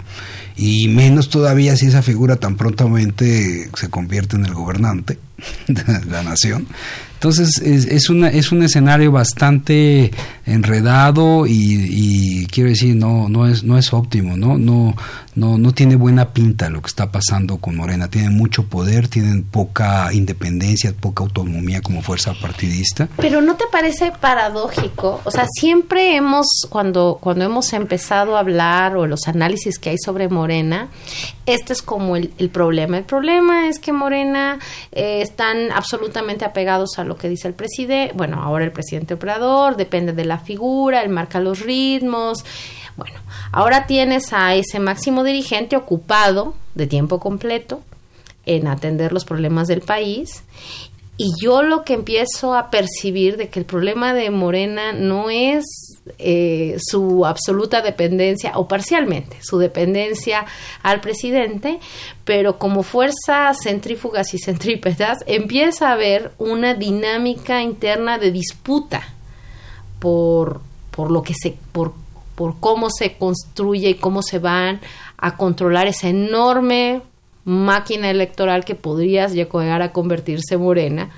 Y 0.57 0.89
menos 0.89 1.29
todavía 1.31 1.77
si 1.77 1.87
esa 1.87 2.03
figura 2.03 2.37
tan 2.37 2.57
prontamente 2.57 3.71
se 3.75 3.91
convierte 3.91 4.37
en 4.37 4.45
el 4.45 4.55
gobernante 4.55 5.19
de 5.69 6.05
la 6.07 6.23
nación. 6.23 6.67
Entonces 7.23 7.63
es, 7.63 8.11
una, 8.11 8.31
es 8.31 8.51
un 8.51 8.65
escenario 8.65 9.13
bastante 9.13 10.11
enredado 10.45 11.45
y, 11.47 12.49
quiero 12.51 12.71
decir, 12.71 12.97
no, 12.97 13.29
no, 13.29 13.47
es, 13.47 13.63
no 13.63 13.79
es 13.79 13.93
óptimo, 13.93 14.37
¿no? 14.37 14.59
No, 14.59 14.97
no, 15.37 15.57
no 15.57 15.73
tiene 15.73 15.95
buena 15.95 16.33
pinta 16.33 16.69
lo 16.69 16.83
que 16.83 16.89
está 16.89 17.13
pasando 17.13 17.59
con 17.59 17.77
Morena. 17.77 18.09
Tienen 18.09 18.37
mucho 18.37 18.65
poder, 18.65 19.07
tienen 19.07 19.45
poca 19.45 20.13
independencia, 20.13 20.93
poca 20.99 21.23
autonomía 21.23 21.81
como 21.81 22.03
fuerza 22.03 22.35
partidista. 22.43 23.09
Pero 23.19 23.41
¿no 23.41 23.55
te 23.55 23.67
parece 23.71 24.11
paradójico? 24.21 25.21
O 25.23 25.31
sea, 25.31 25.47
siempre 25.49 26.17
hemos, 26.17 26.49
cuando, 26.71 27.19
cuando 27.21 27.45
hemos 27.45 27.73
empezado 27.73 28.37
a 28.37 28.41
hablar 28.41 28.97
o 28.97 29.07
los 29.07 29.29
análisis 29.29 29.79
que 29.79 29.91
hay 29.91 29.99
sobre 29.99 30.29
Morena, 30.29 30.89
este 31.47 31.73
es 31.73 31.83
como 31.83 32.17
el, 32.17 32.33
el 32.39 32.51
problema. 32.51 32.99
El 32.99 33.05
problema 33.05 33.69
es 33.69 33.79
que 33.79 33.93
Morena 33.93 34.59
eh, 34.93 35.23
están 35.23 35.73
absolutamente 35.73 36.45
apegados 36.45 36.99
a 36.99 37.05
lo 37.05 37.17
que 37.17 37.29
dice 37.29 37.49
el 37.49 37.55
presidente, 37.55 38.13
bueno, 38.15 38.43
ahora 38.43 38.65
el 38.65 38.73
presidente 38.73 39.15
operador, 39.15 39.77
depende 39.77 40.13
de 40.13 40.25
la 40.25 40.39
figura, 40.39 41.03
él 41.03 41.09
marca 41.09 41.41
los 41.41 41.61
ritmos. 41.61 42.45
Bueno, 42.97 43.19
ahora 43.53 43.87
tienes 43.87 44.33
a 44.33 44.55
ese 44.55 44.79
máximo 44.79 45.25
dirigente 45.25 45.77
ocupado 45.77 46.55
de 46.75 46.87
tiempo 46.87 47.21
completo 47.21 47.83
en 48.45 48.67
atender 48.67 49.13
los 49.13 49.25
problemas 49.25 49.69
del 49.69 49.81
país 49.81 50.43
y 51.17 51.31
yo 51.41 51.63
lo 51.63 51.85
que 51.85 51.95
empiezo 51.95 52.55
a 52.55 52.71
percibir 52.71 53.37
de 53.37 53.49
que 53.49 53.61
el 53.61 53.65
problema 53.65 54.15
de 54.15 54.31
Morena 54.31 54.93
no 54.93 55.31
es 55.31 55.65
eh, 56.19 56.77
su 56.79 57.25
absoluta 57.25 57.81
dependencia, 57.81 58.53
o 58.57 58.67
parcialmente, 58.67 59.37
su 59.41 59.59
dependencia 59.59 60.45
al 60.83 61.01
presidente, 61.01 61.79
pero 62.25 62.59
como 62.59 62.83
fuerzas 62.83 63.59
centrífugas 63.63 64.35
y 64.35 64.39
centrípetas 64.39 65.19
empieza 65.27 65.89
a 65.89 65.93
haber 65.93 66.33
una 66.39 66.75
dinámica 66.75 67.63
interna 67.63 68.19
de 68.19 68.33
disputa 68.33 69.03
por, 70.01 70.61
por 70.91 71.13
lo 71.13 71.23
que 71.23 71.35
se, 71.35 71.57
por, 71.71 71.95
por 72.35 72.59
cómo 72.59 72.91
se 72.91 73.17
construye 73.17 73.91
y 73.91 73.95
cómo 73.95 74.23
se 74.23 74.41
van 74.41 74.81
a 75.19 75.37
controlar 75.37 75.87
esa 75.87 76.09
enorme 76.09 77.03
máquina 77.45 78.11
electoral 78.11 78.65
que 78.65 78.75
podrías 78.75 79.33
llegar 79.33 79.83
a 79.83 79.93
convertirse 79.93 80.57
morena, 80.57 81.11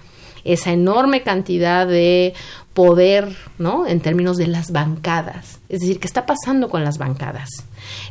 esa 0.45 0.73
enorme 0.73 1.23
cantidad 1.23 1.87
de 1.87 2.35
poder, 2.75 3.37
¿no? 3.59 3.87
En 3.87 4.01
términos 4.01 4.37
de 4.37 4.49
las 4.49 4.73
bancadas. 4.73 5.61
Es 5.69 5.81
decir, 5.81 6.01
¿qué 6.01 6.07
está 6.07 6.27
pasando 6.27 6.69
con 6.69 6.85
las 6.85 6.99
bancadas? 6.99 7.49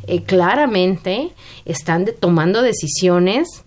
Eh, 0.08 0.24
claramente 0.24 1.32
están 1.66 2.06
tomando 2.20 2.62
decisiones 2.62 3.66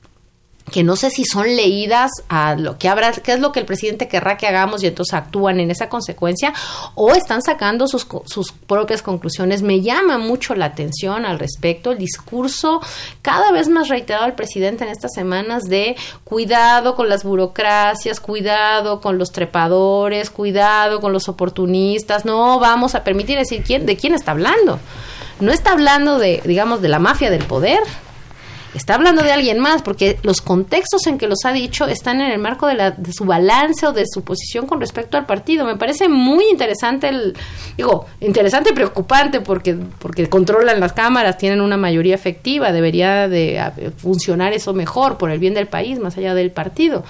que 0.70 0.82
no 0.82 0.96
sé 0.96 1.10
si 1.10 1.24
son 1.24 1.46
leídas 1.46 2.10
a 2.28 2.56
lo 2.56 2.76
que 2.76 2.88
habrá, 2.88 3.12
qué 3.12 3.32
es 3.32 3.40
lo 3.40 3.52
que 3.52 3.60
el 3.60 3.66
presidente 3.66 4.08
querrá 4.08 4.36
que 4.36 4.46
hagamos 4.46 4.82
y 4.82 4.88
entonces 4.88 5.14
actúan 5.14 5.60
en 5.60 5.70
esa 5.70 5.88
consecuencia 5.88 6.52
o 6.94 7.12
están 7.12 7.40
sacando 7.42 7.86
sus, 7.86 8.06
sus 8.26 8.52
propias 8.52 9.02
conclusiones. 9.02 9.62
Me 9.62 9.80
llama 9.80 10.18
mucho 10.18 10.54
la 10.54 10.66
atención 10.66 11.24
al 11.24 11.38
respecto 11.38 11.92
el 11.92 11.98
discurso 11.98 12.80
cada 13.22 13.52
vez 13.52 13.68
más 13.68 13.88
reiterado 13.88 14.24
del 14.24 14.34
presidente 14.34 14.84
en 14.84 14.90
estas 14.90 15.12
semanas 15.14 15.64
de 15.64 15.96
cuidado 16.24 16.96
con 16.96 17.08
las 17.08 17.22
burocracias, 17.22 18.18
cuidado 18.18 19.00
con 19.00 19.18
los 19.18 19.30
trepadores, 19.30 20.30
cuidado 20.30 21.00
con 21.00 21.12
los 21.12 21.28
oportunistas, 21.28 22.24
no 22.24 22.58
vamos 22.58 22.94
a 22.94 23.04
permitir 23.04 23.38
decir 23.38 23.62
quién, 23.64 23.86
de 23.86 23.96
quién 23.96 24.14
está 24.14 24.32
hablando. 24.32 24.80
No 25.38 25.52
está 25.52 25.72
hablando 25.72 26.18
de, 26.18 26.40
digamos, 26.44 26.80
de 26.80 26.88
la 26.88 26.98
mafia 26.98 27.30
del 27.30 27.44
poder, 27.44 27.80
está 28.74 28.94
hablando 28.94 29.22
de 29.22 29.32
alguien 29.32 29.58
más, 29.58 29.82
porque 29.82 30.18
los 30.22 30.40
contextos 30.40 31.06
en 31.06 31.18
que 31.18 31.26
los 31.26 31.44
ha 31.44 31.52
dicho 31.52 31.86
están 31.86 32.20
en 32.20 32.30
el 32.30 32.38
marco 32.38 32.66
de, 32.66 32.74
la, 32.74 32.90
de 32.90 33.12
su 33.12 33.24
balance 33.24 33.86
o 33.86 33.92
de 33.92 34.04
su 34.06 34.22
posición 34.22 34.66
con 34.66 34.80
respecto 34.80 35.16
al 35.16 35.26
partido. 35.26 35.64
Me 35.64 35.76
parece 35.76 36.08
muy 36.08 36.48
interesante 36.50 37.08
el, 37.08 37.36
digo, 37.76 38.06
interesante 38.20 38.70
y 38.70 38.72
preocupante 38.72 39.40
porque, 39.40 39.76
porque 39.98 40.28
controlan 40.28 40.80
las 40.80 40.92
cámaras, 40.92 41.38
tienen 41.38 41.60
una 41.60 41.76
mayoría 41.76 42.14
efectiva, 42.14 42.72
debería 42.72 43.28
de 43.28 43.60
funcionar 43.96 44.52
eso 44.52 44.74
mejor 44.74 45.18
por 45.18 45.30
el 45.30 45.38
bien 45.38 45.54
del 45.54 45.66
país, 45.66 45.98
más 45.98 46.16
allá 46.16 46.34
del 46.34 46.50
partido. 46.50 47.04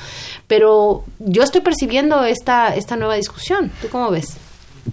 Pero 0.46 1.04
yo 1.18 1.42
estoy 1.42 1.60
percibiendo 1.60 2.24
esta, 2.24 2.74
esta 2.74 2.96
nueva 2.96 3.14
discusión. 3.14 3.70
¿Tú 3.80 3.88
cómo 3.88 4.10
ves? 4.10 4.36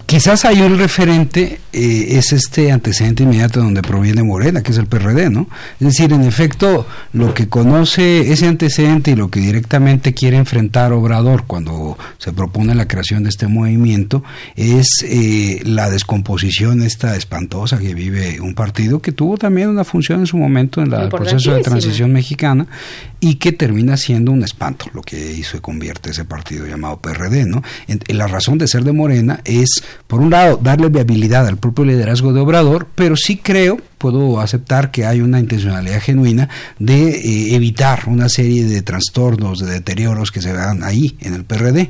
Quizás 0.05 0.45
hay 0.45 0.61
un 0.61 0.77
referente, 0.77 1.59
eh, 1.71 2.17
es 2.17 2.33
este 2.33 2.71
antecedente 2.71 3.23
inmediato 3.23 3.59
donde 3.59 3.81
proviene 3.81 4.23
Morena, 4.23 4.61
que 4.61 4.71
es 4.71 4.77
el 4.77 4.87
PRD, 4.87 5.29
¿no? 5.29 5.47
Es 5.79 5.87
decir, 5.87 6.13
en 6.13 6.23
efecto, 6.23 6.85
lo 7.13 7.33
que 7.33 7.47
conoce 7.47 8.31
ese 8.31 8.47
antecedente 8.47 9.11
y 9.11 9.15
lo 9.15 9.29
que 9.29 9.39
directamente 9.39 10.13
quiere 10.13 10.37
enfrentar 10.37 10.93
Obrador 10.93 11.43
cuando 11.45 11.97
se 12.17 12.33
propone 12.33 12.75
la 12.75 12.87
creación 12.87 13.23
de 13.23 13.29
este 13.29 13.47
movimiento 13.47 14.23
es 14.55 15.03
eh, 15.03 15.61
la 15.63 15.89
descomposición 15.89 16.81
esta 16.81 17.15
espantosa 17.15 17.77
que 17.77 17.93
vive 17.93 18.39
un 18.41 18.55
partido 18.55 19.01
que 19.01 19.11
tuvo 19.11 19.37
también 19.37 19.69
una 19.69 19.83
función 19.83 20.21
en 20.21 20.27
su 20.27 20.37
momento 20.37 20.81
en 20.81 20.93
el 20.93 21.09
proceso 21.09 21.53
de 21.53 21.61
transición 21.61 22.11
mexicana 22.11 22.67
y 23.23 23.35
que 23.35 23.53
termina 23.53 23.95
siendo 23.95 24.33
un 24.33 24.43
espanto, 24.43 24.87
lo 24.93 25.01
que 25.01 25.31
hizo 25.31 25.55
y 25.55 25.61
convierte 25.61 26.09
ese 26.09 26.25
partido 26.25 26.67
llamado 26.67 26.99
PRD, 26.99 27.45
¿no? 27.45 27.63
la 28.07 28.27
razón 28.27 28.57
de 28.57 28.67
ser 28.67 28.83
de 28.83 28.91
Morena 28.91 29.39
es 29.45 29.81
por 30.07 30.19
un 30.19 30.29
lado, 30.29 30.59
darle 30.61 30.89
viabilidad 30.89 31.47
al 31.47 31.55
propio 31.55 31.85
liderazgo 31.85 32.33
de 32.33 32.41
Obrador, 32.41 32.85
pero 32.93 33.15
sí 33.15 33.37
creo, 33.37 33.77
puedo 33.97 34.41
aceptar 34.41 34.91
que 34.91 35.05
hay 35.05 35.21
una 35.21 35.39
intencionalidad 35.39 36.01
genuina 36.01 36.49
de 36.79 37.11
eh, 37.11 37.55
evitar 37.55 38.03
una 38.07 38.27
serie 38.27 38.65
de 38.65 38.81
trastornos, 38.81 39.59
de 39.59 39.71
deterioros 39.71 40.29
que 40.29 40.41
se 40.41 40.51
dan 40.51 40.83
ahí 40.83 41.15
en 41.21 41.33
el 41.33 41.45
PRD. 41.45 41.89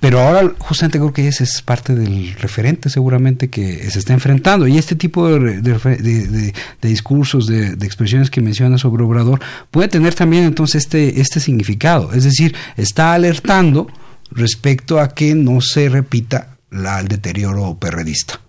Pero 0.00 0.20
ahora 0.20 0.52
justamente 0.58 0.98
creo 0.98 1.12
que 1.12 1.28
ese 1.28 1.44
es 1.44 1.62
parte 1.62 1.94
del 1.94 2.34
referente 2.34 2.90
seguramente 2.90 3.48
que 3.48 3.90
se 3.90 3.98
está 3.98 4.12
enfrentando. 4.12 4.66
Y 4.66 4.76
este 4.76 4.96
tipo 4.96 5.28
de, 5.28 5.62
de, 5.62 6.52
discursos, 6.82 7.46
de, 7.46 7.72
expresiones 7.84 8.30
que 8.30 8.40
menciona 8.40 8.76
sobre 8.78 9.02
Obrador, 9.02 9.40
puede 9.70 9.88
tener 9.88 10.14
también 10.14 10.44
entonces 10.44 10.84
este, 10.84 11.20
este 11.20 11.40
significado. 11.40 12.12
Es 12.12 12.24
decir, 12.24 12.54
está 12.76 13.14
alertando 13.14 13.86
respecto 14.30 15.00
a 15.00 15.08
que 15.08 15.34
no 15.34 15.60
se 15.60 15.88
repita 15.88 16.56
la, 16.70 17.00
el 17.00 17.08
deterioro 17.08 17.76
perredista. 17.78 18.40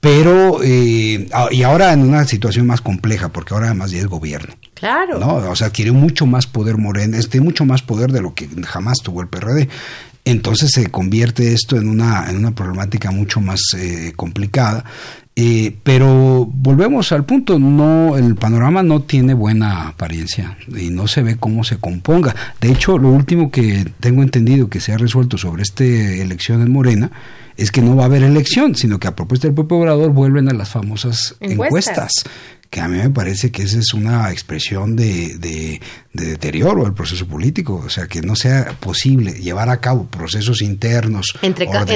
Pero, 0.00 0.62
eh, 0.62 1.28
y 1.50 1.62
ahora 1.62 1.92
en 1.92 2.02
una 2.02 2.24
situación 2.26 2.66
más 2.66 2.80
compleja, 2.80 3.30
porque 3.30 3.54
ahora 3.54 3.66
además 3.66 3.90
ya 3.90 3.98
es 3.98 4.06
gobierno. 4.06 4.54
Claro. 4.74 5.18
¿no? 5.18 5.34
O 5.50 5.56
sea, 5.56 5.70
quiere 5.70 5.90
mucho 5.90 6.26
más 6.26 6.46
poder 6.46 6.76
Morena, 6.76 7.18
tiene 7.22 7.44
mucho 7.44 7.64
más 7.64 7.82
poder 7.82 8.12
de 8.12 8.20
lo 8.20 8.34
que 8.34 8.48
jamás 8.64 8.98
tuvo 9.02 9.20
el 9.22 9.28
PRD. 9.28 9.68
Entonces 10.26 10.72
se 10.72 10.88
convierte 10.88 11.52
esto 11.52 11.76
en 11.76 11.88
una, 11.88 12.28
en 12.28 12.36
una 12.36 12.50
problemática 12.50 13.12
mucho 13.12 13.40
más 13.40 13.60
eh, 13.78 14.12
complicada. 14.16 14.84
Eh, 15.36 15.76
pero 15.84 16.50
volvemos 16.50 17.12
al 17.12 17.24
punto, 17.24 17.60
no, 17.60 18.16
el 18.16 18.34
panorama 18.34 18.82
no 18.82 19.02
tiene 19.02 19.34
buena 19.34 19.86
apariencia 19.88 20.58
y 20.76 20.90
no 20.90 21.06
se 21.06 21.22
ve 21.22 21.36
cómo 21.36 21.62
se 21.62 21.76
componga. 21.76 22.34
De 22.60 22.72
hecho, 22.72 22.98
lo 22.98 23.10
último 23.10 23.52
que 23.52 23.84
tengo 24.00 24.22
entendido 24.22 24.68
que 24.68 24.80
se 24.80 24.92
ha 24.92 24.98
resuelto 24.98 25.38
sobre 25.38 25.62
esta 25.62 25.84
elección 25.84 26.60
en 26.60 26.72
Morena 26.72 27.12
es 27.56 27.70
que 27.70 27.82
no 27.82 27.94
va 27.94 28.04
a 28.04 28.06
haber 28.06 28.22
elección, 28.22 28.74
sino 28.74 28.98
que 28.98 29.08
a 29.08 29.14
propuesta 29.14 29.46
del 29.46 29.54
propio 29.54 29.78
Obrador 29.78 30.10
vuelven 30.10 30.48
a 30.48 30.54
las 30.54 30.70
famosas 30.70 31.36
encuestas. 31.40 32.10
que 32.68 32.80
a 32.80 32.88
mí 32.88 32.98
me 32.98 33.10
parece 33.10 33.50
que 33.52 33.62
esa 33.62 33.78
es 33.78 33.94
una 33.94 34.30
expresión 34.32 34.96
de, 34.96 35.80
deterioro 36.24 36.84
del 36.84 36.94
proceso 36.94 37.26
político, 37.26 37.82
o 37.84 37.90
sea, 37.90 38.06
que 38.06 38.22
no 38.22 38.34
sea 38.36 38.76
posible 38.80 39.32
llevar 39.32 39.68
a 39.68 39.80
cabo 39.80 40.06
procesos 40.06 40.62
internos 40.62 41.34
entre, 41.42 41.66
entre, 41.66 41.94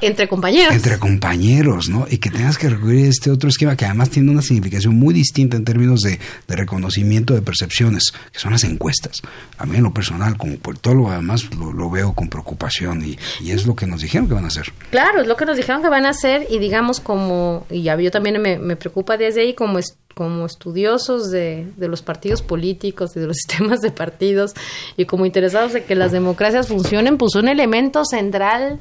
entre, 0.00 0.28
compañeros. 0.28 0.74
Entre 0.74 0.98
compañeros, 0.98 1.88
¿no? 1.88 2.06
Y 2.10 2.18
que 2.18 2.30
tengas 2.30 2.58
que 2.58 2.68
recurrir 2.68 3.06
a 3.06 3.08
este 3.08 3.30
otro 3.30 3.48
esquema 3.48 3.76
que 3.76 3.84
además 3.84 4.10
tiene 4.10 4.30
una 4.30 4.42
significación 4.42 4.94
muy 4.94 5.14
distinta 5.14 5.56
en 5.56 5.64
términos 5.64 6.00
de, 6.00 6.18
reconocimiento 6.48 7.34
de 7.34 7.42
percepciones, 7.42 8.12
que 8.32 8.38
son 8.38 8.52
las 8.52 8.64
encuestas. 8.64 9.22
A 9.58 9.66
mí 9.66 9.76
en 9.76 9.84
lo 9.84 9.92
personal, 9.92 10.36
como 10.36 10.56
politólogo, 10.56 11.10
además 11.10 11.44
lo, 11.54 11.90
veo 11.90 12.12
con 12.12 12.28
preocupación 12.28 13.04
y, 13.04 13.18
y, 13.40 13.52
es 13.52 13.66
lo 13.66 13.74
que 13.76 13.86
nos 13.86 14.02
dijeron 14.02 14.28
que 14.28 14.34
van 14.34 14.44
a 14.44 14.48
hacer. 14.48 14.72
Claro, 14.90 15.20
es 15.20 15.26
lo 15.26 15.36
que 15.36 15.46
nos 15.46 15.56
dijeron 15.56 15.82
que 15.82 15.88
van 15.88 16.04
a 16.04 16.10
hacer 16.10 16.46
y 16.50 16.58
digamos 16.58 17.00
como, 17.00 17.66
y 17.70 17.82
ya 17.82 17.96
yo 17.96 18.10
también 18.10 18.40
me, 18.42 18.58
me 18.58 18.76
preocupa 18.76 19.16
desde 19.16 19.42
ahí 19.42 19.54
como 19.54 19.78
es 19.78 19.96
como 20.14 20.46
estudiosos 20.46 21.30
de, 21.30 21.70
de, 21.76 21.88
los 21.88 22.02
partidos 22.02 22.42
políticos 22.42 23.16
y 23.16 23.20
de 23.20 23.26
los 23.26 23.36
sistemas 23.46 23.80
de 23.80 23.90
partidos 23.90 24.54
y 24.96 25.04
como 25.04 25.26
interesados 25.26 25.72
de 25.72 25.84
que 25.84 25.94
las 25.94 26.12
democracias 26.12 26.68
funcionen, 26.68 27.18
pues 27.18 27.34
un 27.34 27.48
elemento 27.48 28.04
central 28.04 28.80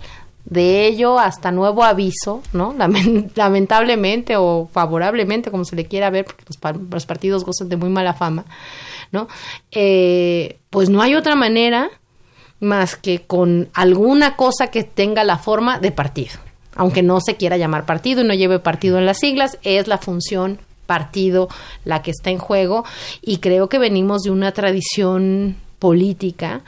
de 0.49 0.87
ello 0.87 1.19
hasta 1.19 1.51
nuevo 1.51 1.83
aviso, 1.83 2.41
¿no? 2.53 2.73
Lamentablemente 3.35 4.37
o 4.37 4.69
favorablemente, 4.71 5.51
como 5.51 5.65
se 5.65 5.75
le 5.75 5.85
quiera 5.85 6.09
ver, 6.09 6.25
porque 6.25 6.45
los, 6.47 7.05
partidos 7.05 7.43
gozan 7.43 7.67
de 7.67 7.75
muy 7.75 7.89
mala 7.89 8.13
fama, 8.13 8.45
¿no? 9.11 9.27
Eh, 9.71 10.59
pues 10.69 10.89
no 10.89 11.01
hay 11.01 11.15
otra 11.15 11.35
manera 11.35 11.89
más 12.61 12.95
que 12.95 13.23
con 13.23 13.69
alguna 13.73 14.37
cosa 14.37 14.67
que 14.67 14.83
tenga 14.83 15.25
la 15.25 15.37
forma 15.37 15.79
de 15.79 15.91
partido. 15.91 16.39
Aunque 16.75 17.03
no 17.03 17.19
se 17.19 17.35
quiera 17.35 17.57
llamar 17.57 17.85
partido 17.85 18.21
y 18.21 18.27
no 18.27 18.33
lleve 18.33 18.59
partido 18.59 18.97
en 18.97 19.05
las 19.05 19.19
siglas, 19.19 19.57
es 19.63 19.87
la 19.87 19.97
función 19.97 20.59
partido 20.87 21.47
la 21.85 22.01
que 22.01 22.09
está 22.09 22.31
en 22.31 22.39
juego 22.39 22.83
y 23.21 23.37
creo 23.37 23.69
que 23.69 23.77
venimos 23.77 24.23
de 24.23 24.31
una 24.31 24.51
tradición 24.53 25.57
política 25.77 26.61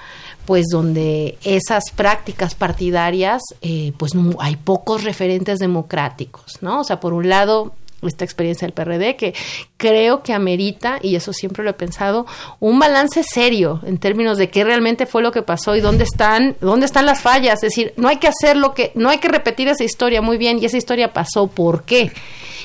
pues 0.45 0.67
donde 0.72 1.38
esas 1.43 1.86
prácticas 1.95 2.53
partidarias 2.53 3.41
eh, 3.61 3.93
pues 3.97 4.11
hay 4.39 4.55
pocos 4.55 5.03
referentes 5.03 5.57
democráticos 5.57 6.61
no 6.61 6.82
o 6.82 6.84
sea 6.84 6.99
por 6.99 7.13
un 7.13 7.28
lado 7.28 7.74
esta 8.07 8.23
experiencia 8.23 8.65
del 8.67 8.73
PRD 8.73 9.15
que 9.15 9.33
creo 9.77 10.23
que 10.23 10.33
amerita, 10.33 10.99
y 11.01 11.15
eso 11.15 11.33
siempre 11.33 11.63
lo 11.63 11.71
he 11.71 11.73
pensado, 11.73 12.25
un 12.59 12.79
balance 12.79 13.23
serio 13.23 13.81
en 13.85 13.97
términos 13.97 14.37
de 14.37 14.49
qué 14.49 14.63
realmente 14.63 15.05
fue 15.05 15.21
lo 15.21 15.31
que 15.31 15.41
pasó 15.41 15.75
y 15.75 15.81
dónde 15.81 16.03
están, 16.03 16.55
dónde 16.61 16.85
están 16.85 17.05
las 17.05 17.21
fallas. 17.21 17.55
Es 17.55 17.69
decir, 17.69 17.93
no 17.97 18.07
hay 18.07 18.17
que 18.17 18.27
hacer 18.27 18.57
lo 18.57 18.73
que, 18.73 18.91
no 18.95 19.09
hay 19.09 19.17
que 19.17 19.27
repetir 19.27 19.67
esa 19.67 19.83
historia 19.83 20.21
muy 20.21 20.37
bien, 20.37 20.59
y 20.59 20.65
esa 20.65 20.77
historia 20.77 21.13
pasó, 21.13 21.47
¿por 21.47 21.83
qué? 21.83 22.11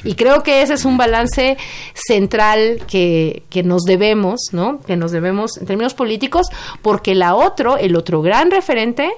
Y 0.04 0.14
creo 0.14 0.42
que 0.42 0.60
ese 0.62 0.74
es 0.74 0.84
un 0.84 0.98
balance 0.98 1.56
central 1.94 2.82
que, 2.86 3.42
que 3.48 3.62
nos 3.62 3.82
debemos, 3.82 4.40
¿no? 4.52 4.80
Que 4.80 4.96
nos 4.96 5.12
debemos 5.12 5.56
en 5.56 5.66
términos 5.66 5.94
políticos, 5.94 6.48
porque 6.82 7.14
la 7.14 7.34
otro, 7.34 7.78
el 7.78 7.96
otro 7.96 8.20
gran 8.20 8.50
referente 8.50 9.10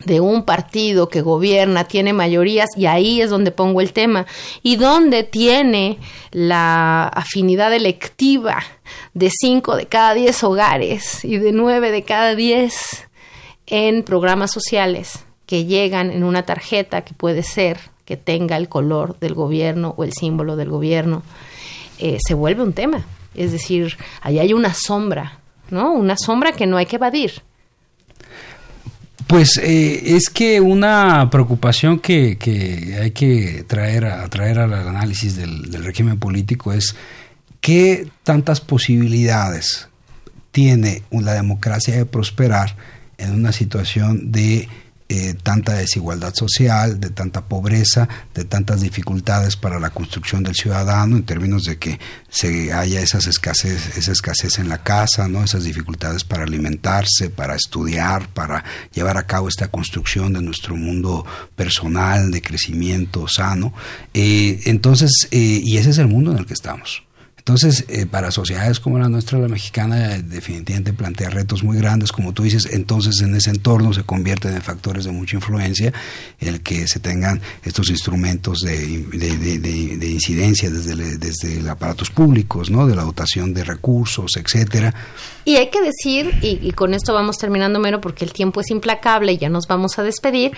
de 0.00 0.20
un 0.20 0.44
partido 0.44 1.08
que 1.08 1.22
gobierna, 1.22 1.84
tiene 1.84 2.12
mayorías, 2.12 2.68
y 2.76 2.86
ahí 2.86 3.20
es 3.20 3.30
donde 3.30 3.50
pongo 3.50 3.80
el 3.80 3.92
tema, 3.92 4.26
y 4.62 4.76
donde 4.76 5.22
tiene 5.22 5.98
la 6.30 7.04
afinidad 7.04 7.72
electiva 7.72 8.62
de 9.14 9.30
cinco 9.30 9.76
de 9.76 9.86
cada 9.86 10.14
diez 10.14 10.42
hogares 10.44 11.24
y 11.24 11.38
de 11.38 11.52
nueve 11.52 11.90
de 11.90 12.02
cada 12.02 12.34
diez 12.34 13.08
en 13.66 14.02
programas 14.02 14.52
sociales 14.52 15.24
que 15.46 15.64
llegan 15.64 16.10
en 16.10 16.24
una 16.24 16.42
tarjeta 16.42 17.02
que 17.02 17.14
puede 17.14 17.42
ser 17.42 17.78
que 18.04 18.16
tenga 18.16 18.56
el 18.56 18.68
color 18.68 19.18
del 19.18 19.34
gobierno 19.34 19.94
o 19.96 20.04
el 20.04 20.12
símbolo 20.12 20.56
del 20.56 20.68
gobierno, 20.68 21.22
eh, 21.98 22.18
se 22.26 22.34
vuelve 22.34 22.62
un 22.62 22.72
tema. 22.72 23.04
Es 23.34 23.52
decir, 23.52 23.96
ahí 24.20 24.38
hay 24.38 24.52
una 24.52 24.74
sombra, 24.74 25.38
¿no? 25.70 25.92
Una 25.92 26.16
sombra 26.16 26.52
que 26.52 26.66
no 26.66 26.76
hay 26.76 26.86
que 26.86 26.96
evadir. 26.96 27.42
Pues 29.26 29.58
eh, 29.58 30.16
es 30.16 30.28
que 30.28 30.60
una 30.60 31.30
preocupación 31.30 31.98
que, 31.98 32.36
hay 33.00 33.10
que 33.12 33.64
traer, 33.66 34.04
a, 34.04 34.28
traer 34.28 34.58
al 34.58 34.72
análisis 34.74 35.36
del, 35.36 35.70
del 35.70 35.84
régimen 35.84 36.18
político 36.18 36.72
es 36.72 36.94
qué 37.60 38.06
tantas 38.22 38.60
posibilidades 38.60 39.88
tiene 40.52 41.02
la 41.10 41.32
democracia 41.32 41.96
de 41.96 42.06
prosperar 42.06 42.76
en 43.18 43.32
una 43.32 43.52
situación 43.52 44.30
de 44.30 44.68
eh, 45.06 45.34
tanta 45.42 45.74
desigualdad 45.74 46.32
social, 46.34 46.98
de 46.98 47.10
tanta 47.10 47.44
pobreza, 47.44 48.08
de 48.34 48.44
tantas 48.44 48.80
dificultades 48.80 49.54
para 49.54 49.78
la 49.78 49.90
construcción 49.90 50.42
del 50.42 50.54
ciudadano 50.54 51.16
en 51.16 51.24
términos 51.24 51.64
de 51.64 51.76
que 51.76 52.00
se 52.30 52.72
haya 52.72 53.00
esas 53.00 53.26
escasez, 53.26 53.98
esa 53.98 54.12
escasez 54.12 54.58
en 54.58 54.70
la 54.70 54.82
casa, 54.82 55.28
¿no? 55.28 55.44
esas 55.44 55.64
dificultades 55.64 56.24
para 56.24 56.44
alimentarse, 56.44 57.28
para 57.28 57.54
estudiar, 57.54 58.28
para 58.30 58.64
llevar 58.94 59.18
a 59.18 59.26
cabo 59.26 59.48
esta 59.48 59.68
construcción 59.68 60.32
de 60.32 60.40
nuestro 60.40 60.74
mundo 60.74 61.26
personal, 61.54 62.30
de 62.30 62.40
crecimiento 62.40 63.28
sano. 63.28 63.74
Eh, 64.14 64.62
entonces, 64.64 65.12
eh, 65.30 65.60
y 65.62 65.76
ese 65.76 65.90
es 65.90 65.98
el 65.98 66.08
mundo 66.08 66.32
en 66.32 66.38
el 66.38 66.46
que 66.46 66.54
estamos. 66.54 67.03
Entonces, 67.46 67.84
eh, 67.88 68.06
para 68.06 68.30
sociedades 68.30 68.80
como 68.80 68.98
la 68.98 69.10
nuestra, 69.10 69.38
la 69.38 69.48
mexicana, 69.48 70.16
definitivamente 70.16 70.94
plantea 70.94 71.28
retos 71.28 71.62
muy 71.62 71.76
grandes, 71.76 72.10
como 72.10 72.32
tú 72.32 72.42
dices, 72.42 72.70
entonces 72.72 73.20
en 73.20 73.36
ese 73.36 73.50
entorno 73.50 73.92
se 73.92 74.02
convierten 74.02 74.54
en 74.54 74.62
factores 74.62 75.04
de 75.04 75.12
mucha 75.12 75.36
influencia 75.36 75.92
el 76.40 76.62
que 76.62 76.88
se 76.88 77.00
tengan 77.00 77.42
estos 77.62 77.90
instrumentos 77.90 78.60
de, 78.60 78.78
de, 78.78 80.10
incidencia 80.10 80.70
desde, 80.70 81.18
desde 81.18 81.68
aparatos 81.68 82.08
públicos, 82.08 82.70
¿no? 82.70 82.86
de 82.86 82.96
la 82.96 83.02
dotación 83.02 83.52
de 83.52 83.62
recursos, 83.62 84.38
etcétera. 84.38 84.94
Y 85.44 85.56
hay 85.56 85.68
que 85.68 85.82
decir, 85.82 86.38
y, 86.40 86.66
y, 86.66 86.70
con 86.70 86.94
esto 86.94 87.12
vamos 87.12 87.36
terminando, 87.36 87.78
Mero, 87.78 88.00
porque 88.00 88.24
el 88.24 88.32
tiempo 88.32 88.62
es 88.62 88.70
implacable 88.70 89.32
y 89.32 89.36
ya 89.36 89.50
nos 89.50 89.66
vamos 89.66 89.98
a 89.98 90.02
despedir, 90.02 90.52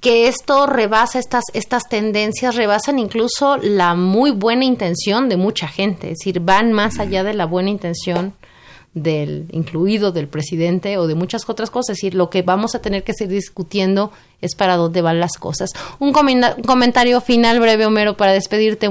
que 0.00 0.26
esto 0.26 0.66
rebasa, 0.66 1.20
estas, 1.20 1.44
estas 1.54 1.84
tendencias 1.88 2.56
rebasan 2.56 2.98
incluso 2.98 3.58
la 3.58 3.94
muy 3.94 4.32
buena 4.32 4.64
intención 4.64 5.28
de 5.28 5.36
mucha 5.36 5.68
gente, 5.68 6.10
es 6.10 6.18
decir, 6.18 6.31
van 6.40 6.72
más 6.72 6.98
allá 6.98 7.24
de 7.24 7.34
la 7.34 7.46
buena 7.46 7.70
intención 7.70 8.34
del 8.94 9.46
incluido 9.52 10.12
del 10.12 10.28
presidente 10.28 10.98
o 10.98 11.06
de 11.06 11.14
muchas 11.14 11.48
otras 11.48 11.70
cosas. 11.70 11.94
Es 11.94 11.98
decir, 11.98 12.14
lo 12.14 12.30
que 12.30 12.42
vamos 12.42 12.74
a 12.74 12.82
tener 12.82 13.04
que 13.04 13.14
seguir 13.14 13.36
discutiendo 13.36 14.12
es 14.40 14.54
para 14.54 14.76
dónde 14.76 15.00
van 15.02 15.18
las 15.18 15.38
cosas. 15.38 15.70
Un, 15.98 16.08
un 16.08 16.62
comentario 16.62 17.20
final 17.20 17.60
breve, 17.60 17.86
Homero, 17.86 18.16
para 18.16 18.32
despedirte. 18.32 18.88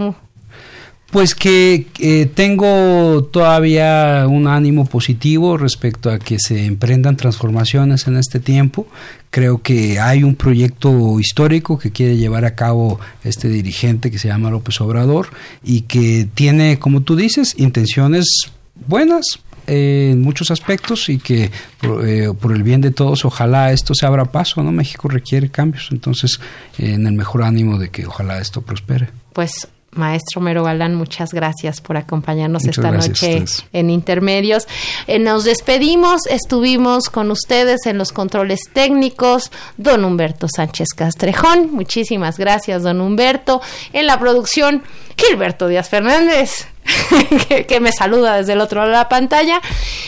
Pues 1.12 1.36
que 1.36 2.32
tengo 2.34 3.26
todavía 3.26 4.26
un 4.30 4.48
ánimo 4.48 4.86
positivo 4.86 5.58
respecto 5.58 6.10
a 6.10 6.20
que 6.20 6.38
se 6.40 6.66
emprendan 6.66 7.18
transformaciones 7.18 8.08
en 8.08 8.16
este 8.16 8.40
tiempo. 8.40 8.88
Creo 9.30 9.62
que 9.62 10.00
hay 10.00 10.24
un 10.24 10.36
proyecto 10.36 11.20
histórico 11.20 11.78
que 11.78 11.92
quiere 11.92 12.16
llevar 12.16 12.46
a 12.46 12.56
cabo 12.56 12.98
este 13.26 13.50
dirigente 13.50 14.10
que 14.10 14.20
se 14.20 14.30
llama 14.30 14.52
López 14.52 14.80
Obrador 14.80 15.28
y 15.62 15.82
que 15.82 16.30
tiene, 16.34 16.80
como 16.80 17.02
tú 17.02 17.18
dices, 17.18 17.56
intenciones 17.58 18.50
buenas, 18.88 19.26
en 19.68 20.22
muchos 20.22 20.50
aspectos 20.50 21.10
y 21.10 21.18
que 21.18 21.52
por, 21.80 22.08
eh, 22.08 22.34
por, 22.34 22.54
el 22.54 22.64
bien 22.64 22.82
de 22.82 22.92
todos 22.92 23.26
ojalá 23.26 23.72
esto 23.72 23.94
se 23.94 24.06
abra 24.06 24.32
paso, 24.32 24.64
¿no? 24.64 24.72
México 24.72 25.08
requiere 25.08 25.50
cambios, 25.50 25.90
entonces 25.92 26.40
en 26.78 27.06
el 27.06 27.14
mejor 27.14 27.44
ánimo 27.44 27.78
de 27.78 27.90
que 27.90 28.06
ojalá 28.06 28.40
esto 28.40 28.62
prospere. 28.62 29.10
Pues 29.34 29.68
Maestro 29.94 30.40
Mero 30.42 30.64
Galán, 30.64 30.96
muchas 30.96 31.34
gracias 31.34 31.82
por 31.82 31.98
acompañarnos 31.98 32.66
esta 32.66 32.92
noche 32.92 33.44
en 33.74 33.90
Intermedios. 33.90 34.68
Eh, 35.08 35.20
nos 35.20 35.44
despedimos, 35.44 36.28
estuvimos 36.28 37.10
con 37.10 37.30
ustedes 37.30 37.86
en 37.86 37.98
los 37.98 38.12
controles 38.12 38.62
técnicos, 38.72 39.52
don 39.78 40.06
Humberto 40.06 40.48
Sánchez 40.48 40.90
Castrejón, 40.96 41.72
muchísimas 41.72 42.38
gracias, 42.38 42.84
don 42.84 43.02
Humberto. 43.02 43.62
En 43.92 44.08
la 44.08 44.18
producción, 44.18 44.84
Gilberto 45.18 45.68
Díaz 45.68 45.90
Fernández. 45.90 46.68
que, 47.68 47.80
me 47.80 47.92
saluda 47.92 48.38
desde 48.38 48.54
el 48.54 48.62
otro 48.62 48.80
lado 48.80 48.92
de 48.92 48.98
la 48.98 49.10
pantalla. 49.10 49.62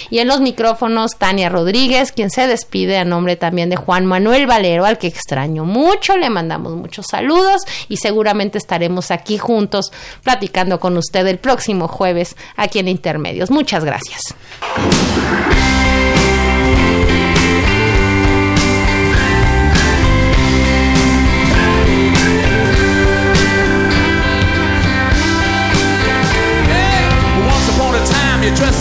Y 0.09 0.19
en 0.19 0.28
los 0.28 0.41
micrófonos, 0.41 1.11
Tania 1.17 1.49
Rodríguez, 1.49 2.11
quien 2.11 2.30
se 2.30 2.47
despide 2.47 2.97
a 2.97 3.05
nombre 3.05 3.36
también 3.36 3.69
de 3.69 3.76
Juan 3.76 4.05
Manuel 4.05 4.47
Valero, 4.47 4.86
al 4.86 4.97
que 4.97 5.07
extraño 5.07 5.65
mucho. 5.65 6.17
Le 6.17 6.30
mandamos 6.30 6.74
muchos 6.74 7.05
saludos 7.09 7.61
y 7.89 7.97
seguramente 7.97 8.57
estaremos 8.57 9.11
aquí 9.11 9.38
juntos 9.38 9.91
platicando 10.24 10.80
con 10.80 10.97
usted 10.97 11.26
el 11.28 11.39
próximo 11.39 11.88
jueves 11.88 12.36
aquí 12.55 12.80
en 12.80 12.88
Intermedios. 12.88 13.51
Muchas 13.51 13.84
gracias. 13.84 14.36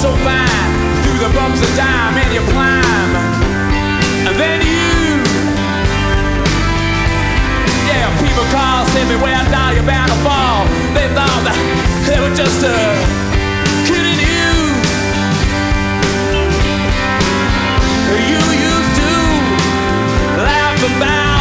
so 0.03 0.11
fine. 0.17 0.73
Through 1.05 1.21
the 1.29 1.33
bumps 1.33 1.63
of 1.63 1.71
time 1.79 2.19
and 2.19 2.35
you 2.35 2.41
climb. 2.51 3.13
And 4.27 4.35
then 4.35 4.59
you. 4.67 5.23
Yeah 7.87 8.11
people 8.19 8.43
call 8.51 8.85
send 8.87 9.09
me 9.09 9.17
where 9.23 9.37
I 9.37 9.45
die 9.49 9.75
you're 9.75 9.87
bound 9.87 10.11
to 10.11 10.19
fall. 10.27 10.67
They 10.93 11.07
thought 11.15 11.43
that 11.47 11.59
they 12.09 12.19
were 12.19 12.35
just 12.35 12.65
uh, 12.67 12.75
kidding 13.87 14.19
you. 14.27 14.51
You 18.27 18.43
used 18.59 18.95
to 18.99 19.11
laugh 20.43 20.83
about 20.97 21.32